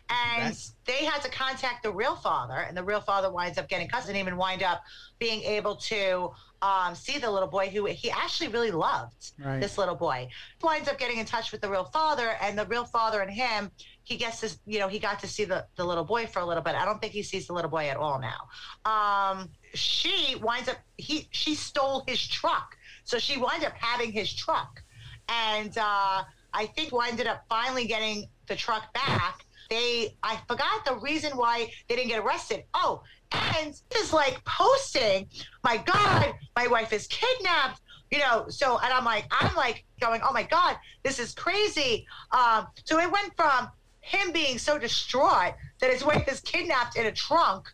And 0.09 0.43
That's- 0.43 0.73
they 0.85 1.03
had 1.05 1.21
to 1.23 1.29
contact 1.29 1.83
the 1.83 1.91
real 1.91 2.15
father, 2.15 2.55
and 2.55 2.77
the 2.77 2.83
real 2.83 3.01
father 3.01 3.29
winds 3.31 3.57
up 3.57 3.67
getting 3.67 3.87
custody, 3.89 4.19
and 4.19 4.27
even 4.27 4.37
wind 4.37 4.63
up 4.63 4.83
being 5.19 5.41
able 5.43 5.75
to 5.75 6.31
um, 6.61 6.95
see 6.95 7.19
the 7.19 7.29
little 7.29 7.47
boy 7.49 7.67
who 7.69 7.85
he 7.85 8.09
actually 8.09 8.47
really 8.47 8.71
loved. 8.71 9.33
Right. 9.37 9.59
This 9.59 9.77
little 9.77 9.95
boy 9.95 10.29
winds 10.63 10.87
up 10.87 10.97
getting 10.97 11.17
in 11.19 11.25
touch 11.25 11.51
with 11.51 11.61
the 11.61 11.69
real 11.69 11.83
father, 11.85 12.37
and 12.41 12.57
the 12.57 12.65
real 12.65 12.85
father 12.85 13.21
and 13.21 13.29
him, 13.29 13.69
he 14.05 14.15
gets 14.17 14.39
to, 14.39 14.57
you 14.65 14.79
know, 14.79 14.87
he 14.87 14.99
got 14.99 15.19
to 15.19 15.27
see 15.27 15.43
the, 15.43 15.65
the 15.75 15.83
little 15.83 16.03
boy 16.05 16.27
for 16.27 16.39
a 16.39 16.45
little 16.45 16.63
bit. 16.63 16.75
I 16.75 16.85
don't 16.85 17.01
think 17.01 17.11
he 17.11 17.23
sees 17.23 17.47
the 17.47 17.53
little 17.53 17.71
boy 17.71 17.89
at 17.89 17.97
all 17.97 18.21
now. 18.21 18.89
Um, 18.89 19.49
she 19.73 20.35
winds 20.41 20.69
up, 20.69 20.77
he 20.97 21.27
she 21.31 21.55
stole 21.55 22.03
his 22.07 22.25
truck, 22.25 22.77
so 23.03 23.19
she 23.19 23.37
winds 23.37 23.65
up 23.65 23.73
having 23.73 24.11
his 24.11 24.33
truck, 24.33 24.81
and 25.27 25.77
uh, 25.77 26.23
I 26.53 26.65
think 26.75 26.93
winded 26.93 27.27
up 27.27 27.43
finally 27.49 27.85
getting 27.85 28.29
the 28.47 28.55
truck 28.55 28.93
back. 28.93 29.45
They, 29.69 30.15
I 30.21 30.37
forgot 30.47 30.85
the 30.85 30.97
reason 30.97 31.35
why 31.35 31.71
they 31.89 31.95
didn't 31.95 32.09
get 32.09 32.19
arrested. 32.23 32.63
Oh, 32.75 33.01
and 33.31 33.73
is 33.99 34.13
like 34.13 34.39
posting, 34.45 35.27
my 35.63 35.77
God, 35.77 36.33
my 36.55 36.67
wife 36.67 36.93
is 36.93 37.07
kidnapped. 37.07 37.81
You 38.11 38.19
know, 38.19 38.45
so 38.49 38.77
and 38.77 38.93
I'm 38.93 39.03
like, 39.03 39.25
I'm 39.31 39.53
like 39.55 39.83
going, 39.99 40.21
oh 40.23 40.31
my 40.31 40.43
God, 40.43 40.77
this 41.03 41.19
is 41.19 41.33
crazy. 41.33 42.05
Um, 42.31 42.67
so 42.85 42.99
it 42.99 43.11
went 43.11 43.35
from 43.35 43.67
him 44.05 44.31
being 44.31 44.57
so 44.59 44.77
distraught 44.77 45.53
that 45.79 45.91
his 45.91 46.03
wife 46.05 46.27
is 46.27 46.39
kidnapped 46.41 46.95
in 46.95 47.07
a 47.07 47.11
trunk 47.11 47.67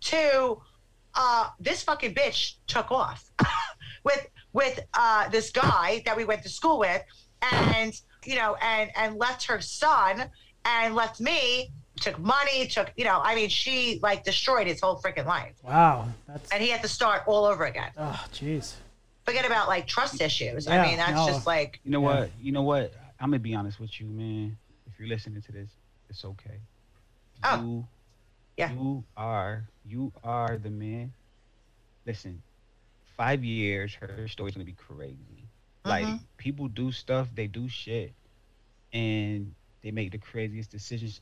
to 0.00 0.60
uh, 1.14 1.48
this 1.60 1.82
fucking 1.82 2.14
bitch 2.14 2.54
took 2.66 2.90
off 2.90 3.30
with 4.04 4.26
with 4.54 4.80
uh, 4.94 5.28
this 5.28 5.50
guy 5.50 6.02
that 6.06 6.16
we 6.16 6.24
went 6.24 6.42
to 6.42 6.48
school 6.48 6.78
with, 6.78 7.02
and 7.52 7.92
you 8.24 8.36
know, 8.36 8.56
and 8.62 8.90
and 8.96 9.16
left 9.16 9.44
her 9.44 9.60
son 9.60 10.24
and 10.64 10.94
left 10.94 11.20
me. 11.20 11.70
Took 12.00 12.18
money, 12.18 12.66
took 12.66 12.90
you 12.96 13.04
know, 13.04 13.20
I 13.22 13.36
mean, 13.36 13.48
she 13.48 14.00
like 14.02 14.24
destroyed 14.24 14.66
his 14.66 14.80
whole 14.80 14.96
freaking 15.00 15.26
life, 15.26 15.52
Wow. 15.62 16.08
That's. 16.26 16.50
and 16.50 16.60
he 16.60 16.68
had 16.70 16.82
to 16.82 16.88
start 16.88 17.22
all 17.26 17.44
over 17.44 17.66
again. 17.66 17.90
Oh, 17.96 18.24
jeez. 18.32 18.72
Forget 19.24 19.46
about 19.46 19.68
like 19.68 19.86
trust 19.86 20.20
issues. 20.20 20.66
Yeah, 20.66 20.82
I 20.82 20.86
mean, 20.88 20.96
that's 20.96 21.12
no. 21.14 21.26
just 21.28 21.46
like 21.46 21.78
You 21.84 21.92
know 21.92 22.00
Yeah. 22.00 22.20
what? 22.22 22.30
You 22.42 22.50
know 22.50 22.62
what? 22.62 22.92
I'm 23.20 23.28
gonna 23.30 23.38
be 23.38 23.54
honest 23.54 23.78
with 23.78 24.00
you, 24.00 24.06
man. 24.08 24.56
If 25.04 25.08
you're 25.10 25.16
listening 25.16 25.42
to 25.42 25.52
this, 25.52 25.76
it's 26.08 26.24
okay. 26.24 26.62
Oh. 27.44 27.60
You, 27.62 27.88
Yeah. 28.56 28.72
You 28.72 29.04
are 29.16 29.68
you 29.84 30.12
are 30.24 30.56
the 30.58 30.70
man. 30.70 31.12
Listen, 32.06 32.42
five 33.18 33.44
years, 33.44 33.94
her 33.96 34.28
story's 34.28 34.54
gonna 34.54 34.64
be 34.64 34.72
crazy. 34.72 35.50
Like 35.84 36.06
Mhm. 36.06 36.20
people 36.38 36.68
do 36.68 36.90
stuff, 36.92 37.34
they 37.34 37.48
do 37.48 37.68
shit, 37.68 38.14
and 38.92 39.54
they 39.82 39.90
make 39.92 40.12
the 40.12 40.18
craziest 40.18 40.70
decisions, 40.70 41.20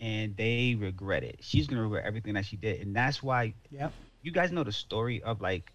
and 0.00 0.36
they 0.36 0.74
regret 0.74 1.22
it. 1.22 1.44
She's 1.44 1.68
gonna 1.68 1.82
regret 1.82 2.04
everything 2.06 2.34
that 2.34 2.46
she 2.46 2.56
did, 2.56 2.80
and 2.80 2.96
that's 2.96 3.22
why 3.22 3.54
Yep. 3.70 3.94
you 4.22 4.32
guys 4.32 4.50
know 4.52 4.64
the 4.64 4.72
story 4.72 5.22
of 5.22 5.40
like 5.40 5.72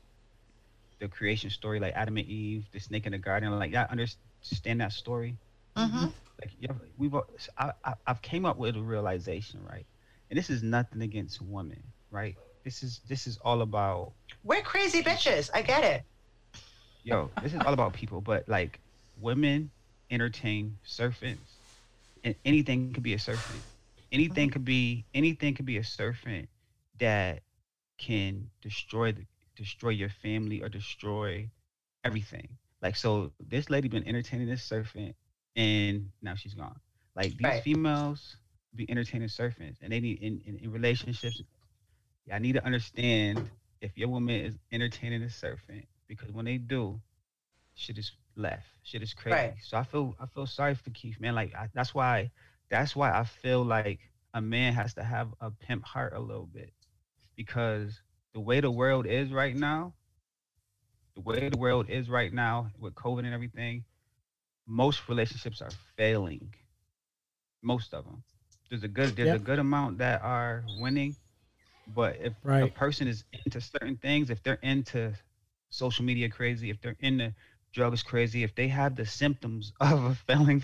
the 1.00 1.08
creation 1.08 1.50
story, 1.52 1.80
like 1.80 1.94
Adam 1.94 2.18
and 2.18 2.28
Eve, 2.28 2.70
the 2.72 2.80
snake 2.80 3.06
in 3.06 3.14
the 3.14 3.20
garden. 3.20 3.58
Like, 3.60 3.72
y'all 3.72 3.88
understand 3.90 4.82
that 4.82 4.94
story? 4.94 5.40
Mhm. 5.78 6.14
Like, 6.42 6.52
yeah, 6.60 6.74
we've 6.98 7.14
I, 7.58 7.72
I, 7.84 7.94
I've 8.08 8.22
came 8.22 8.46
up 8.46 8.58
with 8.58 8.76
a 8.76 8.82
realization, 8.82 9.64
right? 9.64 9.86
And 10.30 10.38
this 10.38 10.50
is 10.50 10.64
nothing 10.64 11.02
against 11.02 11.42
women, 11.42 11.84
right? 12.12 12.38
This 12.64 12.84
is 12.84 13.02
this 13.08 13.28
is 13.28 13.38
all 13.38 13.62
about 13.62 14.14
we're 14.44 14.62
crazy 14.62 15.02
bitches. 15.04 15.50
I 15.54 15.62
get 15.62 15.84
it. 15.84 16.04
yo. 17.04 17.32
This 17.42 17.54
is 17.54 17.62
all 17.62 17.74
about 17.74 17.94
people, 17.94 18.22
but 18.22 18.48
like 18.48 18.82
women 19.18 19.72
entertain 20.12 20.78
serpents, 20.84 21.60
and 22.24 22.36
anything 22.46 22.82
could 22.82 22.92
be 22.92 23.00
a 23.00 23.06
serpent. 23.06 23.52
Anything 24.12 24.38
could 24.38 24.52
be 24.66 25.06
anything 25.14 25.54
could 25.56 25.66
be 25.66 25.78
a 25.78 25.84
serpent 25.84 26.50
that 27.00 27.42
can 27.98 28.50
destroy 28.62 29.12
the 29.12 29.26
destroy 29.56 29.90
your 29.90 30.10
family 30.10 30.62
or 30.62 30.70
destroy 30.70 31.50
everything. 32.04 32.58
Like 32.82 32.96
so, 32.96 33.32
this 33.40 33.70
lady 33.70 33.88
been 33.90 34.08
entertaining 34.08 34.48
this 34.48 34.64
serpent, 34.64 35.16
and 35.56 36.10
now 36.22 36.36
she's 36.36 36.54
gone. 36.54 36.80
Like 37.16 37.38
these 37.38 37.48
Right. 37.48 37.64
females 37.64 38.38
be 38.76 38.90
entertaining 38.90 39.30
serpents, 39.30 39.80
and 39.82 39.92
they 39.92 40.00
need 40.00 40.22
in, 40.22 40.42
in, 40.46 40.58
in 40.58 40.72
relationships. 40.72 41.42
I 42.32 42.40
need 42.40 42.54
to 42.54 42.66
understand 42.66 43.50
if 43.82 43.98
your 43.98 44.10
woman 44.10 44.36
is 44.36 44.56
entertaining 44.72 45.22
a 45.24 45.30
serpent 45.30 45.86
because 46.08 46.32
when 46.32 46.46
they 46.46 46.58
do, 46.58 47.00
shit 47.76 47.98
is 47.98 48.12
left. 48.36 48.66
Shit 48.84 49.02
is 49.04 49.14
crazy. 49.14 49.36
Right. 49.36 49.54
So 49.64 49.78
I 49.78 49.84
feel 49.84 50.16
I 50.20 50.26
feel 50.26 50.46
sorry 50.46 50.76
for 50.76 50.90
Keith, 50.92 51.20
man. 51.20 51.36
Like 51.36 51.54
I, 51.56 51.70
that's 51.74 51.94
why 51.94 52.32
that's 52.70 52.96
why 52.96 53.12
I 53.12 53.24
feel 53.24 53.64
like 53.64 54.00
a 54.34 54.42
man 54.42 54.74
has 54.74 54.94
to 54.96 55.04
have 55.04 55.34
a 55.40 55.52
pimp 55.52 55.86
heart 55.86 56.14
a 56.16 56.20
little 56.20 56.48
bit 56.48 56.74
because 57.36 58.02
the 58.34 58.40
way 58.40 58.60
the 58.60 58.72
world 58.72 59.06
is 59.06 59.32
right 59.32 59.56
now, 59.56 59.94
the 61.16 61.22
way 61.22 61.50
the 61.50 61.58
world 61.58 61.90
is 61.90 62.10
right 62.10 62.34
now 62.34 62.72
with 62.80 62.96
COVID 62.96 63.20
and 63.20 63.34
everything, 63.34 63.86
most 64.68 65.08
relationships 65.10 65.62
are 65.62 65.72
failing. 65.98 66.54
Most 67.62 67.94
of 67.94 68.06
them. 68.06 68.24
There's 68.70 68.84
a 68.84 68.88
good 68.88 69.16
there's 69.16 69.34
a 69.34 69.40
good 69.40 69.60
amount 69.60 70.00
that 70.00 70.22
are 70.24 70.64
winning, 70.68 71.16
but 71.88 72.18
if 72.20 72.34
a 72.62 72.68
person 72.68 73.08
is 73.08 73.24
into 73.46 73.62
certain 73.62 73.98
things, 73.98 74.30
if 74.30 74.42
they're 74.44 74.60
into 74.64 75.14
social 75.70 76.04
media 76.06 76.30
crazy, 76.30 76.70
if 76.70 76.82
they're 76.82 76.98
into 77.00 77.34
drugs 77.74 78.04
crazy, 78.04 78.44
if 78.44 78.56
they 78.56 78.68
have 78.68 78.96
the 78.96 79.06
symptoms 79.06 79.74
of 79.80 80.04
a 80.04 80.16
failing 80.16 80.64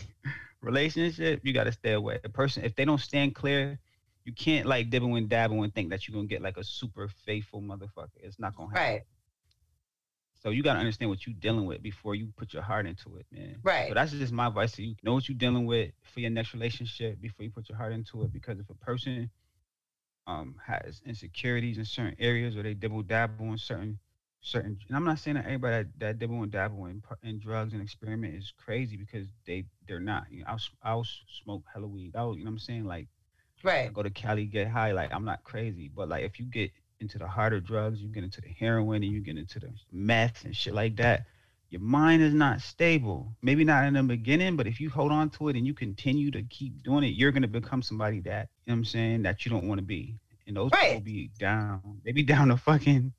relationship, 0.61 1.41
you 1.43 1.53
got 1.53 1.65
to 1.65 1.71
stay 1.71 1.93
away. 1.93 2.19
The 2.21 2.29
person, 2.29 2.63
if 2.63 2.75
they 2.75 2.85
don't 2.85 3.01
stand 3.01 3.35
clear, 3.35 3.79
you 4.25 4.33
can't 4.33 4.65
like 4.65 4.89
dibble 4.89 5.15
and 5.15 5.29
dabble 5.29 5.63
and 5.63 5.73
think 5.73 5.89
that 5.89 6.07
you're 6.07 6.15
gonna 6.15 6.27
get 6.27 6.41
like 6.41 6.57
a 6.57 6.63
super 6.63 7.07
faithful 7.25 7.61
motherfucker. 7.61 8.17
It's 8.21 8.39
not 8.39 8.55
gonna 8.55 8.69
happen. 8.71 8.93
Right. 8.93 9.01
So 10.43 10.51
you 10.51 10.63
gotta 10.63 10.79
understand 10.79 11.09
what 11.09 11.25
you're 11.27 11.35
dealing 11.39 11.65
with 11.65 11.83
before 11.83 12.15
you 12.15 12.33
put 12.37 12.53
your 12.53 12.63
heart 12.63 12.87
into 12.87 13.17
it, 13.17 13.27
man. 13.31 13.63
Right. 13.63 13.87
So 13.87 13.95
that's 13.95 14.11
just 14.13 14.33
my 14.33 14.47
advice 14.47 14.73
to 14.73 14.83
you. 14.83 14.95
Know 15.03 15.13
what 15.13 15.29
you're 15.29 15.37
dealing 15.37 15.65
with 15.65 15.91
for 16.03 16.21
your 16.21 16.31
next 16.31 16.53
relationship 16.53 17.21
before 17.21 17.43
you 17.45 17.51
put 17.51 17.69
your 17.69 17.77
heart 17.77 17.93
into 17.93 18.23
it. 18.23 18.33
Because 18.33 18.59
if 18.59 18.69
a 18.69 18.75
person 18.75 19.29
um 20.27 20.55
has 20.65 21.01
insecurities 21.05 21.77
in 21.77 21.85
certain 21.85 22.15
areas 22.19 22.55
or 22.55 22.63
they 22.63 22.73
dibble 22.73 23.03
dabble 23.03 23.39
in 23.41 23.49
certain 23.57 23.99
certain 24.41 24.77
and 24.87 24.95
I'm 24.97 25.03
not 25.05 25.19
saying 25.19 25.35
that 25.35 25.45
everybody 25.45 25.83
that, 25.83 25.99
that 25.99 26.19
dibble 26.19 26.41
and 26.43 26.51
dabble 26.51 26.85
in, 26.85 27.01
in 27.23 27.39
drugs 27.39 27.73
and 27.73 27.81
experiment 27.81 28.35
is 28.35 28.53
crazy 28.57 28.95
because 28.97 29.27
they 29.45 29.65
they're 29.87 29.99
not. 29.99 30.25
You 30.31 30.41
know, 30.41 30.45
I'll 30.49 30.59
I'll 30.83 31.05
smoke 31.43 31.63
hella 31.73 31.87
weed. 31.87 32.15
I'll, 32.15 32.35
you 32.37 32.43
know 32.43 32.49
what 32.49 32.55
I'm 32.55 32.59
saying? 32.59 32.85
Like 32.85 33.07
I 33.85 33.89
Right. 33.89 33.91
go 33.91 34.03
to 34.03 34.09
Cali, 34.09 34.45
get 34.45 34.67
high. 34.67 34.91
Like 34.91 35.13
I'm 35.13 35.25
not 35.25 35.43
crazy, 35.43 35.89
but 35.93 36.09
like 36.09 36.23
if 36.23 36.39
you 36.39 36.45
get 36.45 36.71
into 37.01 37.17
the 37.17 37.27
harder 37.27 37.59
drugs, 37.59 38.01
you 38.01 38.07
get 38.07 38.23
into 38.23 38.41
the 38.41 38.49
heroin 38.49 39.03
and 39.03 39.11
you 39.11 39.19
get 39.19 39.37
into 39.37 39.59
the 39.59 39.69
meth 39.91 40.45
and 40.45 40.55
shit 40.55 40.73
like 40.73 40.95
that, 40.97 41.25
your 41.69 41.81
mind 41.81 42.21
is 42.21 42.33
not 42.33 42.61
stable. 42.61 43.35
Maybe 43.41 43.63
not 43.63 43.85
in 43.85 43.93
the 43.93 44.03
beginning, 44.03 44.55
but 44.55 44.67
if 44.67 44.79
you 44.79 44.89
hold 44.89 45.11
on 45.11 45.29
to 45.31 45.49
it 45.49 45.55
and 45.55 45.65
you 45.65 45.73
continue 45.73 46.29
to 46.31 46.43
keep 46.43 46.83
doing 46.83 47.03
it, 47.03 47.13
you're 47.15 47.31
gonna 47.31 47.47
become 47.47 47.81
somebody 47.81 48.19
that 48.21 48.49
you 48.65 48.71
know 48.71 48.75
what 48.75 48.79
I'm 48.79 48.85
saying 48.85 49.23
that 49.23 49.45
you 49.45 49.51
don't 49.51 49.67
want 49.67 49.79
to 49.79 49.85
be. 49.85 50.15
And 50.47 50.55
those 50.55 50.71
Right. 50.71 50.89
people 50.89 51.01
be 51.01 51.31
down. 51.39 52.01
They 52.03 52.11
be 52.11 52.23
down 52.33 52.49
to 52.49 52.57
fucking. 52.57 53.13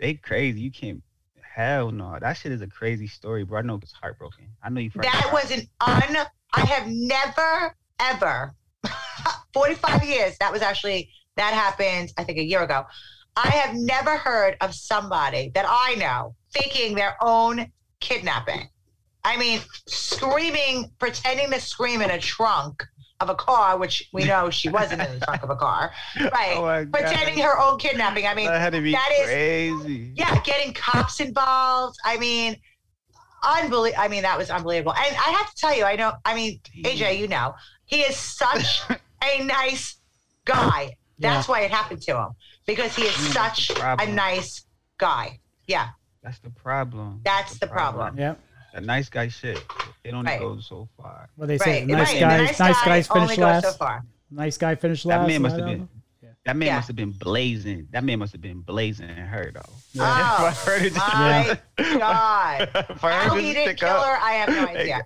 They 0.00 0.14
crazy. 0.14 0.60
You 0.60 0.70
can't. 0.70 1.02
Hell 1.42 1.90
no. 1.90 2.16
That 2.20 2.34
shit 2.34 2.52
is 2.52 2.62
a 2.62 2.66
crazy 2.66 3.08
story, 3.08 3.44
bro. 3.44 3.58
I 3.58 3.62
know 3.62 3.78
it's 3.82 3.92
heartbroken. 3.92 4.46
I 4.62 4.70
know 4.70 4.80
you. 4.80 4.90
That 4.94 5.30
was 5.32 5.50
an 5.50 5.60
un. 5.80 6.16
I 6.54 6.60
have 6.60 6.86
never 6.88 7.76
ever, 8.00 8.54
45 9.52 10.04
years. 10.04 10.36
That 10.38 10.52
was 10.52 10.62
actually 10.62 11.10
that 11.36 11.52
happened. 11.52 12.12
I 12.16 12.24
think 12.24 12.38
a 12.38 12.44
year 12.44 12.62
ago. 12.62 12.86
I 13.44 13.50
have 13.50 13.76
never 13.76 14.16
heard 14.16 14.56
of 14.60 14.74
somebody 14.74 15.52
that 15.54 15.64
I 15.68 15.94
know 15.94 16.34
faking 16.50 16.96
their 16.96 17.16
own 17.20 17.70
kidnapping. 18.00 18.68
I 19.24 19.36
mean, 19.36 19.60
screaming, 19.86 20.90
pretending 20.98 21.50
to 21.52 21.60
scream 21.60 22.02
in 22.02 22.10
a 22.10 22.18
trunk 22.18 22.84
of 23.20 23.30
a 23.30 23.36
car, 23.36 23.78
which 23.78 24.08
we 24.12 24.24
know 24.24 24.50
she 24.50 24.68
wasn't 24.68 25.02
in 25.02 25.18
the 25.18 25.24
trunk 25.24 25.44
of 25.44 25.50
a 25.50 25.56
car, 25.56 25.92
oh 26.20 26.28
right? 26.30 26.56
Oh 26.56 26.86
pretending 26.90 27.38
her 27.44 27.60
own 27.60 27.78
kidnapping. 27.78 28.26
I 28.26 28.34
mean, 28.34 28.46
that 28.46 28.60
had 28.60 28.72
to 28.72 28.80
be 28.80 28.92
that 28.92 29.10
is- 29.20 29.26
crazy. 29.26 30.12
yeah, 30.16 30.40
getting 30.42 30.74
cops 30.74 31.20
involved. 31.20 31.96
I 32.04 32.16
mean, 32.18 32.56
unbelievable. 33.44 34.02
I 34.02 34.08
mean, 34.08 34.22
that 34.22 34.36
was 34.36 34.50
unbelievable. 34.50 34.94
And 34.94 35.16
I 35.16 35.30
have 35.30 35.48
to 35.48 35.56
tell 35.56 35.76
you, 35.76 35.84
I 35.84 35.94
know. 35.94 36.12
I 36.24 36.34
mean, 36.34 36.60
AJ, 36.84 37.18
you 37.18 37.28
know, 37.28 37.54
he 37.84 38.00
is 38.00 38.16
such 38.16 38.82
a 39.22 39.44
nice 39.44 39.96
guy. 40.44 40.96
That's 41.20 41.48
why 41.48 41.60
it 41.62 41.70
happened 41.70 42.02
to 42.02 42.16
him 42.16 42.28
because 42.68 42.94
he 42.94 43.02
is 43.02 43.14
Mm, 43.16 43.32
such 43.32 43.70
a 43.70 44.06
nice 44.12 44.64
guy. 44.98 45.40
Yeah, 45.66 45.88
That's 46.22 46.38
the 46.40 46.50
problem. 46.50 47.20
That's 47.24 47.58
the 47.58 47.66
problem. 47.66 48.16
Yeah. 48.18 48.34
That 48.74 48.84
nice 48.84 49.08
guy 49.08 49.28
shit. 49.28 49.64
It 50.04 50.12
only 50.14 50.30
Right. 50.30 50.40
goes 50.40 50.66
so 50.66 50.88
far. 50.96 51.30
What 51.36 51.48
they 51.48 51.56
say, 51.58 51.78
right. 51.80 51.86
nice 51.86 52.12
right. 52.12 52.20
guys, 52.20 52.58
the 52.58 52.64
nice, 52.64 52.84
guys 52.84 53.10
only 53.10 53.26
finish 53.28 53.36
goes 53.38 53.44
last. 53.44 53.64
so 53.64 53.72
far. 53.72 54.04
Nice 54.30 54.58
guy 54.58 54.74
finish 54.74 55.04
last. 55.04 55.20
That 55.22 55.26
man 55.28 55.42
must 55.42 55.56
have 55.56 55.64
been. 55.64 55.78
know. 55.80 55.88
That 56.44 56.56
man 56.56 56.66
Yeah. 56.66 56.76
must 56.76 56.86
have 56.88 56.96
been 56.96 57.12
blazing. 57.12 57.88
That 57.90 58.04
man 58.04 58.18
must 58.18 58.32
have 58.32 58.40
been 58.42 58.60
blazing 58.60 59.08
her 59.08 59.50
though. 59.54 59.72
Yeah. 59.92 60.02
Oh, 60.04 60.46
I 60.46 60.50
heard 60.52 60.82
it 60.82 60.94
just- 60.94 61.14
my 61.14 61.58
God. 61.98 62.68
if 62.90 63.04
I 63.04 63.12
How 63.12 63.34
heard 63.34 63.40
he 63.42 63.50
it 63.50 63.54
didn't 63.54 63.68
pick 63.68 63.78
kill 63.78 63.88
up, 63.88 64.04
her, 64.06 64.16
I 64.22 64.32
have 64.32 64.48
no 64.50 64.66
idea. 64.68 65.00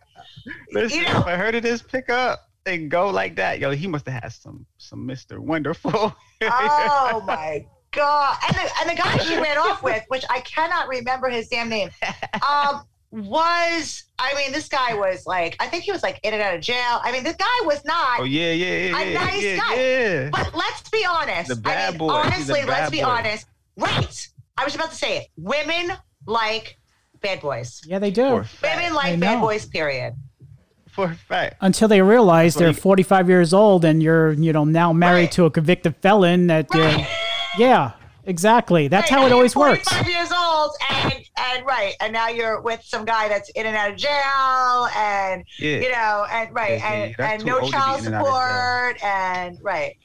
Listen, 0.72 0.98
You 0.98 1.04
know- 1.06 1.20
if 1.20 1.26
I 1.26 1.36
heard 1.36 1.54
of 1.54 1.62
this 1.62 1.82
pick 1.82 2.10
up 2.10 2.48
and 2.66 2.90
go 2.90 3.10
like 3.10 3.36
that, 3.36 3.58
yo, 3.58 3.70
he 3.70 3.86
must 3.86 4.06
have 4.06 4.22
had 4.22 4.32
some 4.32 4.66
some 4.78 5.06
Mr. 5.06 5.38
Wonderful. 5.38 6.14
Oh 6.42 7.24
my 7.26 7.64
god! 7.92 8.38
And 8.48 8.56
the 8.56 8.70
and 8.80 8.90
the 8.90 9.02
guy 9.02 9.18
she 9.18 9.36
ran 9.36 9.58
off 9.58 9.82
with, 9.82 10.04
which 10.08 10.24
I 10.30 10.40
cannot 10.40 10.88
remember 10.88 11.28
his 11.28 11.48
damn 11.48 11.68
name, 11.68 11.90
um, 12.48 12.82
was 13.10 14.04
I 14.18 14.34
mean, 14.34 14.52
this 14.52 14.68
guy 14.68 14.94
was 14.94 15.26
like, 15.26 15.56
I 15.60 15.66
think 15.66 15.84
he 15.84 15.92
was 15.92 16.02
like 16.02 16.20
in 16.22 16.32
and 16.32 16.42
out 16.42 16.54
of 16.54 16.60
jail. 16.60 17.00
I 17.02 17.12
mean, 17.12 17.24
this 17.24 17.36
guy 17.36 17.66
was 17.66 17.84
not. 17.84 18.20
oh 18.20 18.24
yeah, 18.24 18.52
yeah, 18.52 18.66
yeah, 18.66 18.98
A 18.98 19.12
yeah, 19.12 19.24
nice 19.24 19.42
yeah, 19.42 19.56
guy. 19.56 19.74
yeah. 19.74 20.30
But 20.30 20.54
let's 20.54 20.88
be 20.90 21.04
honest. 21.08 21.48
The 21.48 21.56
bad 21.56 21.88
I 21.88 21.90
mean, 21.90 21.98
boy. 21.98 22.22
He's 22.22 22.22
a 22.22 22.26
honestly, 22.26 22.62
let's 22.64 22.90
bad 22.90 22.92
be 22.92 23.02
honest. 23.02 23.46
Right. 23.76 24.28
I 24.56 24.64
was 24.64 24.74
about 24.74 24.90
to 24.90 24.96
say 24.96 25.18
it. 25.18 25.28
Women 25.36 25.92
like 26.26 26.78
bad 27.20 27.40
boys. 27.40 27.80
Yeah, 27.86 27.98
they 27.98 28.10
do. 28.10 28.44
Women 28.62 28.94
like 28.94 29.18
bad 29.18 29.40
boys. 29.40 29.66
Period. 29.66 30.14
For 30.96 31.06
a 31.06 31.14
fact. 31.14 31.56
Until 31.60 31.88
they 31.88 32.02
realize 32.02 32.54
they're 32.54 32.72
45 32.72 33.28
years 33.28 33.52
old 33.54 33.84
and 33.84 34.02
you're, 34.02 34.32
you 34.32 34.52
know, 34.52 34.64
now 34.64 34.92
married 34.92 35.20
Right. 35.22 35.32
to 35.32 35.44
a 35.46 35.50
convicted 35.50 35.96
felon. 35.96 36.48
That, 36.48 36.66
uh, 36.74 37.04
yeah, 37.58 37.92
exactly. 38.24 38.88
That's 38.88 39.10
Right, 39.10 39.16
how 39.16 39.20
now 39.20 39.26
it 39.26 39.28
you're 39.30 39.36
always 39.36 39.56
works. 39.56 39.88
45 39.88 40.08
years 40.12 40.32
old, 40.32 40.70
and 40.90 41.14
and 41.54 41.66
right, 41.66 41.94
and 42.00 42.12
now 42.12 42.28
you're 42.28 42.60
with 42.60 42.82
some 42.84 43.04
guy 43.04 43.28
that's 43.28 43.48
in 43.50 43.66
and 43.66 43.76
out 43.76 43.90
of 43.90 43.96
jail, 43.96 44.88
and 44.96 45.44
Yeah. 45.58 45.76
you 45.78 45.90
know, 45.90 46.26
and 46.30 46.54
right, 46.54 46.78
Yeah, 46.78 46.92
yeah, 46.94 47.02
and, 47.04 47.14
that's 47.18 47.32
and 47.42 47.44
no 47.46 47.54
old 47.60 47.64
to 47.64 47.66
be 47.66 47.72
child 47.78 48.00
in 48.00 48.06
and 48.06 48.14
out 48.14 48.20
of 48.20 48.26
jail. 48.26 48.34
support, 48.36 49.04
and 49.04 49.58
right, 49.62 49.96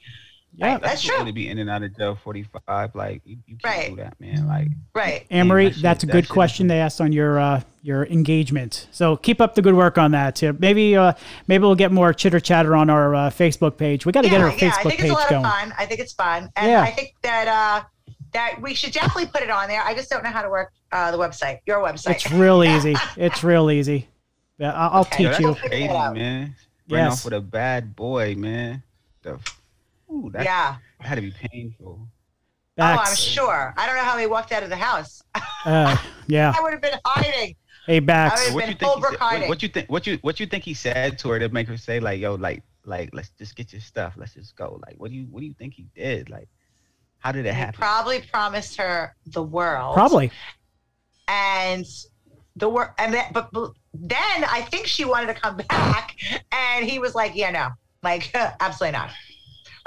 Yeah. 0.58 0.78
That's 0.78 1.02
too 1.02 1.12
old 1.12 1.18
true. 1.20 1.26
To 1.28 1.32
be 1.32 1.48
in 1.48 1.58
and 1.58 1.70
out 1.70 1.82
of 1.82 1.96
jail, 1.96 2.18
forty 2.22 2.44
five. 2.66 2.94
Like 2.94 3.22
you, 3.24 3.36
you 3.46 3.56
can't 3.56 3.76
Right. 3.78 3.90
do 3.90 3.96
that, 3.96 4.20
man. 4.20 4.46
Like 4.48 4.68
right. 4.94 5.24
Amory, 5.30 5.66
that 5.68 5.74
shit- 5.74 5.82
that's 5.82 6.02
a 6.04 6.06
good 6.06 6.14
shit 6.16 6.24
is 6.24 6.30
question 6.30 6.64
some- 6.64 6.68
they 6.68 6.80
asked 6.80 7.00
on 7.00 7.12
your 7.12 7.38
uh, 7.38 7.60
your 7.82 8.06
engagement. 8.06 8.88
So 8.90 9.16
keep 9.16 9.40
up 9.40 9.54
the 9.54 9.62
good 9.62 9.74
work 9.74 9.98
on 9.98 10.10
that. 10.10 10.34
too. 10.36 10.56
Maybe 10.58 10.96
uh, 10.96 11.12
maybe 11.46 11.62
we'll 11.62 11.74
get 11.76 11.92
more 11.92 12.12
chitter 12.12 12.40
chatter 12.40 12.74
on 12.76 12.90
our 12.90 13.14
uh, 13.14 13.30
Facebook 13.30 13.76
page. 13.76 14.04
We 14.04 14.12
got 14.12 14.22
to 14.22 14.28
get 14.28 14.40
our 14.40 14.48
yeah, 14.48 14.54
I 14.54 14.58
Facebook 14.58 14.82
think 14.82 14.92
it's 14.94 15.02
page 15.02 15.10
a 15.10 15.14
lot 15.14 15.28
going. 15.30 15.44
of 15.44 15.50
fun. 15.52 15.74
I 15.78 15.86
think 15.86 16.00
it's 16.00 16.12
fun, 16.12 16.50
and 16.56 16.70
Yeah. 16.70 16.82
I 16.82 16.90
think 16.90 17.14
that 17.22 17.46
uh, 17.48 17.84
that 18.32 18.60
we 18.60 18.74
should 18.74 18.92
definitely 18.92 19.26
put 19.26 19.42
it 19.42 19.50
on 19.50 19.68
there. 19.68 19.82
I 19.82 19.94
just 19.94 20.10
don't 20.10 20.22
know 20.24 20.30
how 20.30 20.42
to 20.42 20.50
work 20.50 20.72
uh, 20.92 21.10
the 21.12 21.18
website, 21.18 21.58
your 21.66 21.78
website. 21.78 22.10
It's 22.16 22.30
real 22.32 22.64
easy. 22.74 22.96
It's 23.16 23.42
real 23.44 23.70
easy. 23.70 24.08
Yeah, 24.58 24.72
I'll, 24.72 24.90
I'll 24.90 25.00
Okay. 25.02 25.22
yo, 25.22 25.28
teach 25.30 25.38
that's 25.38 25.40
you. 25.40 25.54
Figure 25.54 25.66
it 25.66 25.70
crazy, 25.70 25.88
out. 25.94 26.14
man. 26.14 26.54
Ran 26.90 27.04
Yes. 27.04 27.12
off 27.20 27.24
with 27.26 27.34
a 27.34 27.40
bad 27.40 27.94
boy, 27.94 28.34
man. 28.36 28.82
The, 29.22 29.38
ooh, 30.10 30.30
that, 30.32 30.44
yeah. 30.44 30.76
that 31.00 31.06
had 31.06 31.14
to 31.16 31.22
be 31.22 31.32
painful. 31.32 32.08
Oh, 32.80 32.82
I'm 32.82 33.16
sure. 33.16 33.74
I 33.76 33.86
don't 33.86 33.96
know 33.96 34.04
how 34.04 34.16
he 34.16 34.26
walked 34.26 34.52
out 34.52 34.62
of 34.62 34.70
the 34.70 34.76
house. 34.76 35.22
Uh, 35.64 35.96
yeah. 36.28 36.54
I 36.56 36.62
would 36.62 36.72
have 36.72 36.80
been 36.80 36.98
hiding. 37.04 37.54
Hey, 37.84 37.98
Bax. 37.98 38.40
I 38.40 38.44
So 38.44 38.54
what 38.54 38.60
been 38.60 38.68
you 38.70 38.74
think? 38.76 38.80
He 38.80 38.86
Holbrook 38.86 39.10
said, 39.10 39.20
what, 39.20 39.30
hiding. 39.32 39.48
what 39.48 39.62
you 39.62 39.68
think? 39.68 39.90
What 39.90 40.06
you 40.06 40.18
what 40.22 40.40
you 40.40 40.46
think 40.46 40.64
he 40.64 40.72
said 40.72 41.18
to 41.18 41.30
her 41.30 41.38
to 41.40 41.48
make 41.48 41.66
her 41.66 41.76
say 41.76 41.98
like, 41.98 42.20
yo, 42.20 42.36
like, 42.36 42.62
like, 42.84 43.10
let's 43.12 43.30
just 43.30 43.56
get 43.56 43.72
your 43.72 43.82
stuff. 43.82 44.14
Let's 44.16 44.34
just 44.34 44.54
go. 44.54 44.80
Like, 44.86 44.94
what 44.98 45.10
do 45.10 45.16
you 45.16 45.26
what 45.30 45.40
do 45.40 45.46
you 45.46 45.54
think 45.54 45.74
he 45.74 45.88
did? 45.96 46.30
Like, 46.30 46.48
how 47.18 47.32
did 47.32 47.44
it 47.44 47.48
happen? 47.48 47.56
He 47.56 47.60
happen? 47.60 47.78
probably 47.78 48.20
promised 48.30 48.76
her 48.76 49.14
the 49.26 49.42
world. 49.42 49.94
Probably. 49.94 50.30
and 51.26 51.84
the 52.58 52.68
work 52.68 52.94
and 52.98 53.14
then 53.14 53.24
but, 53.32 53.48
but 53.52 53.72
then 53.94 54.44
i 54.50 54.60
think 54.70 54.86
she 54.86 55.04
wanted 55.04 55.26
to 55.26 55.34
come 55.34 55.56
back 55.68 56.16
and 56.52 56.84
he 56.84 56.98
was 56.98 57.14
like 57.14 57.32
yeah 57.34 57.50
no 57.50 57.68
like 58.02 58.30
absolutely 58.60 58.96
not 58.98 59.10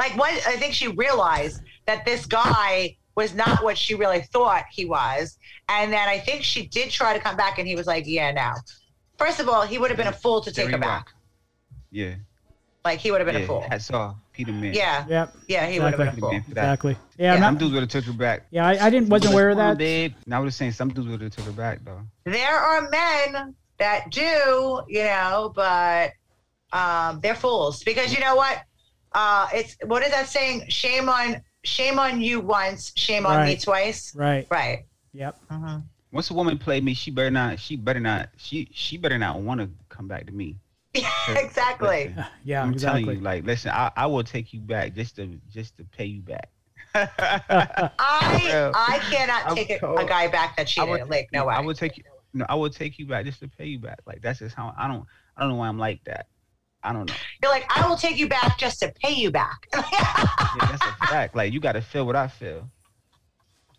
like 0.01 0.13
what 0.21 0.31
i 0.53 0.55
think 0.61 0.73
she 0.73 0.87
realized 1.05 1.57
that 1.87 1.99
this 2.09 2.25
guy 2.25 2.95
was 3.15 3.33
not 3.43 3.63
what 3.65 3.77
she 3.83 3.93
really 4.03 4.21
thought 4.33 4.63
he 4.77 4.83
was 4.85 5.37
and 5.69 5.85
then 5.95 6.07
i 6.15 6.17
think 6.27 6.39
she 6.43 6.61
did 6.77 6.87
try 6.99 7.13
to 7.17 7.19
come 7.25 7.35
back 7.43 7.59
and 7.59 7.67
he 7.67 7.75
was 7.75 7.87
like 7.93 8.03
yeah 8.07 8.31
no 8.31 8.51
first 9.17 9.39
of 9.41 9.47
all 9.49 9.61
he 9.71 9.77
would 9.77 9.89
have 9.91 9.97
been 10.03 10.07
a 10.17 10.19
fool 10.23 10.39
to 10.41 10.51
take 10.51 10.65
Very 10.65 10.73
her 10.73 10.79
back 10.79 11.05
Yeah, 11.91 12.15
like 12.85 12.99
he 12.99 13.11
would 13.11 13.19
have 13.21 13.27
been 13.31 13.35
yeah. 13.41 13.43
a 13.43 13.47
fool 13.51 13.61
Hats 13.69 13.91
off, 13.91 14.15
Peter 14.33 14.51
Man. 14.53 14.73
yeah 14.73 15.05
Yep. 15.15 15.27
yeah 15.53 15.67
he 15.67 15.79
would 15.79 15.93
have 15.93 15.97
been 16.03 16.07
a 16.07 16.19
fool 16.21 16.31
Man 16.31 16.41
for 16.43 16.53
that. 16.55 16.63
Exactly. 16.63 16.95
Yeah. 17.17 17.25
Yeah. 17.25 17.33
I'm 17.35 17.41
Some 17.43 17.57
dudes 17.59 17.73
would 17.73 17.83
have 17.87 17.89
took 17.95 18.05
her 18.05 18.13
back. 18.25 18.39
yeah. 18.49 18.65
I, 18.71 18.73
I 18.85 18.89
didn't 18.89 19.09
wasn't 19.09 19.33
aware 19.33 19.49
of 19.53 19.57
that. 19.57 19.77
babe. 19.77 20.13
Now 20.25 20.37
I 20.41 20.43
was 20.47 20.55
saying 20.55 20.71
some 20.71 20.89
dudes 20.89 21.07
would 21.09 21.21
have 21.21 21.35
took 21.35 21.45
her 21.45 21.51
back 21.65 21.77
though. 21.85 22.01
there 22.25 22.55
are 22.69 22.89
men 22.89 23.53
that 23.77 24.09
do, 24.09 24.81
you 24.87 25.03
know, 25.03 25.51
but 25.55 26.11
um, 26.73 27.19
they're 27.21 27.35
fools 27.35 27.83
because 27.83 28.13
you 28.13 28.19
know 28.25 28.35
what? 28.35 28.55
Uh, 29.13 29.47
it's 29.53 29.77
what 29.85 30.03
is 30.03 30.11
that 30.11 30.27
saying? 30.27 30.67
Shame 30.69 31.09
on 31.09 31.41
shame 31.63 31.99
on 31.99 32.21
you 32.21 32.39
once, 32.39 32.93
shame 32.95 33.25
on 33.25 33.45
me 33.45 33.57
twice. 33.57 34.15
Right. 34.15 34.47
Right. 34.49 34.85
Yep. 35.13 35.39
Once 36.11 36.29
a 36.29 36.33
woman 36.33 36.57
played 36.57 36.83
me, 36.83 36.93
she 36.93 37.11
better 37.11 37.31
not. 37.31 37.59
She 37.59 37.75
better 37.75 37.99
not. 37.99 38.29
She 38.37 38.69
she 38.73 38.97
better 38.97 39.17
not 39.17 39.41
want 39.41 39.61
to 39.61 39.69
come 39.89 40.07
back 40.07 40.25
to 40.27 40.31
me. 40.31 40.57
exactly. 40.93 42.07
Listen, 42.09 42.25
Yeah. 42.43 42.63
I'm 42.63 42.73
exactly. 42.73 43.03
telling 43.03 43.17
you, 43.17 43.23
like, 43.23 43.45
listen, 43.45 43.71
I, 43.71 43.91
I 43.95 44.05
will 44.07 44.23
take 44.23 44.53
you 44.53 44.59
back 44.59 44.93
just 44.93 45.15
to 45.17 45.39
just 45.49 45.77
to 45.77 45.83
pay 45.85 46.05
you 46.05 46.21
back. 46.21 46.49
I 46.93 47.91
I 47.99 48.99
cannot 49.09 49.45
I'm 49.47 49.55
take 49.55 49.81
a, 49.81 49.93
a 49.93 50.05
guy 50.05 50.27
back 50.27 50.57
that 50.57 50.63
I 50.63 50.65
cheated. 50.65 50.89
would, 50.89 51.09
like 51.09 51.29
no 51.31 51.45
way. 51.45 51.55
I 51.55 51.61
would 51.61 51.77
take 51.77 51.97
you. 51.97 52.03
No, 52.33 52.45
I 52.49 52.55
would 52.55 52.73
take 52.73 52.99
you 52.99 53.05
back 53.05 53.25
just 53.25 53.39
to 53.41 53.47
pay 53.47 53.65
you 53.65 53.79
back. 53.79 53.99
Like 54.05 54.21
that's 54.21 54.39
just 54.39 54.55
how 54.55 54.73
I 54.77 54.87
don't. 54.87 55.05
I 55.37 55.41
don't 55.41 55.51
know 55.51 55.55
why 55.55 55.67
I'm 55.69 55.79
like 55.79 56.03
that. 56.05 56.27
I 56.83 56.93
don't 56.93 57.07
know. 57.09 57.15
You're 57.41 57.51
like 57.51 57.65
I 57.75 57.87
will 57.87 57.95
take 57.97 58.17
you 58.17 58.27
back 58.27 58.57
just 58.57 58.79
to 58.79 58.91
pay 59.03 59.13
you 59.13 59.31
back. 59.31 59.67
Yeah, 60.53 60.67
that's 60.69 60.85
a 60.85 61.07
fact. 61.07 61.35
Like 61.35 61.53
you 61.53 61.59
got 61.61 61.73
to 61.73 61.81
feel 61.81 62.05
what 62.05 62.15
I 62.17 62.27
feel. 62.27 62.69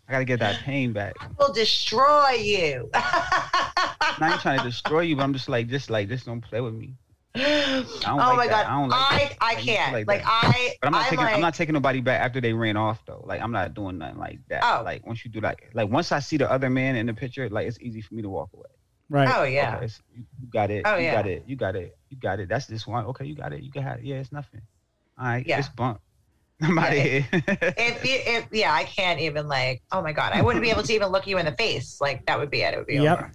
I 0.07 0.11
got 0.13 0.19
to 0.19 0.25
get 0.25 0.39
that 0.39 0.61
pain 0.61 0.91
back. 0.91 1.13
I 1.19 1.27
will 1.37 1.53
destroy 1.53 2.29
you. 2.31 2.89
Not 4.19 4.41
trying 4.41 4.57
to 4.59 4.63
destroy 4.65 5.01
you, 5.01 5.15
but 5.15 5.23
I'm 5.23 5.33
just 5.33 5.47
like, 5.49 5.67
just 5.67 5.89
like, 5.89 6.09
just 6.09 6.25
don't 6.25 6.41
play 6.41 6.61
with 6.61 6.73
me. 6.73 6.95
oh 7.35 7.85
don't 8.01 8.17
my 8.17 8.33
like 8.35 8.49
god, 8.49 8.65
that. 8.65 8.69
I 8.69 8.79
don't 8.79 8.89
like 8.89 9.11
I 9.11 9.17
that. 9.17 9.37
I 9.41 9.53
Like, 9.53 9.63
can't. 9.63 9.93
like 9.93 10.07
Like. 10.07 10.21
I 10.25 10.75
But 10.81 10.87
I'm 10.87 10.93
not 10.93 11.03
I'm 11.03 11.09
taking. 11.09 11.25
like, 11.25 11.33
I'm 11.35 11.41
not 11.41 11.53
taking 11.53 11.73
nobody 11.73 12.01
back 12.01 12.21
after 12.21 12.41
they 12.41 12.53
ran 12.53 12.75
off 12.77 13.03
though. 13.05 13.23
Like 13.25 13.41
I'm 13.41 13.51
not 13.51 13.73
doing 13.73 13.97
nothing 13.99 14.19
like 14.19 14.39
that. 14.49 14.61
Oh. 14.63 14.83
Like 14.83 15.05
once 15.05 15.23
you 15.25 15.31
do 15.31 15.41
that, 15.41 15.57
like 15.73 15.89
once 15.89 16.11
I 16.11 16.19
see 16.19 16.37
the 16.37 16.51
other 16.51 16.69
man 16.69 16.95
in 16.95 17.05
the 17.07 17.13
picture, 17.13 17.49
like 17.49 17.67
it's 17.67 17.79
easy 17.79 18.01
for 18.01 18.13
me 18.15 18.21
to 18.23 18.29
walk 18.29 18.49
away. 18.53 18.65
Right. 19.09 19.29
Oh 19.33 19.43
yeah. 19.43 19.75
Okay, 19.75 19.85
it's- 19.85 20.01
you, 20.15 20.23
you 20.41 20.47
got 20.47 20.71
it. 20.71 20.83
Oh, 20.85 20.95
you 20.95 21.05
yeah. 21.05 21.15
got 21.15 21.27
it. 21.27 21.43
You 21.47 21.55
got 21.55 21.75
it. 21.75 21.97
You 22.09 22.17
got 22.17 22.39
it. 22.39 22.49
That's 22.49 22.65
this 22.65 22.87
one. 22.87 23.05
Okay, 23.07 23.25
you 23.25 23.35
got 23.35 23.53
it. 23.53 23.61
You 23.63 23.71
got 23.71 23.99
it. 23.99 24.03
Yeah, 24.05 24.15
it's 24.15 24.31
nothing. 24.31 24.61
All 25.19 25.25
right, 25.25 25.45
Yeah. 25.45 25.59
it's 25.59 25.69
bump. 25.69 25.99
I'm 26.61 26.77
out 26.79 26.93
of 26.93 26.97
here. 26.97 27.25
if 27.31 28.05
you 28.05 28.15
if 28.25 28.47
yeah 28.51 28.71
i 28.73 28.83
can't 28.85 29.19
even 29.19 29.47
like 29.49 29.81
oh 29.91 30.01
my 30.01 30.13
god 30.13 30.31
i 30.33 30.41
wouldn't 30.41 30.63
be 30.63 30.69
able 30.69 30.83
to 30.83 30.93
even 30.93 31.09
look 31.09 31.27
you 31.27 31.37
in 31.39 31.45
the 31.45 31.51
face 31.51 31.99
like 31.99 32.25
that 32.27 32.39
would 32.39 32.49
be 32.51 32.61
it 32.61 32.73
it 32.73 32.77
would 32.77 32.87
be 32.87 32.93
Yep. 32.95 33.17
over 33.17 33.31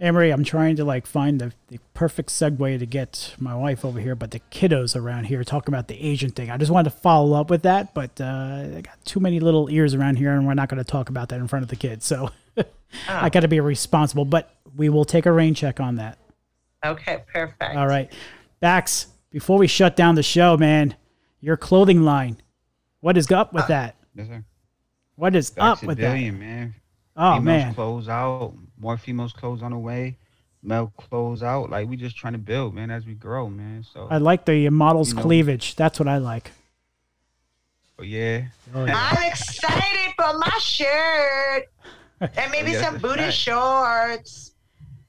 Emery, 0.00 0.30
I'm 0.30 0.44
trying 0.44 0.76
to 0.76 0.84
like 0.84 1.06
find 1.06 1.40
the, 1.40 1.52
the 1.70 1.80
perfect 1.92 2.28
segue 2.28 2.78
to 2.78 2.86
get 2.86 3.34
my 3.40 3.56
wife 3.56 3.84
over 3.84 3.98
here, 3.98 4.14
but 4.14 4.30
the 4.30 4.38
kiddos 4.52 4.94
around 4.94 5.24
here 5.24 5.42
talking 5.42 5.74
about 5.74 5.88
the 5.88 6.00
Asian 6.00 6.30
thing. 6.30 6.52
I 6.52 6.56
just 6.56 6.70
wanted 6.70 6.90
to 6.90 6.96
follow 6.98 7.36
up 7.36 7.50
with 7.50 7.62
that, 7.62 7.94
but 7.94 8.20
uh, 8.20 8.76
I 8.76 8.80
got 8.84 9.04
too 9.04 9.18
many 9.18 9.40
little 9.40 9.68
ears 9.68 9.94
around 9.94 10.14
here, 10.18 10.30
and 10.34 10.46
we're 10.46 10.54
not 10.54 10.68
going 10.68 10.78
to 10.78 10.88
talk 10.88 11.08
about 11.08 11.30
that 11.30 11.40
in 11.40 11.48
front 11.48 11.64
of 11.64 11.68
the 11.68 11.74
kids. 11.74 12.06
So 12.06 12.30
Ah. 13.06 13.24
I 13.24 13.28
got 13.28 13.40
to 13.40 13.48
be 13.48 13.60
responsible, 13.60 14.24
but 14.24 14.54
we 14.76 14.88
will 14.88 15.04
take 15.04 15.26
a 15.26 15.32
rain 15.32 15.54
check 15.54 15.78
on 15.78 15.96
that. 15.96 16.18
okay 16.84 17.22
perfect 17.32 17.76
All 17.76 17.86
right, 17.86 18.10
Bax. 18.60 19.08
Before 19.30 19.58
we 19.58 19.66
shut 19.66 19.94
down 19.94 20.14
the 20.14 20.22
show, 20.22 20.56
man, 20.56 20.96
your 21.40 21.56
clothing 21.58 22.02
line. 22.02 22.40
What 23.00 23.18
is 23.18 23.30
up 23.30 23.52
with 23.52 23.64
ah. 23.64 23.68
that? 23.68 23.96
yes, 24.14 24.26
sir. 24.26 24.44
What 25.16 25.36
is 25.36 25.50
Back 25.50 25.64
up 25.64 25.78
to 25.80 25.86
with 25.86 25.98
that? 25.98 26.14
man. 26.32 26.74
Oh 27.16 27.34
females 27.34 27.44
man, 27.44 27.74
clothes 27.74 28.08
out. 28.08 28.54
More 28.78 28.96
females 28.96 29.32
clothes 29.32 29.62
on 29.62 29.72
the 29.72 29.78
way. 29.78 30.16
Male 30.62 30.92
clothes 30.96 31.42
out. 31.42 31.70
Like 31.70 31.88
we 31.88 31.96
just 31.96 32.16
trying 32.16 32.32
to 32.34 32.38
build, 32.38 32.74
man, 32.74 32.90
as 32.90 33.04
we 33.04 33.14
grow, 33.14 33.48
man. 33.48 33.84
So, 33.92 34.08
I 34.10 34.18
like 34.18 34.44
the 34.44 34.68
model's 34.70 35.10
You 35.10 35.16
know- 35.16 35.22
cleavage. 35.22 35.74
That's 35.74 35.98
what 35.98 36.08
I 36.08 36.18
like. 36.18 36.52
but 37.96 38.06
yeah. 38.06 38.46
Oh, 38.74 38.84
yeah. 38.84 39.10
i'm 39.12 39.26
excited 39.30 40.14
for 40.16 40.38
my 40.38 40.58
shirt 40.60 41.64
and 42.20 42.30
maybe 42.52 42.70
Oh, 42.70 42.72
yeah, 42.72 42.82
some 42.82 42.94
that's 42.94 43.02
booty 43.02 43.22
right. 43.22 43.32
shorts 43.34 44.52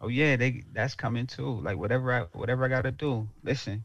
Oh 0.01 0.07
yeah, 0.07 0.37
they 0.37 0.63
that's 0.73 0.95
coming 0.95 1.27
too. 1.27 1.59
Like 1.59 1.77
whatever 1.77 2.13
I 2.13 2.21
whatever 2.37 2.63
I 2.63 2.69
gotta 2.69 2.91
do. 2.91 3.27
Listen, 3.43 3.83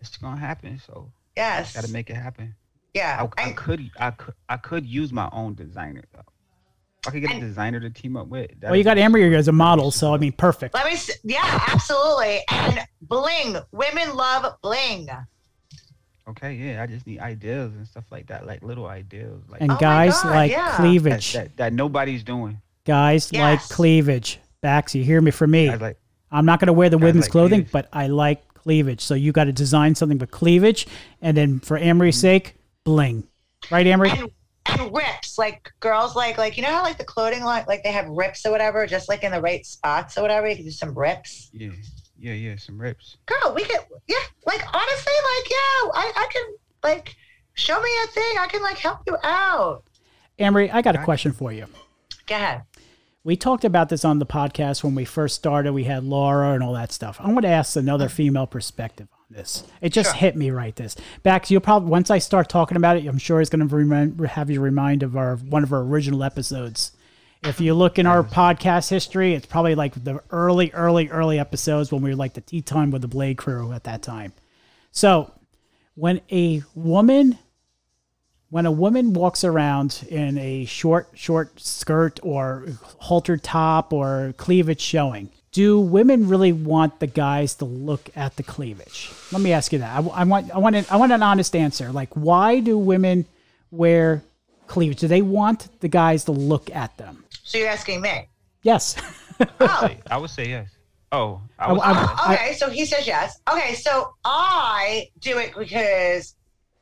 it's 0.00 0.16
gonna 0.16 0.36
happen. 0.38 0.80
So 0.86 1.10
Yes. 1.36 1.74
gotta 1.74 1.90
make 1.90 2.08
it 2.08 2.14
happen. 2.14 2.54
yeah. 2.94 3.26
I, 3.36 3.42
I 3.42 3.46
And- 3.48 3.56
could 3.56 3.90
I 3.98 4.12
could 4.12 4.34
I 4.48 4.58
could 4.58 4.86
use 4.86 5.12
my 5.12 5.28
own 5.32 5.54
designer 5.54 6.04
though. 6.14 6.22
I 7.06 7.10
could 7.10 7.20
get 7.22 7.36
a 7.36 7.40
designer 7.40 7.78
to 7.80 7.90
team 7.90 8.16
up 8.16 8.26
with. 8.28 8.50
Well, 8.62 8.74
you 8.76 8.82
got 8.84 8.96
Emery 8.98 9.34
as 9.36 9.46
a 9.48 9.52
model, 9.52 9.90
so 9.92 10.12
I 10.14 10.18
mean, 10.18 10.32
perfect. 10.32 10.72
Let 10.74 10.86
me. 10.86 10.92
s- 10.92 11.18
Yeah, 11.24 11.64
absolutely. 11.68 12.40
And 12.50 12.80
bling. 13.02 13.56
Women 13.72 14.14
love 14.16 14.60
bling. 14.62 15.08
Okay, 16.28 16.54
yeah. 16.54 16.82
I 16.82 16.86
just 16.86 17.06
need 17.06 17.20
ideas 17.20 17.72
and 17.74 17.86
stuff 17.86 18.04
like 18.10 18.26
that, 18.28 18.46
like 18.46 18.62
little 18.62 18.86
ideas, 18.86 19.40
like 19.48 19.60
And 19.60 19.70
Oh 19.72 19.76
guys 19.76 20.20
God, 20.22 20.30
like 20.30 20.50
yeah. 20.50 20.66
that, 20.70 20.76
cleavage. 20.76 21.32
that, 21.34 21.56
that 21.58 21.72
nobody's 21.72 22.24
doing. 22.24 22.60
Guys 22.86 23.32
like 23.32 23.60
cleavage. 23.68 24.38
Bax, 24.62 24.94
you 24.94 25.04
hear 25.04 25.20
me 25.20 25.30
from 25.30 25.50
me. 25.50 25.68
I 25.68 25.74
like 25.74 25.98
I'm 26.30 26.46
not 26.46 26.60
going 26.60 26.66
to 26.66 26.72
wear 26.72 26.88
the 26.88 26.98
women's 26.98 27.26
like 27.26 27.32
clothing, 27.32 27.60
cleavage. 27.60 27.72
but 27.72 27.88
I 27.92 28.06
like 28.06 28.54
cleavage. 28.54 29.00
So 29.00 29.14
you 29.14 29.32
got 29.32 29.44
to 29.44 29.52
design 29.52 29.94
something 29.94 30.18
with 30.18 30.30
cleavage, 30.30 30.86
and 31.20 31.36
then 31.36 31.60
for 31.60 31.76
Emery's 31.76 32.16
mm-hmm. 32.16 32.22
sake, 32.22 32.54
bling. 32.84 33.28
Right, 33.70 33.86
Amory? 33.86 34.10
And 34.10 34.30
and 34.68 34.94
rips. 34.94 35.38
Like 35.38 35.72
girls 35.80 36.16
like 36.16 36.38
like 36.38 36.56
you 36.56 36.62
know 36.62 36.70
how 36.70 36.82
like 36.82 36.98
the 36.98 37.04
clothing 37.04 37.42
line 37.42 37.64
like 37.68 37.82
they 37.82 37.92
have 37.92 38.08
rips 38.08 38.44
or 38.46 38.50
whatever, 38.50 38.86
just 38.86 39.08
like 39.08 39.22
in 39.22 39.32
the 39.32 39.40
right 39.40 39.64
spots 39.64 40.18
or 40.18 40.22
whatever. 40.22 40.48
You 40.48 40.56
can 40.56 40.64
do 40.64 40.70
some 40.70 40.96
rips. 40.96 41.50
yeah, 41.52 41.70
yeah, 42.18 42.32
yeah. 42.32 42.56
Some 42.56 42.80
rips. 42.80 43.16
Girl, 43.26 43.54
we 43.54 43.64
could 43.64 43.80
yeah. 44.08 44.16
Like 44.46 44.62
honestly, 44.74 45.12
like 45.12 45.50
yeah, 45.50 45.90
I 45.94 46.12
I 46.16 46.28
can 46.32 46.54
like 46.82 47.16
show 47.54 47.80
me 47.80 47.90
a 48.04 48.06
thing. 48.08 48.38
I 48.38 48.46
can 48.48 48.62
like 48.62 48.78
help 48.78 49.00
you 49.06 49.16
out. 49.22 49.84
Amory, 50.38 50.70
I 50.70 50.82
got 50.82 50.96
a 50.96 51.04
question 51.04 51.32
for 51.32 51.52
you. 51.52 51.66
Go 52.26 52.34
ahead. 52.34 52.62
We 53.26 53.34
talked 53.34 53.64
about 53.64 53.88
this 53.88 54.04
on 54.04 54.20
the 54.20 54.24
podcast 54.24 54.84
when 54.84 54.94
we 54.94 55.04
first 55.04 55.34
started. 55.34 55.72
We 55.72 55.82
had 55.82 56.04
Laura 56.04 56.52
and 56.52 56.62
all 56.62 56.74
that 56.74 56.92
stuff. 56.92 57.18
I 57.20 57.26
want 57.26 57.42
to 57.42 57.48
ask 57.48 57.74
another 57.74 58.06
mm. 58.06 58.12
female 58.12 58.46
perspective 58.46 59.08
on 59.12 59.36
this. 59.36 59.64
It 59.80 59.92
just 59.92 60.10
Sure. 60.10 60.18
hit 60.20 60.36
me 60.36 60.52
right. 60.52 60.76
This 60.76 60.94
Bax, 61.24 61.50
you'll 61.50 61.60
probably 61.60 61.90
once 61.90 62.08
I 62.08 62.18
start 62.18 62.48
talking 62.48 62.76
about 62.76 62.98
it, 62.98 63.04
I'm 63.04 63.18
sure 63.18 63.40
it's 63.40 63.50
going 63.50 63.66
to 63.68 63.74
remind, 63.74 64.20
have 64.20 64.48
you 64.48 64.60
remind 64.60 65.02
of 65.02 65.16
our 65.16 65.34
one 65.38 65.64
of 65.64 65.72
our 65.72 65.80
original 65.80 66.22
episodes. 66.22 66.92
If 67.42 67.60
you 67.60 67.74
look 67.74 67.98
in 67.98 68.06
our 68.06 68.22
mm. 68.22 68.30
podcast 68.30 68.90
history, 68.90 69.34
it's 69.34 69.46
probably 69.46 69.74
like 69.74 70.04
the 70.04 70.22
early, 70.30 70.70
early, 70.70 71.08
early 71.08 71.40
episodes 71.40 71.90
when 71.90 72.02
we 72.02 72.10
were 72.10 72.16
like 72.16 72.34
the 72.34 72.40
tea 72.42 72.62
time 72.62 72.92
with 72.92 73.02
the 73.02 73.08
Blade 73.08 73.38
Crew 73.38 73.72
at 73.72 73.82
that 73.84 74.02
time. 74.02 74.34
So, 74.92 75.32
when 75.96 76.20
a 76.30 76.62
woman 76.76 77.40
when 78.50 78.64
a 78.66 78.70
woman 78.72 79.12
walks 79.12 79.44
around 79.44 80.04
in 80.08 80.38
a 80.38 80.64
short 80.64 81.08
short 81.14 81.58
skirt 81.60 82.20
or 82.22 82.66
halter 82.98 83.36
top 83.36 83.92
or 83.92 84.34
cleavage 84.36 84.80
showing 84.80 85.28
do 85.52 85.80
women 85.80 86.28
really 86.28 86.52
want 86.52 87.00
the 87.00 87.06
guys 87.06 87.54
to 87.54 87.64
look 87.64 88.10
at 88.16 88.36
the 88.36 88.42
cleavage 88.42 89.10
let 89.32 89.40
me 89.42 89.52
ask 89.52 89.72
you 89.72 89.78
that 89.80 89.90
i, 89.98 90.06
I 90.08 90.24
want 90.24 90.50
i 90.54 90.58
want 90.58 90.76
an, 90.76 90.84
i 90.90 90.96
want 90.96 91.12
an 91.12 91.22
honest 91.22 91.56
answer 91.56 91.90
like 91.92 92.10
why 92.14 92.60
do 92.60 92.76
women 92.78 93.24
wear 93.70 94.22
cleavage 94.66 95.00
do 95.00 95.08
they 95.08 95.22
want 95.22 95.68
the 95.80 95.88
guys 95.88 96.24
to 96.24 96.32
look 96.32 96.70
at 96.74 96.96
them 96.98 97.24
So 97.44 97.58
you're 97.58 97.68
asking 97.68 98.00
me. 98.00 98.28
yes 98.62 98.96
Oh. 99.60 99.90
I 100.10 100.16
would 100.16 100.30
say 100.30 100.48
yes. 100.48 100.70
Oh, 101.12 101.42
I 101.58 101.66
I- 101.66 101.72
would 101.72 101.80
I- 101.82 101.92
say 101.92 101.98
yes. 102.00 102.18
Oh, 102.20 102.32
okay, 102.32 102.52
so 102.54 102.70
he 102.70 102.86
says 102.86 103.06
yes. 103.06 103.38
Okay, 103.52 103.74
so 103.74 104.14
I 104.24 105.08
do 105.20 105.36
it 105.38 105.54
because 105.56 106.34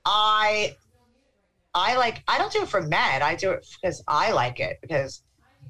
I 0.05 0.77
I 1.75 1.97
like 1.97 2.23
I 2.29 2.39
don't 2.39 2.53
do 2.53 2.63
it 2.63 2.69
for 2.69 2.83
men. 2.83 3.23
I 3.23 3.35
do 3.35 3.51
it 3.51 3.67
because 3.81 4.03
I 4.07 4.33
like 4.33 4.61
it 4.61 4.79
because 4.81 5.23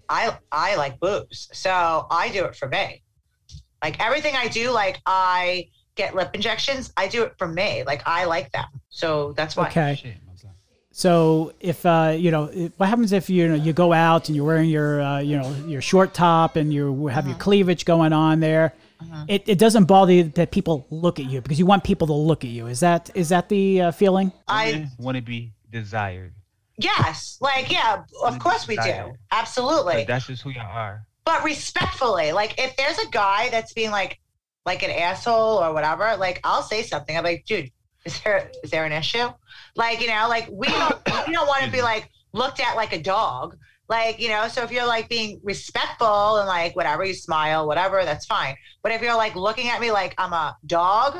I 0.08 0.36
I 0.52 0.76
like 0.76 1.00
boobs. 1.00 1.48
So 1.52 2.06
I 2.10 2.28
do 2.30 2.44
it 2.44 2.56
for 2.56 2.68
me. 2.68 3.02
Like 3.82 4.00
everything 4.00 4.34
I 4.36 4.48
do, 4.48 4.70
like 4.70 5.00
I 5.06 5.68
get 5.94 6.14
lip 6.14 6.30
injections, 6.34 6.92
I 6.96 7.08
do 7.08 7.22
it 7.22 7.34
for 7.38 7.48
me. 7.48 7.84
Like 7.84 8.02
I 8.06 8.24
like 8.24 8.52
them. 8.52 8.66
So 8.88 9.32
that's 9.32 9.56
why. 9.56 9.68
okay 9.68 9.94
Shit, 10.00 10.16
my 10.26 10.50
So 10.90 11.52
if 11.60 11.84
uh, 11.86 12.14
you 12.16 12.30
know, 12.30 12.44
it- 12.44 12.72
what 12.76 12.88
happens 12.88 13.12
if 13.12 13.30
you 13.30 13.48
know 13.48 13.54
you 13.54 13.72
go 13.72 13.92
out 13.92 14.28
and 14.28 14.36
you're 14.36 14.44
wearing 14.44 14.68
your 14.68 15.00
uh, 15.00 15.18
you 15.20 15.38
know 15.38 15.54
your 15.66 15.80
short 15.80 16.12
top 16.12 16.56
and 16.56 16.72
you 16.72 17.06
have 17.06 17.26
your 17.26 17.36
cleavage 17.36 17.84
going 17.84 18.12
on 18.12 18.40
there? 18.40 18.74
It, 19.28 19.48
it 19.48 19.58
doesn't 19.58 19.84
bother 19.84 20.12
you 20.12 20.24
that 20.24 20.50
people 20.50 20.86
look 20.90 21.18
at 21.18 21.26
you 21.26 21.40
because 21.40 21.58
you 21.58 21.66
want 21.66 21.82
people 21.84 22.06
to 22.08 22.12
look 22.12 22.44
at 22.44 22.50
you. 22.50 22.66
Is 22.66 22.80
that 22.80 23.10
is 23.14 23.30
that 23.30 23.48
the 23.48 23.80
uh, 23.82 23.90
feeling? 23.90 24.32
I 24.48 24.88
want 24.98 25.16
to 25.16 25.22
be 25.22 25.53
desired. 25.74 26.32
yes, 26.78 27.36
like 27.40 27.70
yeah, 27.70 28.02
of 28.24 28.38
course 28.38 28.66
we 28.66 28.76
do. 28.76 29.12
Absolutely. 29.30 29.94
But 29.98 30.06
that's 30.06 30.26
just 30.28 30.42
who 30.42 30.50
y'all 30.50 30.70
are. 30.86 31.06
but 31.24 31.44
respectfully 31.44 32.32
like 32.32 32.52
if 32.58 32.76
there's 32.76 32.98
a 32.98 33.08
guy 33.10 33.48
that's 33.50 33.72
being 33.72 33.90
like 33.90 34.18
like 34.66 34.82
an 34.82 34.90
asshole 34.90 35.58
or 35.64 35.72
whatever 35.76 36.06
like 36.16 36.38
i'll 36.44 36.62
say 36.62 36.82
something 36.82 37.16
i'm 37.16 37.24
like 37.24 37.44
dude 37.46 37.70
is 38.06 38.20
there 38.22 38.50
is 38.62 38.70
there 38.70 38.84
an 38.84 38.92
issue 38.92 39.26
like 39.76 40.00
you 40.02 40.08
know 40.08 40.26
like 40.28 40.46
we 40.50 40.66
don't 40.68 40.96
we 41.26 41.32
don't 41.32 41.46
want 41.52 41.64
to 41.64 41.70
be 41.70 41.82
like 41.82 42.04
looked 42.32 42.60
at 42.60 42.76
like 42.76 42.92
a 42.92 43.02
dog 43.02 43.56
like 43.88 44.20
you 44.20 44.28
know 44.28 44.48
so 44.48 44.62
if 44.62 44.70
you're 44.70 44.86
like 44.86 45.08
being 45.08 45.40
respectful 45.42 46.36
and 46.38 46.46
like 46.46 46.74
whatever 46.76 47.04
you 47.04 47.14
smile 47.14 47.66
whatever 47.66 48.04
that's 48.04 48.26
fine 48.26 48.54
but 48.82 48.92
if 48.92 49.00
you're 49.02 49.16
like 49.16 49.34
looking 49.34 49.68
at 49.68 49.80
me 49.80 49.90
like 49.90 50.14
i'm 50.18 50.32
a 50.32 50.54
dog 50.66 51.10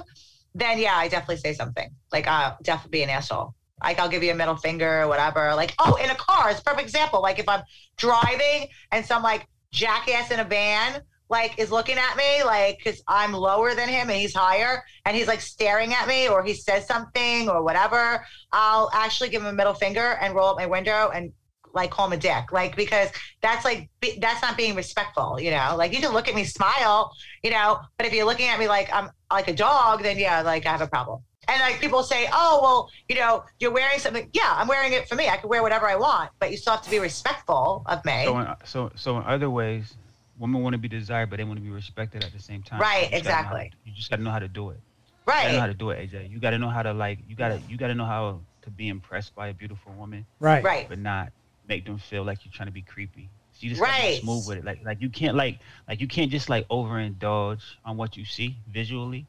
then 0.55 0.79
yeah 0.79 0.97
i 0.97 1.09
definitely 1.09 1.37
say 1.47 1.55
something 1.55 1.89
like 2.13 2.27
i'll 2.27 2.57
definitely 2.63 2.99
be 2.99 3.03
an 3.03 3.11
asshole 3.11 3.55
like 3.85 3.99
I'll 3.99 4.09
give 4.09 4.23
you 4.23 4.33
a 4.33 4.35
middle 4.35 4.57
finger 4.57 5.03
or 5.03 5.09
whatever. 5.09 5.55
Like, 5.55 5.75
oh, 5.79 5.95
in 5.97 6.11
a 6.11 6.15
car, 6.15 6.51
it's 6.51 6.61
perfect 6.61 6.85
example. 6.85 7.23
Like 7.23 7.39
if 7.39 7.49
I'm 7.49 7.63
driving 7.97 8.69
and 8.91 9.05
some 9.05 9.23
like 9.23 9.47
jackass 9.71 10.31
in 10.31 10.41
a 10.41 10.45
van 10.45 11.03
like 11.29 11.59
is 11.59 11.73
looking 11.73 11.97
at 11.97 12.17
me 12.17 12.45
like 12.45 12.79
because 12.79 13.03
i'm 13.09 13.33
lower 13.33 13.75
than 13.75 13.89
him 13.89 14.09
and 14.09 14.19
he's 14.19 14.35
higher 14.35 14.83
and 15.05 15.17
he's 15.17 15.27
like 15.27 15.41
staring 15.41 15.93
at 15.93 16.07
me 16.07 16.29
or 16.29 16.45
he 16.45 16.55
says 16.55 16.87
something 16.87 17.49
or 17.49 17.63
whatever 17.63 18.25
i'll 18.53 18.91
actually 18.93 19.29
give 19.29 19.43
him 19.43 19.49
a 19.49 19.53
middle 19.53 19.75
finger 19.75 20.17
and 20.21 20.35
roll 20.35 20.49
up 20.49 20.57
my 20.57 20.67
window 20.67 21.11
and 21.15 21.33
like 21.73 21.91
call 21.91 22.07
him 22.07 22.13
a 22.13 22.17
dick 22.17 22.53
like 22.53 22.77
because 22.77 23.09
that's 23.43 23.65
like 23.65 23.91
that's 24.19 24.43
not 24.43 24.57
being 24.57 24.77
respectful 24.77 25.41
you 25.41 25.51
know 25.51 25.75
like 25.77 25.93
you 25.93 26.01
can 26.01 26.13
look 26.13 26.29
at 26.29 26.35
me 26.35 26.45
smile 26.45 27.11
you 27.43 27.51
know 27.51 27.81
but 27.97 28.07
if 28.07 28.13
you're 28.13 28.27
looking 28.27 28.47
at 28.47 28.59
me 28.61 28.69
like 28.69 28.89
i'm 28.93 29.11
like 29.33 29.49
a 29.49 29.55
dog 29.55 30.03
then 30.03 30.19
yeah 30.19 30.41
like 30.43 30.67
i 30.67 30.71
have 30.71 30.83
a 30.83 30.87
problem 30.87 31.21
and 31.49 31.61
like 31.61 31.81
people 31.81 32.03
say 32.03 32.29
oh 32.33 32.61
well 32.63 32.89
you 33.09 33.17
know 33.17 33.43
you're 33.61 33.71
wearing 33.73 33.99
something 33.99 34.29
yeah 34.33 34.55
i'm 34.57 34.69
wearing 34.69 34.93
it 34.93 35.09
for 35.09 35.15
me 35.15 35.29
i 35.29 35.37
can 35.37 35.49
wear 35.49 35.63
whatever 35.63 35.89
i 35.89 35.97
want 35.97 36.31
but 36.41 36.51
you 36.51 36.57
still 36.57 36.73
have 36.75 36.83
to 36.83 36.91
be 36.91 36.99
respectful 36.99 37.83
of 37.87 38.05
me 38.05 38.25
So, 38.25 38.39
in, 38.39 38.47
so, 38.65 38.91
so 38.97 39.17
in 39.19 39.25
other 39.25 39.51
ways, 39.51 39.95
women 40.39 40.63
want 40.63 40.75
to 40.75 40.79
be 40.79 40.89
desired, 40.89 41.31
but 41.31 41.37
they 41.37 41.45
want 41.45 41.59
to 41.59 41.63
be 41.65 41.71
respected 41.71 42.23
at 42.25 42.33
the 42.33 42.41
same 42.41 42.63
time. 42.63 42.81
Right, 42.81 43.05
You 43.13 43.19
just 43.19 43.25
gotta 43.25 43.41
exactly. 43.41 43.73
you 43.85 43.93
just 43.93 44.11
got 44.11 44.17
to 44.17 44.23
know 44.23 44.31
how 44.31 44.39
to 44.39 44.49
do 44.49 44.71
it. 44.71 44.79
Right. 45.27 45.37
You 45.37 45.43
gotta 45.43 45.55
know 45.55 45.61
how 45.61 45.67
to 45.67 45.75
do 45.75 45.91
it, 45.91 46.11
AJ. 46.11 46.31
You 46.31 46.39
got 46.41 46.51
to 46.51 46.59
know 46.59 46.69
how 46.69 46.83
to 46.83 46.93
like. 46.93 47.19
You 47.29 47.37
got 47.37 47.49
to. 47.49 47.61
You 47.69 47.77
got 47.77 47.89
to 47.89 47.95
know 47.95 48.05
how 48.05 48.41
to 48.63 48.71
be 48.71 48.89
impressed 48.89 49.35
by 49.35 49.49
a 49.49 49.55
beautiful 49.55 49.93
woman, 49.95 50.27
Right. 50.41 50.63
right 50.65 50.87
but 50.89 50.99
not 50.99 51.33
make 51.67 51.85
them 51.87 51.99
feel 51.99 52.25
like 52.25 52.45
you're 52.45 52.53
trying 52.53 52.69
to 52.69 52.73
be 52.73 52.83
creepy. 52.83 53.31
So 53.53 53.59
you 53.65 53.71
just 53.71 53.81
gotta 53.81 53.93
Right. 54.03 54.15
be 54.15 54.21
smooth 54.21 54.47
with 54.47 54.59
it. 54.59 54.65
Like, 54.65 54.81
like 54.85 55.01
you 55.01 55.09
can't 55.11 55.37
like, 55.37 55.59
like 55.89 56.01
you 56.01 56.09
can't 56.09 56.31
just 56.31 56.49
like 56.49 56.67
overindulge 56.69 57.63
on 57.85 57.97
what 57.97 58.17
you 58.17 58.25
see 58.25 58.57
visually, 58.69 59.27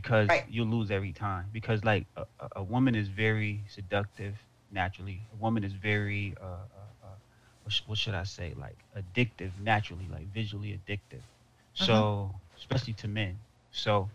because 0.00 0.28
Right. 0.28 0.44
you'll 0.48 0.66
lose 0.78 0.90
every 0.90 1.12
time. 1.12 1.46
Because 1.52 1.84
like 1.84 2.06
a, 2.16 2.48
a- 2.56 2.62
woman 2.62 2.94
is 2.94 3.08
very 3.08 3.64
seductive 3.68 4.36
naturally. 4.70 5.28
A 5.32 5.36
woman 5.36 5.64
is 5.64 5.72
very. 5.72 6.34
Uh, 6.40 6.44
uh, 6.80 7.06
uh, 7.06 7.16
what, 7.62 7.72
sh- 7.72 7.82
what 7.86 7.98
should 7.98 8.14
I 8.14 8.24
say? 8.24 8.54
Like 8.56 8.84
addictive 8.96 9.60
naturally, 9.60 10.08
like 10.08 10.28
visually 10.32 10.70
addictive. 10.78 11.22
So 11.74 12.34
especially 12.56 12.94
to 12.94 13.08
men. 13.08 13.38
So 13.70 14.10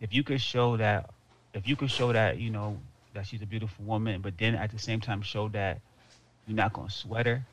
if 0.00 0.12
you 0.14 0.22
could 0.24 0.40
show 0.40 0.76
that, 0.76 1.10
if 1.54 1.66
you 1.68 1.76
could 1.76 1.90
show 1.90 2.12
that, 2.12 2.38
you 2.38 2.50
know, 2.50 2.82
that 3.14 3.26
she's 3.26 3.42
a 3.42 3.46
beautiful 3.46 3.84
woman, 3.84 4.20
but 4.22 4.38
then 4.38 4.54
at 4.54 4.70
the 4.70 4.78
same 4.78 5.00
time 5.00 5.22
show 5.22 5.48
that 5.50 5.80
you're 6.46 6.56
not 6.56 6.72
gonna 6.72 6.90
sweat 6.90 7.26
her, 7.26 7.46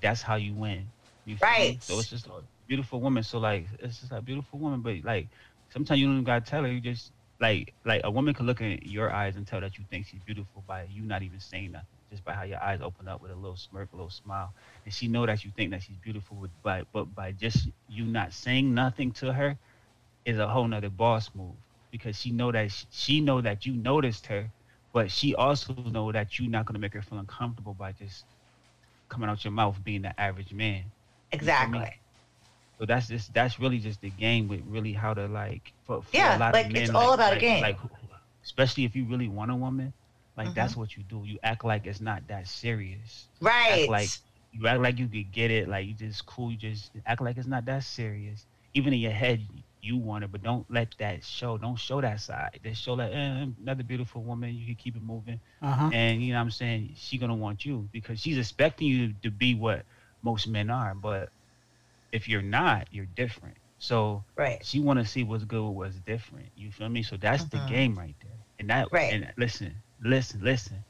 that's 0.00 0.22
how 0.22 0.36
you 0.36 0.54
win. 0.54 0.92
You? 1.24 1.36
Right. 1.42 1.78
So 1.80 1.98
it's 1.98 2.10
just 2.10 2.26
a 2.26 2.42
beautiful 2.66 3.00
woman. 3.00 3.22
So 3.22 3.38
like 3.38 3.66
it's 3.80 4.00
just 4.00 4.12
a 4.12 4.22
beautiful 4.22 4.58
woman, 4.58 4.82
but 4.82 5.04
like 5.04 5.28
sometimes 5.72 6.00
you 6.00 6.06
don't 6.06 6.14
even 6.16 6.24
gotta 6.24 6.44
tell 6.44 6.62
her. 6.64 6.72
You 6.72 6.80
just 6.80 7.12
like 7.40 7.74
like 7.84 8.02
a 8.04 8.10
woman 8.10 8.34
can 8.34 8.46
look 8.46 8.60
in 8.60 8.78
your 8.82 9.12
eyes 9.12 9.36
and 9.36 9.46
tell 9.46 9.60
that 9.60 9.78
you 9.78 9.84
think 9.90 10.06
she's 10.06 10.22
beautiful 10.22 10.64
by 10.66 10.84
you 10.90 11.02
not 11.02 11.22
even 11.22 11.40
saying 11.40 11.72
nothing, 11.72 11.98
just 12.10 12.24
by 12.24 12.34
how 12.34 12.44
your 12.44 12.62
eyes 12.62 12.80
open 12.82 13.08
up 13.08 13.20
with 13.22 13.32
a 13.32 13.36
little 13.36 13.56
smirk, 13.56 13.92
a 13.92 13.96
little 13.96 14.10
smile, 14.10 14.52
and 14.84 14.94
she 14.94 15.08
know 15.08 15.26
that 15.26 15.44
you 15.44 15.50
think 15.56 15.70
that 15.72 15.82
she's 15.82 15.96
beautiful 15.98 16.36
with 16.36 16.50
by 16.62 16.84
but 16.92 17.14
by 17.14 17.32
just 17.32 17.68
you 17.88 18.04
not 18.04 18.32
saying 18.32 18.74
nothing 18.74 19.12
to 19.12 19.32
her 19.32 19.58
is 20.24 20.38
a 20.38 20.48
whole 20.48 20.68
nother 20.68 20.90
boss 20.90 21.30
move 21.34 21.56
because 21.90 22.18
she 22.18 22.30
know 22.30 22.52
that 22.52 22.70
she, 22.90 23.20
know 23.20 23.40
that 23.40 23.66
you 23.66 23.74
noticed 23.74 24.26
her, 24.26 24.48
but 24.92 25.10
she 25.10 25.34
also 25.34 25.74
know 25.74 26.12
that 26.12 26.38
you're 26.38 26.50
not 26.50 26.66
gonna 26.66 26.78
make 26.78 26.94
her 26.94 27.02
feel 27.02 27.18
uncomfortable 27.18 27.74
by 27.74 27.92
just 27.92 28.24
coming 29.08 29.28
out 29.28 29.44
your 29.44 29.52
mouth 29.52 29.78
being 29.84 30.02
the 30.02 30.20
average 30.20 30.52
man. 30.52 30.84
exactly 31.32 32.01
So 32.82 32.86
that's 32.86 33.08
just 33.08 33.32
that's 33.34 33.60
really 33.60 33.78
just 33.78 34.02
the 34.02 34.10
game 34.10 34.48
with 34.48 34.62
really 34.66 34.92
how 34.92 35.14
to 35.14 35.28
like 35.28 35.72
for, 35.86 36.02
for 36.02 36.18
Yeah, 36.18 36.34
a 36.34 36.36
lot 36.36 36.54
like, 36.54 36.66
of 36.66 36.72
men, 36.72 36.90
it's 36.90 36.94
all 36.94 37.14
about 37.14 37.34
a 37.34 37.38
game. 37.40 37.62
Like 37.62 37.78
especially 38.44 38.84
if 38.84 38.96
you 38.96 39.06
really 39.06 39.28
want 39.28 39.50
a 39.52 39.56
woman, 39.56 39.94
like 40.36 40.54
Mhm. 40.54 40.64
that's 40.64 40.76
what 40.76 40.96
you 40.96 41.04
do. 41.04 41.22
You 41.26 41.38
act 41.42 41.64
like 41.64 41.86
it's 41.86 42.00
not 42.00 42.28
that 42.28 42.48
serious. 42.48 43.28
right 43.40 43.68
Act 43.68 43.88
like 43.88 44.12
you 44.52 44.66
act 44.68 44.80
like 44.82 44.98
you 44.98 45.08
could 45.08 45.32
get 45.32 45.50
it. 45.50 45.68
Like 45.68 45.86
you 45.86 45.94
just 45.94 46.26
cool. 46.26 46.50
You 46.52 46.58
just 46.58 46.96
act 47.06 47.22
like 47.22 47.38
it's 47.38 47.48
not 47.48 47.66
that 47.66 47.84
serious. 47.84 48.46
even 48.74 48.92
in 48.92 49.00
your 49.00 49.12
head 49.12 49.46
you 49.80 49.96
want 49.98 50.24
it, 50.24 50.32
but 50.32 50.42
don't 50.42 50.66
let 50.70 50.94
that 50.98 51.24
show. 51.24 51.58
Don't 51.58 51.78
show 51.78 52.00
that 52.00 52.20
side. 52.20 52.60
Just 52.64 52.82
show 52.82 52.96
that 52.96 53.12
eh, 53.12 53.46
another 53.60 53.84
beautiful 53.84 54.24
woman. 54.24 54.54
You 54.54 54.66
can 54.66 54.76
keep 54.76 54.96
it 54.96 55.02
moving, 55.02 55.40
Uh-huh. 55.62 55.92
and 55.92 56.22
you 56.22 56.32
know 56.32 56.38
what 56.38 56.42
I'm 56.44 56.50
saying. 56.50 56.92
She 56.96 57.18
gonna 57.18 57.34
want 57.36 57.64
you 57.64 57.88
because 57.92 58.20
she's 58.20 58.38
expecting 58.38 58.88
you 58.88 59.14
to 59.22 59.30
be 59.30 59.54
what 59.54 59.86
most 60.22 60.48
men 60.48 60.70
are. 60.70 60.94
But 60.94 61.30
if 62.12 62.28
you're 62.28 62.42
not, 62.42 62.88
you're 62.92 63.06
different. 63.06 63.56
So 63.78 64.22
Right. 64.36 64.64
she 64.64 64.78
want 64.80 65.00
to 65.00 65.04
see 65.04 65.24
what's 65.24 65.44
good, 65.44 65.68
what's 65.70 65.96
different. 65.96 66.46
You 66.56 66.70
feel 66.70 66.88
me? 66.88 67.02
So 67.02 67.16
that's 67.16 67.44
the 67.44 67.56
Mhm. 67.56 67.68
game 67.68 67.98
right 67.98 68.14
there. 68.22 68.30
And 68.60 68.70
that 68.70 68.88
Right. 68.92 69.12
and 69.12 69.32
listen, 69.36 69.74
listen, 70.02 70.40
listen. 70.42 70.84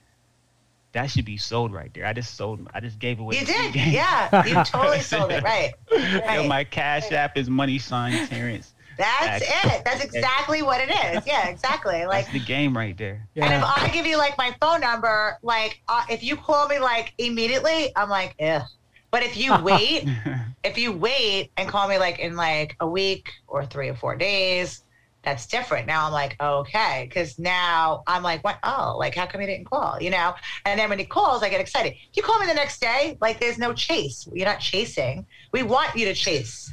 That 0.92 1.10
should 1.10 1.24
be 1.24 1.38
sold 1.38 1.72
right 1.72 1.90
there. 1.94 2.04
I 2.04 2.12
just 2.12 2.34
sold. 2.34 2.68
I 2.74 2.80
just 2.80 2.98
gave 2.98 3.18
away. 3.18 3.36
You 3.38 3.46
the 3.46 3.52
did. 3.52 3.72
game. 3.72 3.92
Yeah. 3.94 4.44
You 4.46 4.62
totally 4.64 5.00
sold 5.12 5.32
it. 5.32 5.42
Right. 5.42 5.72
Yo, 5.90 5.96
Right. 6.20 6.46
my 6.46 6.64
cash 6.64 7.10
app 7.12 7.38
is 7.38 7.48
money 7.48 7.78
sign 7.78 8.26
Terrence. 8.28 8.74
That's 8.98 9.40
That's- 9.46 9.64
it. 9.78 9.84
That's 9.86 10.04
exactly 10.04 10.60
what 10.60 10.82
it 10.82 10.90
is. 10.90 11.26
Yeah, 11.26 11.48
exactly. 11.48 12.04
Like, 12.04 12.26
That's 12.26 12.34
the 12.34 12.44
game 12.44 12.76
right 12.76 12.94
there. 12.98 13.26
and 13.36 13.54
if 13.54 13.62
I 13.64 13.88
give 13.88 14.04
you 14.06 14.18
like 14.18 14.36
my 14.36 14.54
phone 14.60 14.82
number, 14.82 15.38
like, 15.42 15.80
uh, 15.88 16.04
if 16.10 16.22
you 16.22 16.36
call 16.36 16.68
me 16.68 16.78
like 16.78 17.14
immediately, 17.16 17.90
I'm 17.96 18.10
like, 18.10 18.34
ugh. 18.38 18.62
But 19.10 19.22
if 19.22 19.38
you 19.38 19.56
wait, 19.62 20.06
if 20.64 20.78
you 20.78 20.92
wait 20.92 21.50
and 21.56 21.68
call 21.68 21.88
me 21.88 21.98
like 21.98 22.18
in 22.18 22.36
like 22.36 22.76
a 22.80 22.86
week 22.86 23.30
or 23.48 23.64
three 23.66 23.88
or 23.88 23.94
four 23.94 24.16
days, 24.16 24.84
that's 25.22 25.46
different. 25.46 25.86
Now 25.86 26.06
I'm 26.06 26.12
like, 26.12 26.36
okay, 26.40 27.06
because 27.08 27.38
now 27.38 28.02
I'm 28.06 28.22
like, 28.22 28.42
what? 28.42 28.58
Oh, 28.64 28.96
like 28.98 29.14
how 29.14 29.26
come 29.26 29.40
he 29.40 29.46
didn't 29.46 29.66
call? 29.66 29.98
You 30.00 30.10
know? 30.10 30.34
And 30.66 30.78
then 30.78 30.88
when 30.88 30.98
he 30.98 31.04
calls, 31.04 31.42
I 31.42 31.48
get 31.48 31.60
excited. 31.60 31.94
You 32.14 32.22
call 32.22 32.38
me 32.40 32.46
the 32.46 32.54
next 32.54 32.80
day, 32.80 33.16
like 33.20 33.38
there's 33.40 33.58
no 33.58 33.72
chase. 33.72 34.28
You're 34.32 34.46
not 34.46 34.60
chasing. 34.60 35.24
We 35.52 35.62
want 35.62 35.94
you 35.96 36.06
to 36.06 36.14
chase. 36.14 36.72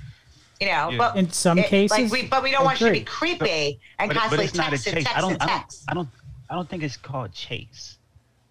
You 0.59 0.67
know, 0.67 0.89
Yeah. 0.89 0.97
but 0.97 1.15
In 1.15 1.29
some 1.31 1.57
it- 1.57 1.67
cases, 1.67 1.97
like 1.97 2.11
we, 2.11 2.27
but 2.27 2.43
we 2.43 2.51
don't 2.51 2.65
want 2.65 2.81
you 2.81 2.87
to 2.87 2.91
be 2.91 2.99
agree. 2.99 3.05
creepy 3.37 3.79
and 3.97 4.09
But, 4.09 4.15
but 4.15 4.19
constantly 4.19 4.45
it's 4.45 4.55
not 4.55 4.67
a 4.67 4.71
text 4.71 4.87
and 4.87 5.05
text 5.05 5.17
I 5.17 5.21
don't. 5.21 5.33
and 5.33 5.41
I 5.43 5.45
don't. 5.47 5.57
text. 5.59 5.83
I 5.87 5.93
don't. 5.93 6.09
I 6.49 6.55
don't 6.55 6.67
think 6.69 6.83
it's 6.83 6.97
called 6.97 7.31
chase. 7.31 7.97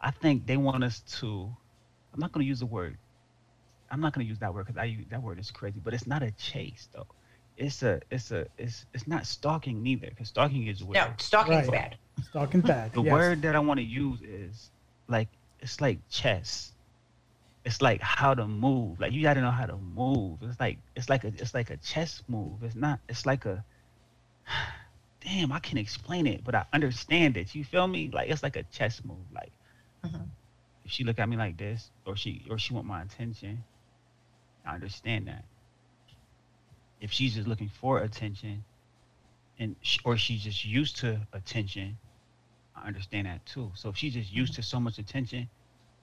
I 0.00 0.10
think 0.12 0.46
they 0.46 0.56
want 0.56 0.84
us 0.84 1.00
to. 1.18 1.54
I'm 2.14 2.20
not 2.20 2.32
going 2.32 2.44
to 2.44 2.48
use 2.48 2.60
the 2.60 2.66
word. 2.66 2.96
I'm 3.90 4.00
not 4.00 4.12
going 4.14 4.24
to 4.26 4.28
use 4.28 4.38
that 4.40 4.52
word 4.52 4.66
because 4.66 4.78
I 4.78 4.84
use 4.84 5.06
that 5.10 5.22
word 5.22 5.38
is 5.38 5.50
crazy. 5.50 5.80
But 5.82 5.94
it's 5.94 6.06
not 6.06 6.22
a 6.22 6.30
chase 6.32 6.88
though. 6.92 7.06
It's 7.56 7.82
a. 7.82 8.00
It's 8.10 8.30
a. 8.30 8.46
It's. 8.58 8.86
It's 8.94 9.06
not 9.08 9.26
stalking 9.26 9.82
neither 9.82 10.08
because 10.10 10.28
stalking 10.28 10.66
is 10.66 10.84
weird. 10.84 10.94
No, 11.06 11.12
stalking's 11.18 11.68
Right. 11.68 11.72
bad. 11.72 11.96
Stalking 12.30 12.60
bad. 12.72 12.92
The 12.92 13.02
yes. 13.02 13.12
word 13.12 13.42
that 13.42 13.56
I 13.56 13.58
want 13.60 13.78
to 13.78 13.84
use 13.84 14.20
is 14.22 14.70
like 15.08 15.28
it's 15.60 15.80
like 15.80 15.98
chess. 16.08 16.72
It's 17.64 17.82
like 17.82 18.00
how 18.00 18.34
to 18.34 18.46
move. 18.46 19.00
Like 19.00 19.12
you 19.12 19.22
got 19.22 19.34
to 19.34 19.40
know 19.40 19.50
how 19.50 19.66
to 19.66 19.76
move. 19.76 20.38
It's 20.42 20.60
like 20.60 20.78
it's 20.94 21.08
like 21.08 21.24
a 21.24 21.28
it's 21.28 21.52
like 21.54 21.70
a 21.70 21.76
chess 21.78 22.22
move. 22.28 22.62
It's 22.62 22.74
not. 22.76 23.00
It's 23.08 23.26
like 23.26 23.44
a. 23.44 23.64
Damn, 25.20 25.50
I 25.50 25.58
can't 25.58 25.78
explain 25.80 26.26
it, 26.28 26.44
but 26.44 26.54
I 26.54 26.64
understand 26.72 27.36
it. 27.36 27.54
You 27.54 27.64
feel 27.64 27.86
me? 27.88 28.08
Like 28.12 28.30
it's 28.30 28.42
like 28.44 28.54
a 28.56 28.62
chess 28.64 29.02
move. 29.04 29.18
Like 29.34 29.50
Mhm. 30.04 30.28
if 30.84 30.90
she 30.92 31.02
look 31.02 31.18
at 31.18 31.28
me 31.28 31.36
like 31.36 31.56
this, 31.56 31.90
or 32.06 32.14
she 32.16 32.46
or 32.48 32.56
she 32.56 32.72
want 32.72 32.86
my 32.86 33.02
attention, 33.02 33.64
I 34.68 34.74
understand 34.74 35.26
that. 35.28 35.44
If 37.00 37.10
she's 37.12 37.34
just 37.34 37.48
looking 37.48 37.70
for 37.80 38.00
attention, 38.00 38.64
and 39.58 39.74
sh- 39.82 39.98
or 40.04 40.16
she's 40.16 40.42
just 40.42 40.64
used 40.64 40.96
to 40.98 41.20
attention, 41.32 41.96
I 42.76 42.86
understand 42.86 43.26
that 43.26 43.44
too. 43.46 43.70
So 43.74 43.88
if 43.88 43.96
she's 43.96 44.14
just 44.14 44.32
used 44.32 44.54
to 44.54 44.62
so 44.62 44.78
much 44.78 44.98
attention, 44.98 45.48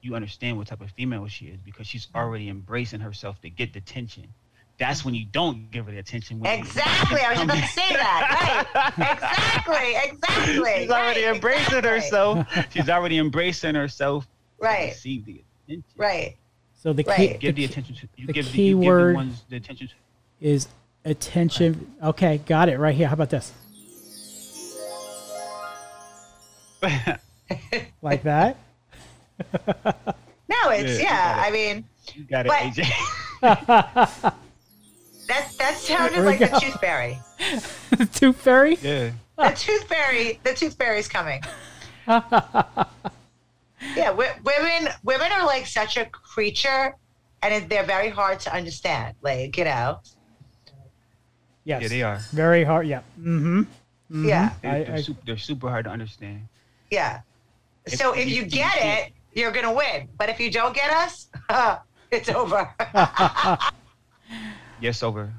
you 0.02 0.16
understand 0.16 0.58
what 0.58 0.68
type 0.68 0.82
of 0.82 0.90
female 0.92 1.28
she 1.28 1.46
is 1.48 1.60
because 1.66 1.86
she's 1.88 2.08
already 2.16 2.50
embracing 2.50 3.00
herself 3.02 3.40
to 3.42 3.50
get 3.50 3.74
the 3.74 3.80
attention. 3.80 4.28
That's 4.78 5.06
when 5.06 5.16
you 5.16 5.26
don't 5.32 5.72
give 5.72 5.86
her 5.86 5.92
the 5.92 6.00
attention. 6.00 6.46
Exactly. 6.46 7.22
I 7.22 7.32
was 7.34 7.42
about 7.42 7.56
to 7.58 7.68
say 7.68 7.94
that. 7.94 8.68
Right. 8.98 9.12
Exactly. 9.14 10.12
Exactly. 10.12 10.82
She's 10.82 10.90
already 10.92 11.24
Right, 11.26 11.36
embracing 11.36 11.62
exactly. 11.78 11.90
herself. 11.90 12.48
She's 12.72 12.90
already 12.90 13.18
embracing 13.20 13.76
herself. 13.76 14.26
to 14.26 14.66
Right. 14.66 14.90
Receive 14.90 15.26
the 15.26 15.42
attention. 15.68 15.84
Right. 15.98 16.36
So 16.86 16.94
the 16.94 17.02
key, 17.04 17.10
Right. 17.10 17.40
Give 17.40 17.56
the 17.56 17.66
the 17.66 17.72
attention 17.72 17.96
to 17.96 18.08
you. 18.16 18.28
the 18.28 18.34
give 18.34 18.46
the, 18.46 18.52
key 18.52 18.68
you 18.68 18.80
give 18.80 18.94
the 18.96 19.14
ones 19.16 19.42
the 19.50 19.56
attention. 19.56 19.88
To, 19.88 19.94
is 20.40 20.68
attention. 21.04 21.96
Okay, 22.04 22.38
got 22.46 22.70
it 22.70 22.78
right 22.78 22.94
here. 22.94 23.08
How 23.08 23.14
about 23.16 23.32
this? 23.32 23.52
Like 28.04 28.22
that? 28.24 28.58
No, 30.48 30.70
it's 30.70 31.02
Yeah, 31.02 31.06
yeah. 31.10 31.44
it. 31.44 31.48
I 31.48 31.52
mean, 31.52 31.86
you 32.14 32.24
got 32.26 32.46
it, 32.46 32.50
But- 32.50 32.60
AJ. 32.60 32.88
that 35.28 35.52
that 35.58 35.76
sounded 35.78 36.14
There 36.14 36.22
we 36.24 36.28
like 36.38 36.40
the 36.52 36.60
tooth 36.60 36.80
fairy. 36.80 37.18
the 37.98 38.06
Tooth 38.06 38.36
fairy? 38.38 38.78
yeah. 38.80 39.10
The 39.40 39.56
tooth 39.56 39.84
fairy. 39.86 40.40
The 40.44 40.54
tooth 40.54 40.76
fairy's 40.76 41.08
coming. 41.08 41.42
Yeah, 43.96 44.08
w- 44.12 44.30
women. 44.44 44.92
Women 45.04 45.32
are 45.32 45.46
like 45.46 45.66
such 45.68 45.98
a 45.98 46.06
creature, 46.06 46.96
and 47.42 47.54
it, 47.54 47.70
they're 47.70 47.84
very 47.86 48.10
hard 48.10 48.40
to 48.42 48.54
understand. 48.54 49.16
Like 49.22 49.58
you 49.58 49.66
know. 49.66 50.00
Yes. 51.64 51.82
Yeah, 51.82 51.88
they 51.88 52.04
are. 52.04 52.18
Very 52.32 52.64
hard. 52.64 52.88
Yeah. 52.88 53.02
Mm-hmm. 53.20 54.28
Yeah. 54.28 54.52
They're, 54.62 54.84
they're, 54.86 54.94
I- 54.96 55.02
super, 55.02 55.22
they're 55.26 55.38
super 55.38 55.70
hard 55.70 55.86
to 55.86 55.92
understand. 55.92 56.48
Yeah. 56.92 57.22
If 57.86 57.96
So 57.96 58.14
you- 58.14 58.22
if 58.22 58.28
you 58.30 58.36
you 58.36 58.46
get 58.46 58.74
can't- 58.74 59.08
it, 59.08 59.14
you're 59.34 59.52
gonna 59.52 59.74
win. 59.74 60.08
But 60.18 60.30
if 60.30 60.40
you 60.40 60.52
don't 60.52 60.76
get 60.76 60.92
us, 60.92 61.28
it's 62.12 62.30
over. 62.30 62.70
Yes, 64.82 65.04
over. 65.04 65.32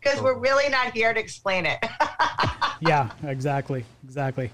Because 0.00 0.20
we're 0.22 0.38
really 0.38 0.68
not 0.68 0.92
here 0.92 1.12
to 1.12 1.18
explain 1.20 1.66
it. 1.66 1.78
Yeah, 2.80 3.10
exactly. 3.24 3.84
Exactly. 4.04 4.52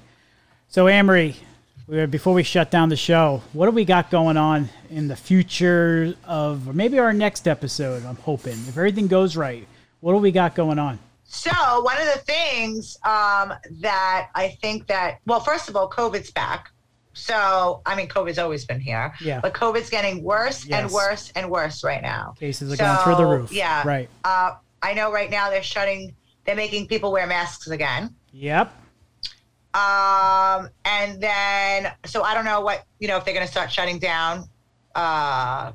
So, 0.69 0.89
Amory, 0.89 1.37
we- 1.39 1.47
before 1.87 2.33
we 2.35 2.43
shut 2.43 2.71
down 2.71 2.89
the 2.89 2.97
show, 2.97 3.43
what 3.53 3.67
do 3.67 3.73
we 3.73 3.85
got 3.85 4.11
going 4.11 4.37
on 4.37 4.69
in 4.91 5.09
the 5.09 5.17
future 5.17 6.15
of 6.25 6.69
or 6.69 6.73
maybe 6.73 6.99
our 6.99 7.13
next 7.13 7.47
episode? 7.47 8.05
I'm 8.07 8.17
hoping. 8.17 8.53
If 8.53 8.77
everything 8.77 9.07
goes 9.07 9.37
right, 9.37 9.67
what 10.01 10.13
do 10.13 10.19
we 10.19 10.33
got 10.33 10.55
going 10.55 10.79
on? 10.79 10.99
So 11.25 11.51
one 11.83 11.97
of 11.99 12.07
the 12.15 12.21
things 12.21 12.97
um, 13.05 13.53
that 13.81 14.29
I 14.35 14.57
think 14.63 14.87
that 14.87 15.19
well, 15.27 15.41
first 15.41 15.69
of 15.69 15.77
all, 15.77 15.91
COVID's 15.91 16.31
back. 16.31 16.71
So 17.13 17.81
I 17.87 17.95
mean, 17.97 18.09
COVID's 18.09 18.39
always 18.39 18.65
been 18.65 18.81
here, 18.81 19.13
Yeah. 19.21 19.41
but 19.41 19.53
COVID's 19.55 19.91
getting 19.91 20.23
worse 20.23 20.69
and 20.71 20.91
worse 20.91 21.33
and 21.37 21.51
worse 21.51 21.85
right 21.85 22.03
now. 22.03 22.35
Cases 22.39 22.73
are 22.73 22.77
going 22.77 22.99
through 23.05 23.17
the 23.17 23.27
roof. 23.27 23.53
yeah. 23.53 23.87
Right. 23.87 24.09
Uh, 24.25 24.53
I 24.83 24.95
know 24.95 25.13
right 25.13 25.31
now 25.31 25.49
they're 25.51 25.63
shutting, 25.63 26.15
they're 26.45 26.57
making 26.57 26.89
people 26.89 27.13
wear 27.13 27.27
masks 27.27 27.69
again. 27.69 28.15
Yep. 28.33 28.73
Um, 29.75 30.71
and 30.85 31.21
then 31.21 31.93
so 32.07 32.23
I 32.23 32.33
don't 32.33 32.45
know 32.45 32.61
what 32.61 32.85
you 33.01 33.09
know 33.09 33.17
if 33.17 33.25
they're 33.25 33.35
going 33.35 33.47
to 33.47 33.51
start 33.51 33.73
shutting 33.73 33.99
down 33.99 34.49
uh, 34.95 35.73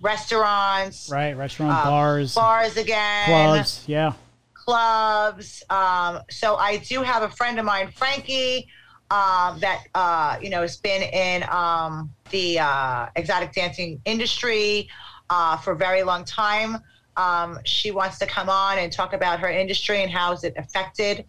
restaurants, 0.00 1.10
Right. 1.10 1.36
Restaurant, 1.36 1.72
uh, 1.72 1.84
bars, 1.84 2.34
bars 2.34 2.76
again, 2.78 3.26
clubs. 3.26 3.84
Yeah. 3.86 4.14
clubs. 4.54 5.62
Um, 5.68 6.20
so 6.30 6.56
I 6.56 6.78
do 6.78 7.02
have 7.02 7.22
a 7.22 7.28
friend 7.28 7.58
of 7.58 7.66
mine, 7.66 7.90
Frankie, 7.94 8.68
um, 9.10 9.60
that 9.60 9.84
uh, 9.94 10.38
you 10.40 10.48
know 10.48 10.62
has 10.62 10.78
been 10.78 11.02
in 11.02 11.44
um, 11.50 12.10
the 12.30 12.58
uh, 12.60 13.06
exotic 13.16 13.52
dancing 13.52 14.00
industry 14.06 14.88
uh, 15.28 15.58
for 15.58 15.72
a 15.72 15.76
very 15.76 16.02
long 16.02 16.24
time. 16.24 16.78
Um, 17.18 17.58
she 17.64 17.90
wants 17.90 18.18
to 18.20 18.26
come 18.26 18.48
on 18.48 18.78
and 18.78 18.92
talk 18.92 19.12
about 19.12 19.40
her 19.40 19.50
industry 19.50 20.02
and 20.02 20.10
how 20.10 20.32
is 20.32 20.44
it 20.44 20.54
affected 20.56 21.26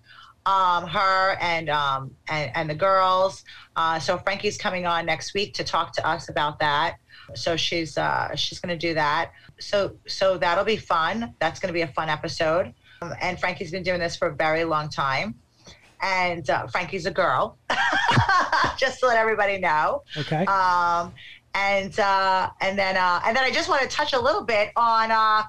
um, 0.50 0.88
her 0.88 1.38
and, 1.40 1.70
um, 1.70 2.16
and 2.28 2.52
and 2.56 2.70
the 2.70 2.76
girls. 2.76 3.44
Uh, 3.76 4.00
so 4.00 4.18
Frankie's 4.18 4.58
coming 4.58 4.88
on 4.88 5.06
next 5.06 5.34
week 5.36 5.54
to 5.54 5.64
talk 5.64 5.94
to 5.94 6.08
us 6.08 6.30
about 6.30 6.60
that. 6.60 6.98
So 7.36 7.56
she's 7.56 7.98
uh, 7.98 8.36
she's 8.36 8.60
going 8.60 8.78
to 8.78 8.88
do 8.88 8.96
that. 8.96 9.32
So 9.60 9.96
so 10.08 10.38
that'll 10.38 10.66
be 10.66 10.78
fun. 10.78 11.36
That's 11.40 11.60
going 11.60 11.68
to 11.68 11.74
be 11.74 11.84
a 11.84 11.94
fun 11.94 12.10
episode. 12.10 12.74
Um, 13.02 13.14
and 13.22 13.40
Frankie's 13.40 13.72
been 13.72 13.84
doing 13.84 14.00
this 14.00 14.16
for 14.16 14.30
a 14.30 14.36
very 14.36 14.64
long 14.64 14.90
time. 14.90 15.36
And 16.02 16.50
uh, 16.50 16.66
Frankie's 16.68 17.06
a 17.06 17.12
girl, 17.12 17.58
just 18.78 19.02
to 19.02 19.08
let 19.08 19.18
everybody 19.18 19.60
know. 19.60 20.04
Okay. 20.18 20.46
Um, 20.46 21.14
and 21.54 22.00
uh, 22.00 22.50
and 22.62 22.80
then 22.80 22.98
uh, 22.98 23.22
and 23.26 23.36
then 23.36 23.44
I 23.44 23.52
just 23.52 23.70
want 23.70 23.82
to 23.84 23.88
touch 23.88 24.14
a 24.14 24.20
little 24.20 24.44
bit 24.44 24.72
on 24.76 25.12
uh, 25.12 25.44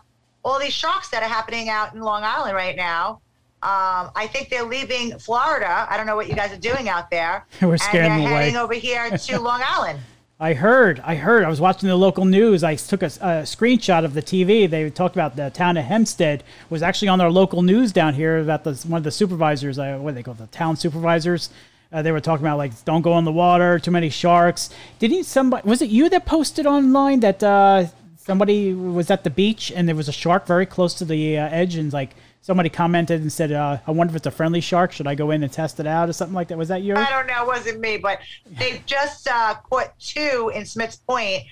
all 0.45 0.59
these 0.59 0.75
sharks 0.75 1.09
that 1.11 1.23
are 1.23 1.29
happening 1.29 1.71
out 1.71 1.95
in 1.95 2.01
Long 2.01 2.23
Island 2.23 2.55
right 2.55 2.77
now. 2.77 3.23
Um, 3.63 4.11
I 4.17 4.27
think 4.27 4.49
they're 4.49 4.65
leaving 4.65 5.19
Florida. 5.19 5.87
I 5.91 5.97
don't 5.99 6.07
know 6.07 6.17
what 6.17 6.29
you 6.29 6.35
guys 6.35 6.51
are 6.51 6.57
doing 6.61 6.89
out 6.89 7.11
there. 7.11 7.47
We're 7.61 7.73
and 7.73 7.81
scaring 7.81 8.09
they're 8.11 8.21
away. 8.21 8.45
heading 8.45 8.57
over 8.57 8.73
here 8.75 9.11
to 9.19 9.41
Long 9.41 9.61
Island. 9.63 10.01
I 10.43 10.55
heard. 10.55 11.01
I 11.01 11.17
heard. 11.17 11.45
I 11.45 11.51
was 11.51 11.61
watching 11.61 11.91
the 11.91 11.97
local 11.97 12.25
news. 12.25 12.65
I 12.65 12.75
took 12.75 13.03
a, 13.03 13.07
a 13.07 13.45
screenshot 13.45 14.07
of 14.07 14.15
the 14.15 14.23
TV. 14.23 14.69
They 14.69 14.89
talked 14.89 15.15
about 15.15 15.37
the 15.37 15.51
town 15.51 15.77
of 15.77 15.85
Hempstead 15.85 16.43
was 16.71 16.83
actually 16.83 17.09
on 17.09 17.19
their 17.19 17.31
local 17.31 17.61
news 17.61 17.93
down 17.93 18.15
here 18.15 18.39
about 18.39 18.65
the 18.65 18.73
one 18.89 18.97
of 18.97 19.05
the 19.05 19.11
supervisors. 19.11 19.79
Uh, 19.79 19.99
what 20.01 20.13
do 20.13 20.15
they 20.15 20.23
call 20.23 20.33
the 20.33 20.47
town 20.47 20.77
supervisors? 20.77 21.51
Uh, 21.93 22.01
they 22.01 22.13
were 22.13 22.21
talking 22.21 22.47
about 22.47 22.57
like 22.57 22.73
don't 22.87 23.03
go 23.03 23.19
in 23.19 23.27
the 23.27 23.33
water, 23.33 23.79
too 23.79 23.91
many 23.91 24.09
sharks. 24.09 24.71
Didn't 24.99 25.25
somebody? 25.25 25.69
Was 25.69 25.83
it 25.83 25.91
you 25.91 26.09
that 26.09 26.25
posted 26.25 26.65
online 26.65 27.21
that 27.21 27.43
uh, 27.43 27.85
somebody 28.17 28.73
was 28.73 29.11
at 29.11 29.25
the 29.25 29.31
beach 29.31 29.71
and 29.71 29.87
there 29.87 29.97
was 29.97 30.09
a 30.09 30.13
shark 30.13 30.47
very 30.47 30.65
close 30.65 30.95
to 30.95 31.05
the 31.05 31.37
uh, 31.37 31.49
edge, 31.51 31.75
and 31.75 31.93
like 31.93 32.15
somebody 32.41 32.69
commented 32.69 33.21
and 33.21 33.33
said, 33.33 33.53
uh, 33.53 33.79
"I 33.87 33.91
wonder 33.91 34.13
if 34.13 34.17
it's 34.17 34.27
a 34.27 34.31
friendly 34.31 34.61
shark. 34.61 34.93
Should 34.93 35.07
I 35.07 35.15
go 35.15 35.31
in 35.31 35.43
and 35.43 35.53
test 35.53 35.81
it 35.81 35.87
out 35.87 36.09
or 36.09 36.13
something 36.13 36.35
like 36.35 36.49
that?" 36.49 36.59
Was 36.59 36.69
that 36.69 36.83
yours? 36.83 36.99
I 36.99 37.11
don't 37.11 37.27
know. 37.27 37.43
It 37.45 37.47
wasn't 37.47 37.81
me, 37.81 37.97
but 37.99 38.19
they 38.59 38.83
just 38.87 39.29
uh, 39.29 39.55
caught 39.69 39.99
two 39.99 40.51
in 40.55 40.65
Smith's 40.67 40.97
Point 40.97 41.43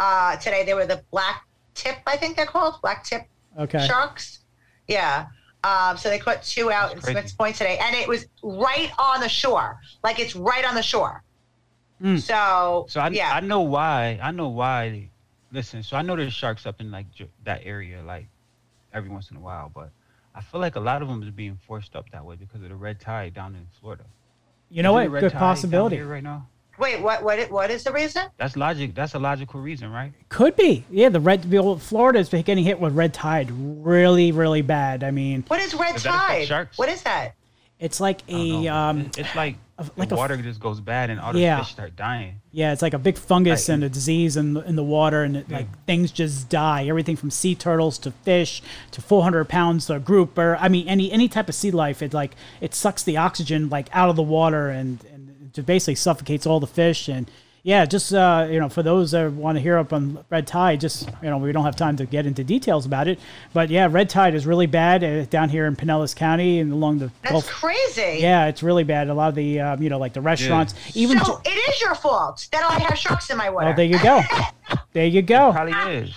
uh, 0.00 0.36
today. 0.36 0.64
They 0.64 0.74
were 0.74 0.86
the 0.86 1.02
black 1.10 1.44
tip, 1.74 1.96
I 2.06 2.16
think 2.16 2.36
they're 2.36 2.46
called 2.46 2.80
black 2.80 3.04
tip 3.04 3.22
Okay. 3.58 3.86
sharks. 3.86 4.40
Yeah. 4.88 5.26
Um, 5.64 5.96
so 5.96 6.08
they 6.08 6.18
caught 6.18 6.42
two 6.42 6.70
out 6.70 6.92
in 6.92 7.00
crazy. 7.00 7.12
Smith's 7.18 7.32
Point 7.32 7.56
today, 7.56 7.78
and 7.78 7.94
it 7.96 8.08
was 8.08 8.26
right 8.42 8.90
on 8.98 9.20
the 9.20 9.28
shore. 9.28 9.78
Like 10.04 10.18
it's 10.20 10.36
right 10.36 10.64
on 10.64 10.74
the 10.74 10.82
shore. 10.82 11.22
Mm. 12.02 12.20
So, 12.20 12.86
So 12.88 13.00
I, 13.00 13.08
yeah, 13.08 13.32
I 13.32 13.40
know 13.40 13.62
why. 13.62 14.18
I 14.22 14.30
know 14.30 14.48
why. 14.48 15.08
Listen, 15.52 15.82
so 15.82 15.96
I 15.96 16.02
know 16.02 16.14
there's 16.16 16.32
sharks 16.34 16.66
up 16.66 16.80
in 16.80 16.90
like 16.90 17.06
that 17.44 17.62
area, 17.64 18.02
like 18.02 18.26
every 18.92 19.08
once 19.10 19.30
in 19.30 19.36
a 19.38 19.40
while, 19.40 19.70
but 19.74 19.90
I 20.36 20.42
feel 20.42 20.60
like 20.60 20.76
a 20.76 20.80
lot 20.80 21.00
of 21.02 21.08
them 21.08 21.22
is 21.22 21.30
being 21.30 21.58
forced 21.66 21.96
up 21.96 22.10
that 22.10 22.24
way 22.24 22.36
because 22.36 22.62
of 22.62 22.68
the 22.68 22.76
red 22.76 23.00
tide 23.00 23.32
down 23.34 23.54
in 23.54 23.66
Florida. 23.80 24.04
You 24.68 24.82
know 24.82 24.98
Isn't 24.98 25.12
what? 25.12 25.18
it 25.24 25.30
Good 25.30 25.32
possibility. 25.38 25.98
right 26.00 26.22
now. 26.22 26.46
wait, 26.78 27.00
what, 27.00 27.22
what, 27.22 27.50
what 27.50 27.70
is 27.70 27.84
the 27.84 27.92
reason? 27.92 28.24
That's 28.36 28.54
logic. 28.56 28.94
That's 28.94 29.14
a 29.14 29.18
logical 29.18 29.60
reason, 29.60 29.90
right? 29.90 30.12
Could 30.28 30.54
be. 30.56 30.84
Yeah, 30.90 31.08
the 31.08 31.20
red. 31.20 31.46
Florida 31.80 32.18
is 32.18 32.28
getting 32.28 32.58
hit 32.64 32.78
with 32.78 32.92
red 32.94 33.14
tide 33.14 33.50
really, 33.50 34.30
really 34.32 34.60
bad. 34.62 35.02
I 35.04 35.10
mean, 35.10 35.42
What 35.48 35.60
is 35.60 35.72
red 35.74 35.94
Does 35.94 36.02
that 36.02 36.14
affect 36.14 36.28
tide? 36.40 36.48
sharks? 36.48 36.78
What 36.78 36.88
is 36.90 37.02
that? 37.02 37.32
it's 37.78 38.00
like 38.00 38.20
a 38.28 38.62
know. 38.62 38.74
um, 38.74 39.10
it's 39.16 39.34
like 39.34 39.56
like 39.96 40.06
a 40.06 40.10
the 40.10 40.14
f- 40.14 40.18
water 40.18 40.36
just 40.38 40.58
goes 40.60 40.80
bad 40.80 41.10
and 41.10 41.20
all 41.20 41.32
the 41.32 41.40
Yeah. 41.40 41.58
fish 41.58 41.72
start 41.72 41.96
dying. 41.96 42.40
Yeah, 42.50 42.72
it's 42.72 42.80
like 42.82 42.94
a 42.94 42.98
big 42.98 43.18
fungus 43.18 43.68
Like- 43.68 43.74
and 43.74 43.84
a 43.84 43.88
disease 43.90 44.36
in 44.36 44.54
the, 44.54 44.60
in 44.62 44.74
the 44.76 44.82
water, 44.82 45.22
and 45.22 45.36
it, 45.36 45.50
like 45.50 45.66
things 45.84 46.10
just 46.10 46.48
die. 46.48 46.86
Everything 46.86 47.16
from 47.16 47.30
sea 47.30 47.54
turtles 47.54 47.98
to 47.98 48.10
fish 48.10 48.62
to 48.92 49.02
400 49.02 49.48
pounds 49.48 49.86
to 49.86 49.98
grouper. 49.98 50.56
I 50.60 50.68
mean, 50.68 50.88
any 50.88 51.12
any 51.12 51.28
type 51.28 51.48
of 51.50 51.54
sea 51.54 51.70
life, 51.70 52.00
it 52.02 52.14
like 52.14 52.34
it 52.60 52.74
sucks 52.74 53.02
the 53.02 53.16
oxygen 53.18 53.68
like 53.68 53.88
out 53.92 54.08
of 54.08 54.16
the 54.16 54.22
water 54.22 54.70
and 54.70 55.04
and 55.12 55.50
it 55.56 55.66
basically 55.66 55.94
suffocates 55.96 56.46
all 56.46 56.60
the 56.60 56.66
fish. 56.66 57.08
And 57.08 57.30
yeah, 57.66 57.84
just 57.84 58.14
uh, 58.14 58.46
you 58.48 58.60
know, 58.60 58.68
for 58.68 58.84
those 58.84 59.10
that 59.10 59.32
want 59.32 59.56
to 59.56 59.60
hear 59.60 59.76
up 59.76 59.92
on 59.92 60.24
red 60.30 60.46
tide, 60.46 60.80
just 60.80 61.10
you 61.20 61.28
know, 61.28 61.36
we 61.36 61.50
don't 61.50 61.64
have 61.64 61.74
time 61.74 61.96
to 61.96 62.06
get 62.06 62.24
into 62.24 62.44
details 62.44 62.86
about 62.86 63.08
it, 63.08 63.18
but 63.52 63.70
yeah, 63.70 63.88
red 63.90 64.08
tide 64.08 64.36
is 64.36 64.46
really 64.46 64.68
bad 64.68 65.02
uh, 65.02 65.24
down 65.24 65.48
here 65.48 65.66
in 65.66 65.74
Pinellas 65.74 66.14
County 66.14 66.60
and 66.60 66.72
along 66.72 66.98
the 67.00 67.10
That's 67.22 67.32
Gulf. 67.32 67.48
crazy. 67.48 68.18
Yeah, 68.20 68.46
it's 68.46 68.62
really 68.62 68.84
bad. 68.84 69.08
A 69.08 69.14
lot 69.14 69.30
of 69.30 69.34
the 69.34 69.58
um, 69.58 69.82
you 69.82 69.90
know, 69.90 69.98
like 69.98 70.12
the 70.12 70.20
restaurants, 70.20 70.76
even. 70.94 71.18
so 71.18 71.40
it 71.44 71.48
is 71.48 71.80
your 71.80 71.96
fault 71.96 72.46
that 72.52 72.62
I 72.62 72.78
have 72.78 72.96
sharks 72.96 73.30
in 73.30 73.36
my 73.36 73.50
water. 73.50 73.70
Oh, 73.70 73.74
there 73.74 73.84
you 73.84 74.00
go. 74.00 74.22
There 74.92 75.06
you 75.06 75.22
go. 75.22 75.52
Probably 75.52 75.94
is. 75.94 76.14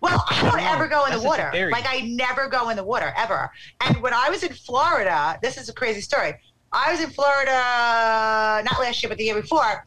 Well, 0.00 0.24
I 0.28 0.42
don't 0.42 0.60
ever 0.60 0.86
go 0.86 1.04
in 1.04 1.10
the 1.12 1.16
just 1.16 1.26
water. 1.26 1.70
Like 1.72 1.84
I 1.88 2.00
never 2.00 2.48
go 2.48 2.68
in 2.68 2.76
the 2.76 2.84
water 2.84 3.12
ever. 3.16 3.50
And 3.80 4.00
when 4.02 4.12
I 4.12 4.28
was 4.30 4.42
in 4.42 4.52
Florida, 4.52 5.38
this 5.42 5.56
is 5.56 5.68
a 5.68 5.72
crazy 5.72 6.00
story. 6.00 6.34
I 6.72 6.92
was 6.92 7.00
in 7.00 7.10
Florida 7.10 8.62
not 8.64 8.80
last 8.80 9.02
year, 9.02 9.08
but 9.08 9.18
the 9.18 9.24
year 9.24 9.40
before. 9.40 9.84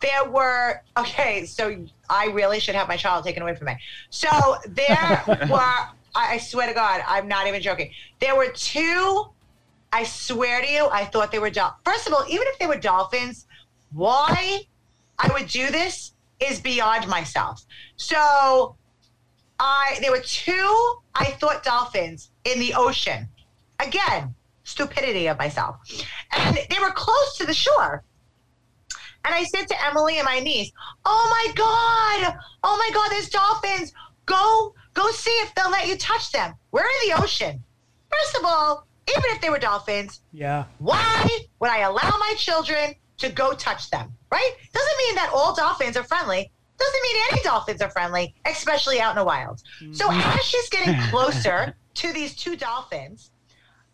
There 0.00 0.28
were 0.30 0.82
okay, 0.96 1.46
so 1.46 1.84
I 2.08 2.26
really 2.26 2.60
should 2.60 2.74
have 2.74 2.88
my 2.88 2.96
child 2.96 3.24
taken 3.24 3.42
away 3.42 3.54
from 3.54 3.66
me. 3.66 3.76
So 4.10 4.28
there 4.68 5.22
were 5.50 5.88
I 6.14 6.38
swear 6.38 6.66
to 6.66 6.74
God, 6.74 7.02
I'm 7.06 7.28
not 7.28 7.46
even 7.46 7.60
joking. 7.60 7.90
There 8.20 8.36
were 8.36 8.48
two. 8.48 9.26
I 9.92 10.04
swear 10.04 10.60
to 10.60 10.68
you, 10.68 10.88
I 10.90 11.04
thought 11.04 11.30
they 11.30 11.38
were 11.38 11.50
dolphins. 11.50 11.80
First 11.84 12.06
of 12.06 12.12
all, 12.12 12.24
even 12.28 12.46
if 12.48 12.58
they 12.58 12.66
were 12.66 12.76
dolphins, 12.76 13.46
why 13.92 14.60
I 15.18 15.28
would 15.32 15.48
do 15.48 15.70
this 15.70 16.12
is 16.40 16.60
beyond 16.60 17.06
myself. 17.08 17.64
So 17.96 18.76
I 19.58 19.98
there 20.00 20.10
were 20.10 20.20
two 20.20 20.94
I 21.14 21.32
thought 21.40 21.62
dolphins 21.62 22.30
in 22.44 22.58
the 22.58 22.74
ocean. 22.74 23.28
Again, 23.80 24.34
stupidity 24.64 25.26
of 25.28 25.38
myself. 25.38 25.76
And 26.32 26.56
they 26.56 26.78
were 26.80 26.90
close 26.90 27.38
to 27.38 27.46
the 27.46 27.54
shore. 27.54 28.02
And 29.26 29.34
I 29.34 29.44
said 29.44 29.66
to 29.68 29.84
Emily 29.84 30.18
and 30.18 30.24
my 30.24 30.38
niece, 30.38 30.70
"Oh 31.04 31.26
my 31.30 31.52
god! 31.54 32.38
Oh 32.62 32.76
my 32.76 32.90
god, 32.94 33.10
there's 33.10 33.28
dolphins. 33.28 33.92
Go 34.24 34.74
go 34.94 35.10
see 35.10 35.30
if 35.42 35.54
they'll 35.54 35.70
let 35.70 35.88
you 35.88 35.96
touch 35.98 36.30
them. 36.30 36.54
We're 36.70 36.82
in 36.82 37.08
the 37.08 37.20
ocean." 37.20 37.62
First 38.10 38.36
of 38.36 38.44
all, 38.44 38.86
even 39.08 39.24
if 39.26 39.40
they 39.40 39.50
were 39.50 39.58
dolphins, 39.58 40.20
Yeah. 40.32 40.64
why 40.78 41.28
would 41.58 41.70
I 41.70 41.80
allow 41.80 42.10
my 42.18 42.34
children 42.38 42.94
to 43.18 43.28
go 43.28 43.52
touch 43.52 43.90
them? 43.90 44.12
Right? 44.30 44.52
Doesn't 44.72 44.98
mean 44.98 45.14
that 45.16 45.30
all 45.34 45.54
dolphins 45.54 45.96
are 45.96 46.04
friendly. 46.04 46.50
Doesn't 46.78 47.02
mean 47.02 47.24
any 47.32 47.42
dolphins 47.42 47.82
are 47.82 47.90
friendly, 47.90 48.34
especially 48.44 49.00
out 49.00 49.10
in 49.10 49.16
the 49.16 49.24
wild. 49.24 49.62
So 49.92 50.08
mm-hmm. 50.08 50.38
as 50.38 50.44
she's 50.44 50.68
getting 50.68 50.94
closer 51.10 51.74
to 51.94 52.12
these 52.12 52.36
two 52.36 52.54
dolphins, 52.56 53.30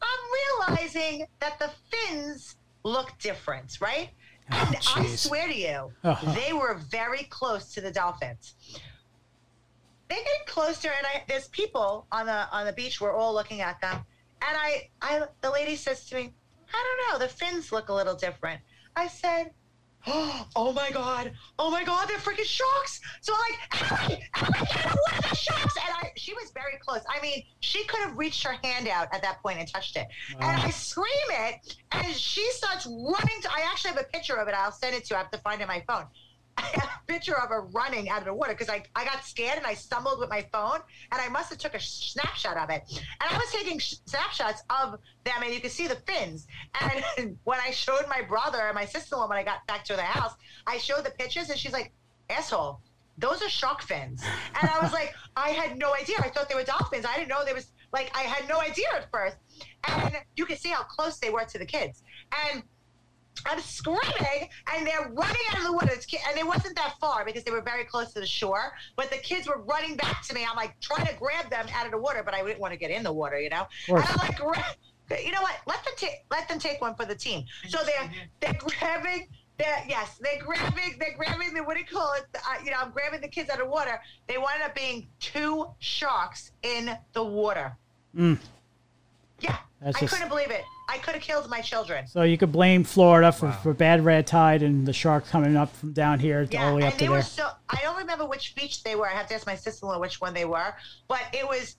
I'm 0.03 0.69
realizing 0.69 1.27
that 1.41 1.59
the 1.59 1.71
fins 1.91 2.57
look 2.83 3.17
different, 3.19 3.79
right? 3.81 4.11
Oh, 4.51 4.73
I 4.97 5.07
swear 5.17 5.47
to 5.49 5.55
you, 5.55 5.93
Oh. 6.05 6.35
they 6.37 6.53
were 6.53 6.75
very 6.75 7.25
close 7.25 7.73
to 7.75 7.81
the 7.81 7.91
dolphins. 7.91 8.55
They're 10.09 10.19
getting 10.19 10.47
closer, 10.47 10.89
and 10.89 11.07
I 11.07 11.25
there's 11.29 11.49
people 11.49 12.07
on 12.13 12.27
the 12.27 12.49
on 12.51 12.67
the 12.67 12.73
beach. 12.73 13.01
We're 13.01 13.15
all 13.15 13.33
looking 13.33 13.61
at 13.63 13.81
them, 13.81 13.97
and 13.97 14.57
I 14.57 14.91
I 15.01 15.23
the 15.41 15.51
lady 15.51 15.77
says 15.77 16.05
to 16.07 16.17
me, 16.17 16.35
I 16.73 16.97
don't 17.09 17.13
know, 17.21 17.27
the 17.27 17.33
fins 17.33 17.73
look 17.73 17.89
a 17.89 17.95
little 17.95 18.15
different. 18.15 18.61
I 18.95 19.09
said, 19.09 19.53
Oh 20.55 20.73
my 20.73 20.91
god, 20.91 21.33
oh 21.59 21.71
my 21.71 21.83
god, 21.83 22.09
they're 22.09 22.19
freaking 22.19 22.45
sharks! 22.45 23.01
So 23.21 23.33
I'm 23.33 23.41
like, 23.41 23.91
Ellie, 23.91 24.23
Ellie, 24.37 24.67
get 24.71 24.85
away, 24.85 25.19
the 25.31 25.35
sharks! 25.35 25.77
And 25.77 25.95
I 26.03 26.13
she 26.17 26.35
was 26.35 26.51
very 26.53 26.79
close. 26.79 27.01
I 27.09 27.21
mean, 27.23 27.43
she 27.61 27.85
could 27.85 28.01
have 28.01 28.17
reached 28.17 28.45
her 28.45 28.57
hand 28.63 28.89
out 28.89 29.09
at 29.13 29.23
that 29.23 29.43
point 29.43 29.59
and 29.59 29.69
touched 29.69 29.97
it. 29.97 30.07
And 30.41 30.61
I 30.61 30.71
scream 30.71 31.07
it, 31.31 31.77
and 31.93 32.15
she 32.15 32.49
starts 32.53 32.87
running. 32.87 33.41
To, 33.43 33.51
I 33.51 33.63
actually 33.71 33.93
have 33.93 34.01
a 34.01 34.05
picture 34.05 34.37
of 34.37 34.49
it. 34.49 34.55
I'll 34.55 34.73
send 34.73 34.95
it 34.95 35.05
to 35.07 35.15
you. 35.15 35.17
I 35.17 35.21
have 35.21 35.31
to 35.31 35.39
find 35.39 35.61
it 35.61 35.65
in 35.65 35.69
my 35.69 35.83
phone. 35.87 36.05
I 36.57 36.71
a 36.83 37.07
picture 37.07 37.39
of 37.39 37.49
her 37.49 37.63
running 37.73 38.09
out 38.09 38.19
of 38.19 38.25
the 38.25 38.35
water 38.35 38.53
because 38.53 38.69
I, 38.69 38.83
I 38.95 39.05
got 39.05 39.25
scared 39.25 39.59
and 39.59 39.67
I 39.67 39.75
stumbled 39.75 40.19
with 40.19 40.31
my 40.31 40.47
phone 40.53 40.81
and 41.11 41.21
I 41.21 41.29
must 41.29 41.51
have 41.51 41.59
took 41.59 41.75
a 41.75 41.81
snapshot 41.81 42.57
of 42.57 42.71
it. 42.71 42.83
And 42.89 43.31
I 43.31 43.37
was 43.37 43.51
taking 43.53 43.79
sh- 43.79 43.95
snapshots 44.07 44.63
of 44.71 44.99
them 45.25 45.43
and 45.43 45.53
you 45.53 45.61
could 45.61 45.71
see 45.71 45.87
the 45.87 45.97
fins. 46.07 46.47
And 46.81 47.37
when 47.45 47.61
I 47.61 47.71
showed 47.71 48.05
my 48.09 48.23
brother 48.23 48.61
and 48.61 48.75
my 48.75 48.85
sister-in-law 48.85 49.29
when 49.29 49.39
I 49.39 49.43
got 49.43 49.67
back 49.67 49.85
to 49.87 49.95
the 49.95 50.03
house, 50.03 50.35
I 50.67 50.79
showed 50.79 51.05
the 51.05 51.11
pictures 51.11 51.51
and 51.51 51.59
she's 51.59 51.73
like, 51.73 51.93
asshole, 52.31 52.81
those 53.19 53.43
are 53.43 53.49
shark 53.49 53.83
fins. 53.83 54.23
And 54.61 54.71
I 54.71 54.81
was 54.81 54.93
like, 54.93 55.15
I 55.37 55.51
had 55.51 55.79
no 55.79 55.95
idea. 55.95 56.17
I 56.19 56.29
thought 56.29 56.49
they 56.49 56.55
were 56.55 56.65
dolphins. 56.65 57.05
I 57.05 57.17
didn't 57.17 57.29
know 57.29 57.45
there 57.45 57.55
was 57.55 57.73
like 57.93 58.11
I 58.15 58.23
had 58.23 58.49
no 58.49 58.59
idea 58.61 58.87
at 58.95 59.11
first. 59.11 59.37
And 59.85 60.17
you 60.37 60.47
could 60.47 60.59
see 60.59 60.71
how 60.71 60.83
close 60.83 61.19
they 61.19 61.31
were 61.31 61.45
to 61.45 61.59
the 61.59 61.67
kids. 61.67 62.03
And 62.51 62.63
I'm 63.47 63.61
screaming, 63.61 64.49
and 64.75 64.87
they're 64.87 65.11
running 65.13 65.43
out 65.51 65.59
of 65.59 65.65
the 65.65 65.73
woods. 65.73 66.07
And 66.29 66.39
it 66.39 66.47
wasn't 66.47 66.77
that 66.77 66.95
far 67.01 67.25
because 67.25 67.43
they 67.45 67.51
were 67.51 67.63
very 67.63 67.85
close 67.85 68.13
to 68.13 68.21
the 68.21 68.27
shore. 68.27 68.73
But 68.97 69.11
the 69.11 69.17
kids 69.17 69.49
were 69.49 69.63
running 69.63 69.97
back 69.97 70.23
to 70.29 70.35
me. 70.35 70.47
I'm 70.49 70.57
like 70.57 70.79
trying 70.81 71.07
to 71.07 71.15
grab 71.15 71.51
them 71.51 71.67
out 71.75 71.87
of 71.87 71.93
the 71.93 71.99
water, 71.99 72.23
but 72.23 72.35
I 72.35 72.43
didn't 72.45 72.61
want 72.61 72.73
to 72.73 72.79
get 72.79 72.91
in 72.91 73.03
the 73.03 73.13
water, 73.13 73.41
you 73.41 73.51
know. 73.51 73.67
And. 73.89 73.99
I'm 73.99 74.17
like, 74.17 74.39
you 74.39 75.33
know 75.33 75.43
what? 75.43 75.57
Let 75.67 75.85
them 75.85 75.95
take 75.97 76.25
let 76.31 76.49
them 76.49 76.59
take 76.59 76.81
one 76.81 76.95
for 76.95 77.05
the 77.05 77.15
team. 77.15 77.45
So 77.69 77.79
they're 77.85 78.11
they're 78.41 78.59
grabbing. 78.59 79.29
They're, 79.59 79.85
yes, 79.87 80.19
they're 80.21 80.41
grabbing. 80.43 80.97
They're 80.99 81.15
grabbing 81.17 81.53
the 81.55 81.63
what 81.63 81.75
do 81.75 81.81
you 81.81 81.87
call 81.87 82.15
it? 82.15 82.25
Uh, 82.35 82.39
you 82.65 82.71
know, 82.71 82.79
I'm 82.81 82.91
grabbing 82.93 83.21
the 83.21 83.29
kids 83.29 83.51
out 83.51 83.61
of 83.61 83.69
water. 83.69 84.01
They 84.27 84.39
wound 84.39 84.63
up 84.65 84.75
being 84.75 85.09
two 85.21 85.67
sharks 85.81 86.53
in 86.63 86.97
the 87.13 87.23
water. 87.23 87.77
Mm. 88.17 88.39
Yeah, 89.41 89.57
That's 89.83 89.97
I 89.97 90.01
just- 90.01 90.13
couldn't 90.15 90.29
believe 90.29 90.51
it. 90.51 90.65
I 90.89 90.99
could 90.99 91.15
have 91.15 91.23
killed 91.23 91.49
my 91.49 91.61
children. 91.61 92.07
So 92.07 92.23
you 92.23 92.37
could 92.37 92.53
blame 92.53 92.85
Florida 92.85 93.33
for, 93.33 93.47
Wow. 93.47 93.53
for 93.63 93.73
bad 93.75 94.05
red 94.05 94.27
tide 94.27 94.63
and 94.63 94.87
the 94.87 94.93
sharks 94.93 95.31
coming 95.31 95.57
up 95.57 95.75
from 95.77 95.93
down 95.93 96.19
here 96.19 96.47
Yeah, 96.51 96.65
all 96.65 96.71
the 96.71 96.77
way 96.77 96.83
up 96.83 96.91
and 96.93 96.99
to 96.99 97.05
they 97.05 97.09
were 97.09 97.17
there. 97.17 97.23
so. 97.23 97.49
I 97.71 97.79
don't 97.83 97.97
remember 97.97 98.27
which 98.27 98.55
beach 98.55 98.83
they 98.83 98.95
were. 98.97 99.09
I 99.09 99.13
have 99.13 99.27
to 99.29 99.35
ask 99.35 99.47
my 99.47 99.57
sister-in-law 99.57 99.99
which 100.01 100.21
one 100.21 100.35
they 100.35 100.45
were. 100.45 100.75
But 101.09 101.23
it 101.33 101.47
was. 101.47 101.77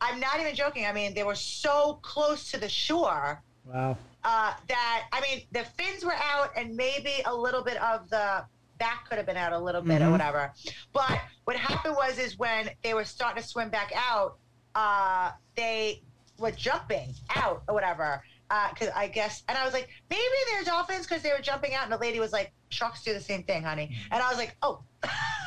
I'm 0.00 0.20
not 0.20 0.40
even 0.40 0.54
joking. 0.54 0.86
I 0.86 0.92
mean, 0.92 1.14
they 1.14 1.22
were 1.24 1.34
so 1.34 1.98
close 2.02 2.50
to 2.50 2.58
the 2.58 2.68
shore 2.68 3.42
Wow. 3.66 3.96
uh, 4.22 4.52
that 4.68 5.04
I 5.12 5.20
mean, 5.20 5.42
the 5.52 5.64
fins 5.64 6.04
were 6.04 6.14
out, 6.14 6.50
and 6.56 6.76
maybe 6.76 7.12
a 7.26 7.34
little 7.34 7.62
bit 7.62 7.76
of 7.82 8.08
the 8.10 8.44
back 8.78 9.08
could 9.08 9.18
have 9.18 9.26
been 9.26 9.36
out 9.36 9.52
a 9.52 9.58
little 9.58 9.80
bit 9.82 10.02
or 10.02 10.06
Mhm. 10.06 10.12
whatever. 10.12 10.52
But 10.92 11.20
what 11.44 11.56
happened 11.56 11.96
was, 11.96 12.18
is 12.18 12.38
when 12.38 12.70
they 12.82 12.92
were 12.92 13.04
starting 13.04 13.42
to 13.42 13.48
swim 13.48 13.68
back 13.70 13.92
out, 13.94 14.36
uh, 14.74 15.30
they 15.54 16.02
were 16.38 16.50
jumping 16.50 17.14
out 17.34 17.62
or 17.68 17.74
whatever. 17.74 18.22
Uh, 18.54 18.68
because 18.68 18.88
I 18.94 19.08
guess, 19.08 19.42
and 19.48 19.58
I 19.58 19.64
was 19.64 19.74
like, 19.74 19.88
maybe 20.08 20.22
they're 20.52 20.62
dolphins 20.62 21.08
because 21.08 21.22
they 21.24 21.30
were 21.30 21.42
jumping 21.42 21.74
out, 21.74 21.82
and 21.82 21.92
the 21.92 21.98
lady 21.98 22.20
was 22.20 22.32
like, 22.32 22.52
"Sharks 22.68 23.02
do 23.02 23.12
the 23.12 23.20
same 23.20 23.42
thing, 23.42 23.64
honey." 23.64 23.86
Mm-hmm. 23.86 24.14
And 24.14 24.22
I 24.22 24.28
was 24.28 24.38
like, 24.38 24.56
"Oh, 24.62 24.80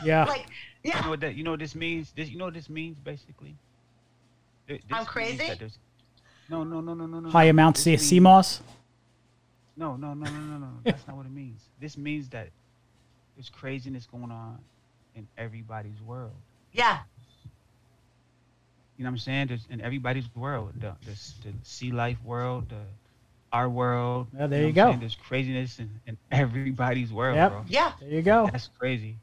Yeah. 0.03 0.25
like, 0.27 0.47
yeah. 0.83 0.97
You 0.97 1.03
know 1.03 1.09
what 1.11 1.19
that? 1.21 1.35
You 1.35 1.43
know 1.45 1.51
what 1.51 1.61
this 1.61 1.73
means? 1.73 2.11
This, 2.17 2.29
you 2.29 2.37
know 2.37 2.45
what 2.45 2.53
this 2.53 2.69
means 2.69 2.99
basically? 2.99 3.55
This 4.67 4.81
I'm 4.91 5.05
crazy? 5.05 5.49
No, 6.49 6.65
no, 6.65 6.81
no, 6.81 6.93
no, 6.93 7.05
no, 7.05 7.21
no. 7.21 7.29
High 7.29 7.45
no. 7.45 7.51
amounts 7.51 7.87
of 7.87 8.01
sea 8.01 8.19
moss. 8.19 8.61
No, 9.77 9.95
no, 9.95 10.13
no, 10.13 10.29
no, 10.29 10.39
no, 10.39 10.57
no. 10.57 10.69
That's 10.83 11.07
not 11.07 11.15
what 11.15 11.25
it 11.25 11.31
means. 11.31 11.61
This 11.79 11.97
means 11.97 12.27
that 12.29 12.49
there's 13.37 13.47
craziness 13.47 14.05
going 14.05 14.31
on 14.31 14.59
in 15.15 15.29
everybody's 15.37 16.01
world. 16.01 16.35
yeah, 16.73 16.99
You 18.97 19.03
know 19.03 19.09
what 19.09 19.13
I'm 19.13 19.17
saying? 19.19 19.47
There's 19.47 19.67
in 19.69 19.79
everybody's 19.81 20.25
world, 20.35 20.73
the, 20.79 20.93
the, 21.05 21.11
the 21.43 21.53
sea 21.63 21.91
life 21.91 22.17
world, 22.23 22.69
the 22.69 22.81
our 23.53 23.69
world. 23.69 24.27
Yeah, 24.37 24.47
there 24.47 24.61
know 24.61 24.67
you 24.67 24.73
go. 24.73 24.87
saying? 24.89 24.99
There's 24.99 25.15
craziness 25.15 25.79
in, 25.79 25.89
in 26.07 26.17
everybody's 26.31 27.13
world, 27.13 27.35
Yep. 27.37 27.51
bro. 27.51 27.65
Yeah, 27.67 27.91
There 27.99 28.09
you 28.09 28.21
go. 28.21 28.49
That's 28.51 28.69
crazy. 28.79 29.15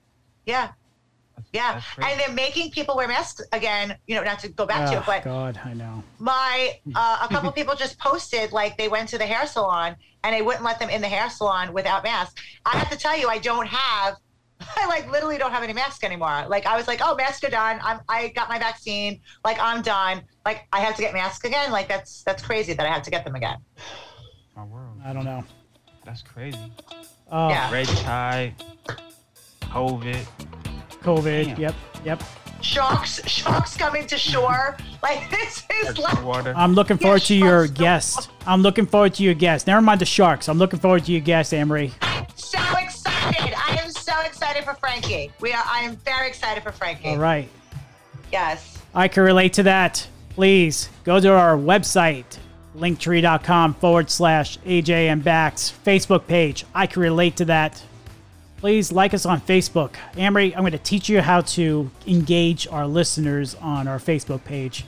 yeah, 0.47 0.71
That's, 1.37 1.49
yeah. 1.53 1.73
that's 1.75 1.87
crazy. 1.87 2.11
And 2.13 2.21
they're 2.21 2.33
making 2.35 2.71
people 2.71 2.97
wear 2.97 3.09
masks 3.09 3.43
again. 3.53 3.99
You 4.07 4.15
know, 4.15 4.23
not 4.23 4.39
to 4.41 4.49
go 4.49 4.65
back 4.65 4.89
to 4.91 4.97
Oh, 4.97 5.01
it, 5.01 5.07
but 5.07 5.25
God, 5.25 5.61
I 5.65 5.75
know. 5.75 6.03
my 6.19 6.71
uh, 6.95 7.19
a 7.23 7.29
couple 7.29 7.51
people 7.53 7.75
just 7.75 7.99
posted 7.99 8.53
like 8.53 8.79
they 8.79 8.89
went 8.89 9.09
to 9.11 9.19
the 9.19 9.27
hair 9.27 9.47
salon 9.47 9.97
and 10.23 10.35
they 10.35 10.41
wouldn't 10.43 10.65
let 10.65 10.79
them 10.79 10.89
in 10.89 11.01
the 11.03 11.09
hair 11.09 11.29
salon 11.29 11.73
without 11.73 12.03
masks. 12.05 12.41
I 12.65 12.71
have 12.79 12.91
to 12.91 12.97
tell 12.97 13.19
you, 13.19 13.29
I 13.29 13.39
don't 13.39 13.67
have. 13.67 14.15
I 14.77 14.87
like 14.87 15.11
literally 15.11 15.37
don't 15.39 15.51
have 15.51 15.63
any 15.63 15.73
mask 15.73 16.05
anymore. 16.05 16.45
Like 16.49 16.67
I 16.67 16.77
was 16.77 16.87
like, 16.87 17.01
oh, 17.03 17.15
masks 17.17 17.43
are 17.45 17.51
done. 17.51 17.79
I'm 17.83 18.01
I 18.09 18.29
got 18.29 18.49
my 18.49 18.59
vaccine. 18.59 19.21
Like 19.45 19.59
I'm 19.61 19.83
done. 19.83 20.23
Like 20.45 20.67
I 20.73 20.81
have 20.81 20.95
to 20.97 21.03
get 21.03 21.13
masks 21.13 21.45
again. 21.45 21.71
Like 21.73 21.89
that's 21.89 22.23
that's 22.23 22.43
crazy 22.43 22.73
that 22.75 22.87
I 22.87 22.91
have 22.93 23.03
to 23.03 23.11
get 23.11 23.25
them 23.25 23.35
again. 23.35 23.57
my 24.57 24.65
world. 24.65 24.99
I 25.05 25.13
don't 25.13 25.25
know. 25.25 25.45
That's 26.05 26.23
crazy. 26.23 26.59
Oh, 27.31 27.49
Yeah. 27.49 27.73
Red 27.73 27.87
tide, 27.89 28.55
COVID. 29.63 30.25
COVID. 31.03 31.47
Damn. 31.47 31.61
Yep, 31.61 31.75
yep. 32.05 32.23
Sharks, 32.61 33.21
sharks 33.29 33.77
coming 33.77 34.07
to 34.07 34.17
shore. 34.17 34.77
Like 35.03 35.29
this 35.31 35.65
is 35.85 35.99
like 35.99 36.23
water. 36.25 36.55
I'm 36.57 36.75
looking 36.75 36.97
Yeah, 36.99 37.03
forward 37.03 37.23
to 37.23 37.35
your 37.35 37.67
sharks. 37.67 37.71
guest. 37.81 38.31
I'm 38.47 38.63
looking 38.63 38.87
forward 38.87 39.15
to 39.15 39.23
your 39.23 39.35
guest. 39.35 39.67
Never 39.67 39.83
mind 39.83 40.01
the 40.01 40.07
sharks. 40.07 40.49
I'm 40.49 40.59
looking 40.59 40.79
forward 40.79 41.05
to 41.07 41.13
your 41.13 41.21
guest, 41.21 41.53
Amory. 41.53 41.93
so 42.37 42.59
excited. 42.79 43.55
I 43.57 43.79
am 43.83 43.84
so 43.84 43.84
excited 44.25 44.65
for 44.65 44.75
Frankie. 44.75 45.31
We 45.41 45.53
are. 45.53 45.63
I 45.67 45.81
am 45.83 45.97
very 45.97 46.29
excited 46.29 46.63
for 46.63 46.73
Frankie. 46.73 47.09
All 47.11 47.19
right. 47.19 47.49
Yes. 48.33 48.79
I 48.95 49.09
can 49.09 49.23
relate 49.23 49.53
to 49.55 49.63
that. 49.65 50.07
Please 50.31 50.89
go 51.05 51.21
to 51.21 51.33
our 51.33 51.57
website, 51.57 52.39
linktree.com 52.77 53.75
forward 53.75 54.11
slash 54.11 54.59
AJ 54.61 54.91
and 55.09 55.23
Bax 55.23 55.73
Facebook 55.85 56.27
page. 56.27 56.65
I 56.75 56.87
can 56.87 57.03
relate 57.03 57.37
to 57.37 57.45
that. 57.47 57.83
Please 58.59 58.91
like 58.91 59.13
us 59.15 59.27
on 59.27 59.41
Facebook. 59.41 59.95
Amory, 60.17 60.55
I'm 60.55 60.63
going 60.63 60.73
to 60.73 60.79
teach 60.79 61.09
you 61.09 61.21
how 61.21 61.43
to 61.43 61.91
engage 62.07 62.67
our 62.69 62.87
listeners 62.87 63.55
on 63.57 63.87
our 63.87 63.99
Facebook 63.99 64.43
page. 64.45 64.87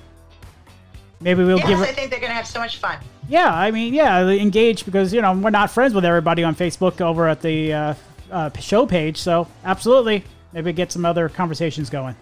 Maybe 1.20 1.44
we'll 1.44 1.58
Yes, 1.58 1.68
give 1.68 1.78
I 1.80 1.86
it. 1.88 1.94
think 1.94 2.10
they're 2.10 2.20
gonna 2.20 2.34
have 2.34 2.46
so 2.46 2.58
much 2.60 2.76
fun. 2.76 2.98
Yeah, 3.28 3.52
I 3.52 3.70
mean, 3.70 3.94
yeah, 3.94 4.26
engage 4.28 4.84
because, 4.84 5.14
you 5.14 5.22
know, 5.22 5.32
we're 5.32 5.48
not 5.50 5.70
friends 5.70 5.94
with 5.94 6.04
everybody 6.04 6.44
on 6.44 6.54
Facebook 6.54 7.00
over 7.00 7.26
at 7.26 7.40
the 7.40 7.72
uh, 7.72 7.94
uh, 8.30 8.50
show 8.58 8.86
page. 8.86 9.16
So, 9.16 9.48
absolutely. 9.64 10.24
Maybe 10.52 10.72
get 10.72 10.92
some 10.92 11.04
other 11.04 11.28
conversations 11.28 11.90
going. 11.90 12.16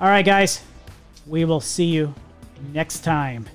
All 0.00 0.08
right, 0.08 0.24
guys. 0.24 0.62
We 1.26 1.44
will 1.44 1.60
see 1.60 1.86
you 1.86 2.14
next 2.72 3.00
time. 3.00 3.48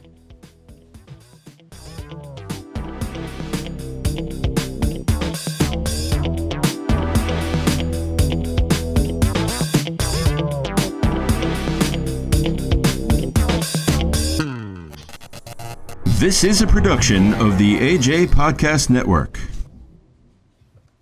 This 16.21 16.43
is 16.43 16.61
a 16.61 16.67
production 16.67 17.33
of 17.33 17.57
the 17.57 17.77
AJ 17.79 18.27
Podcast 18.27 18.91
Network. 18.91 19.39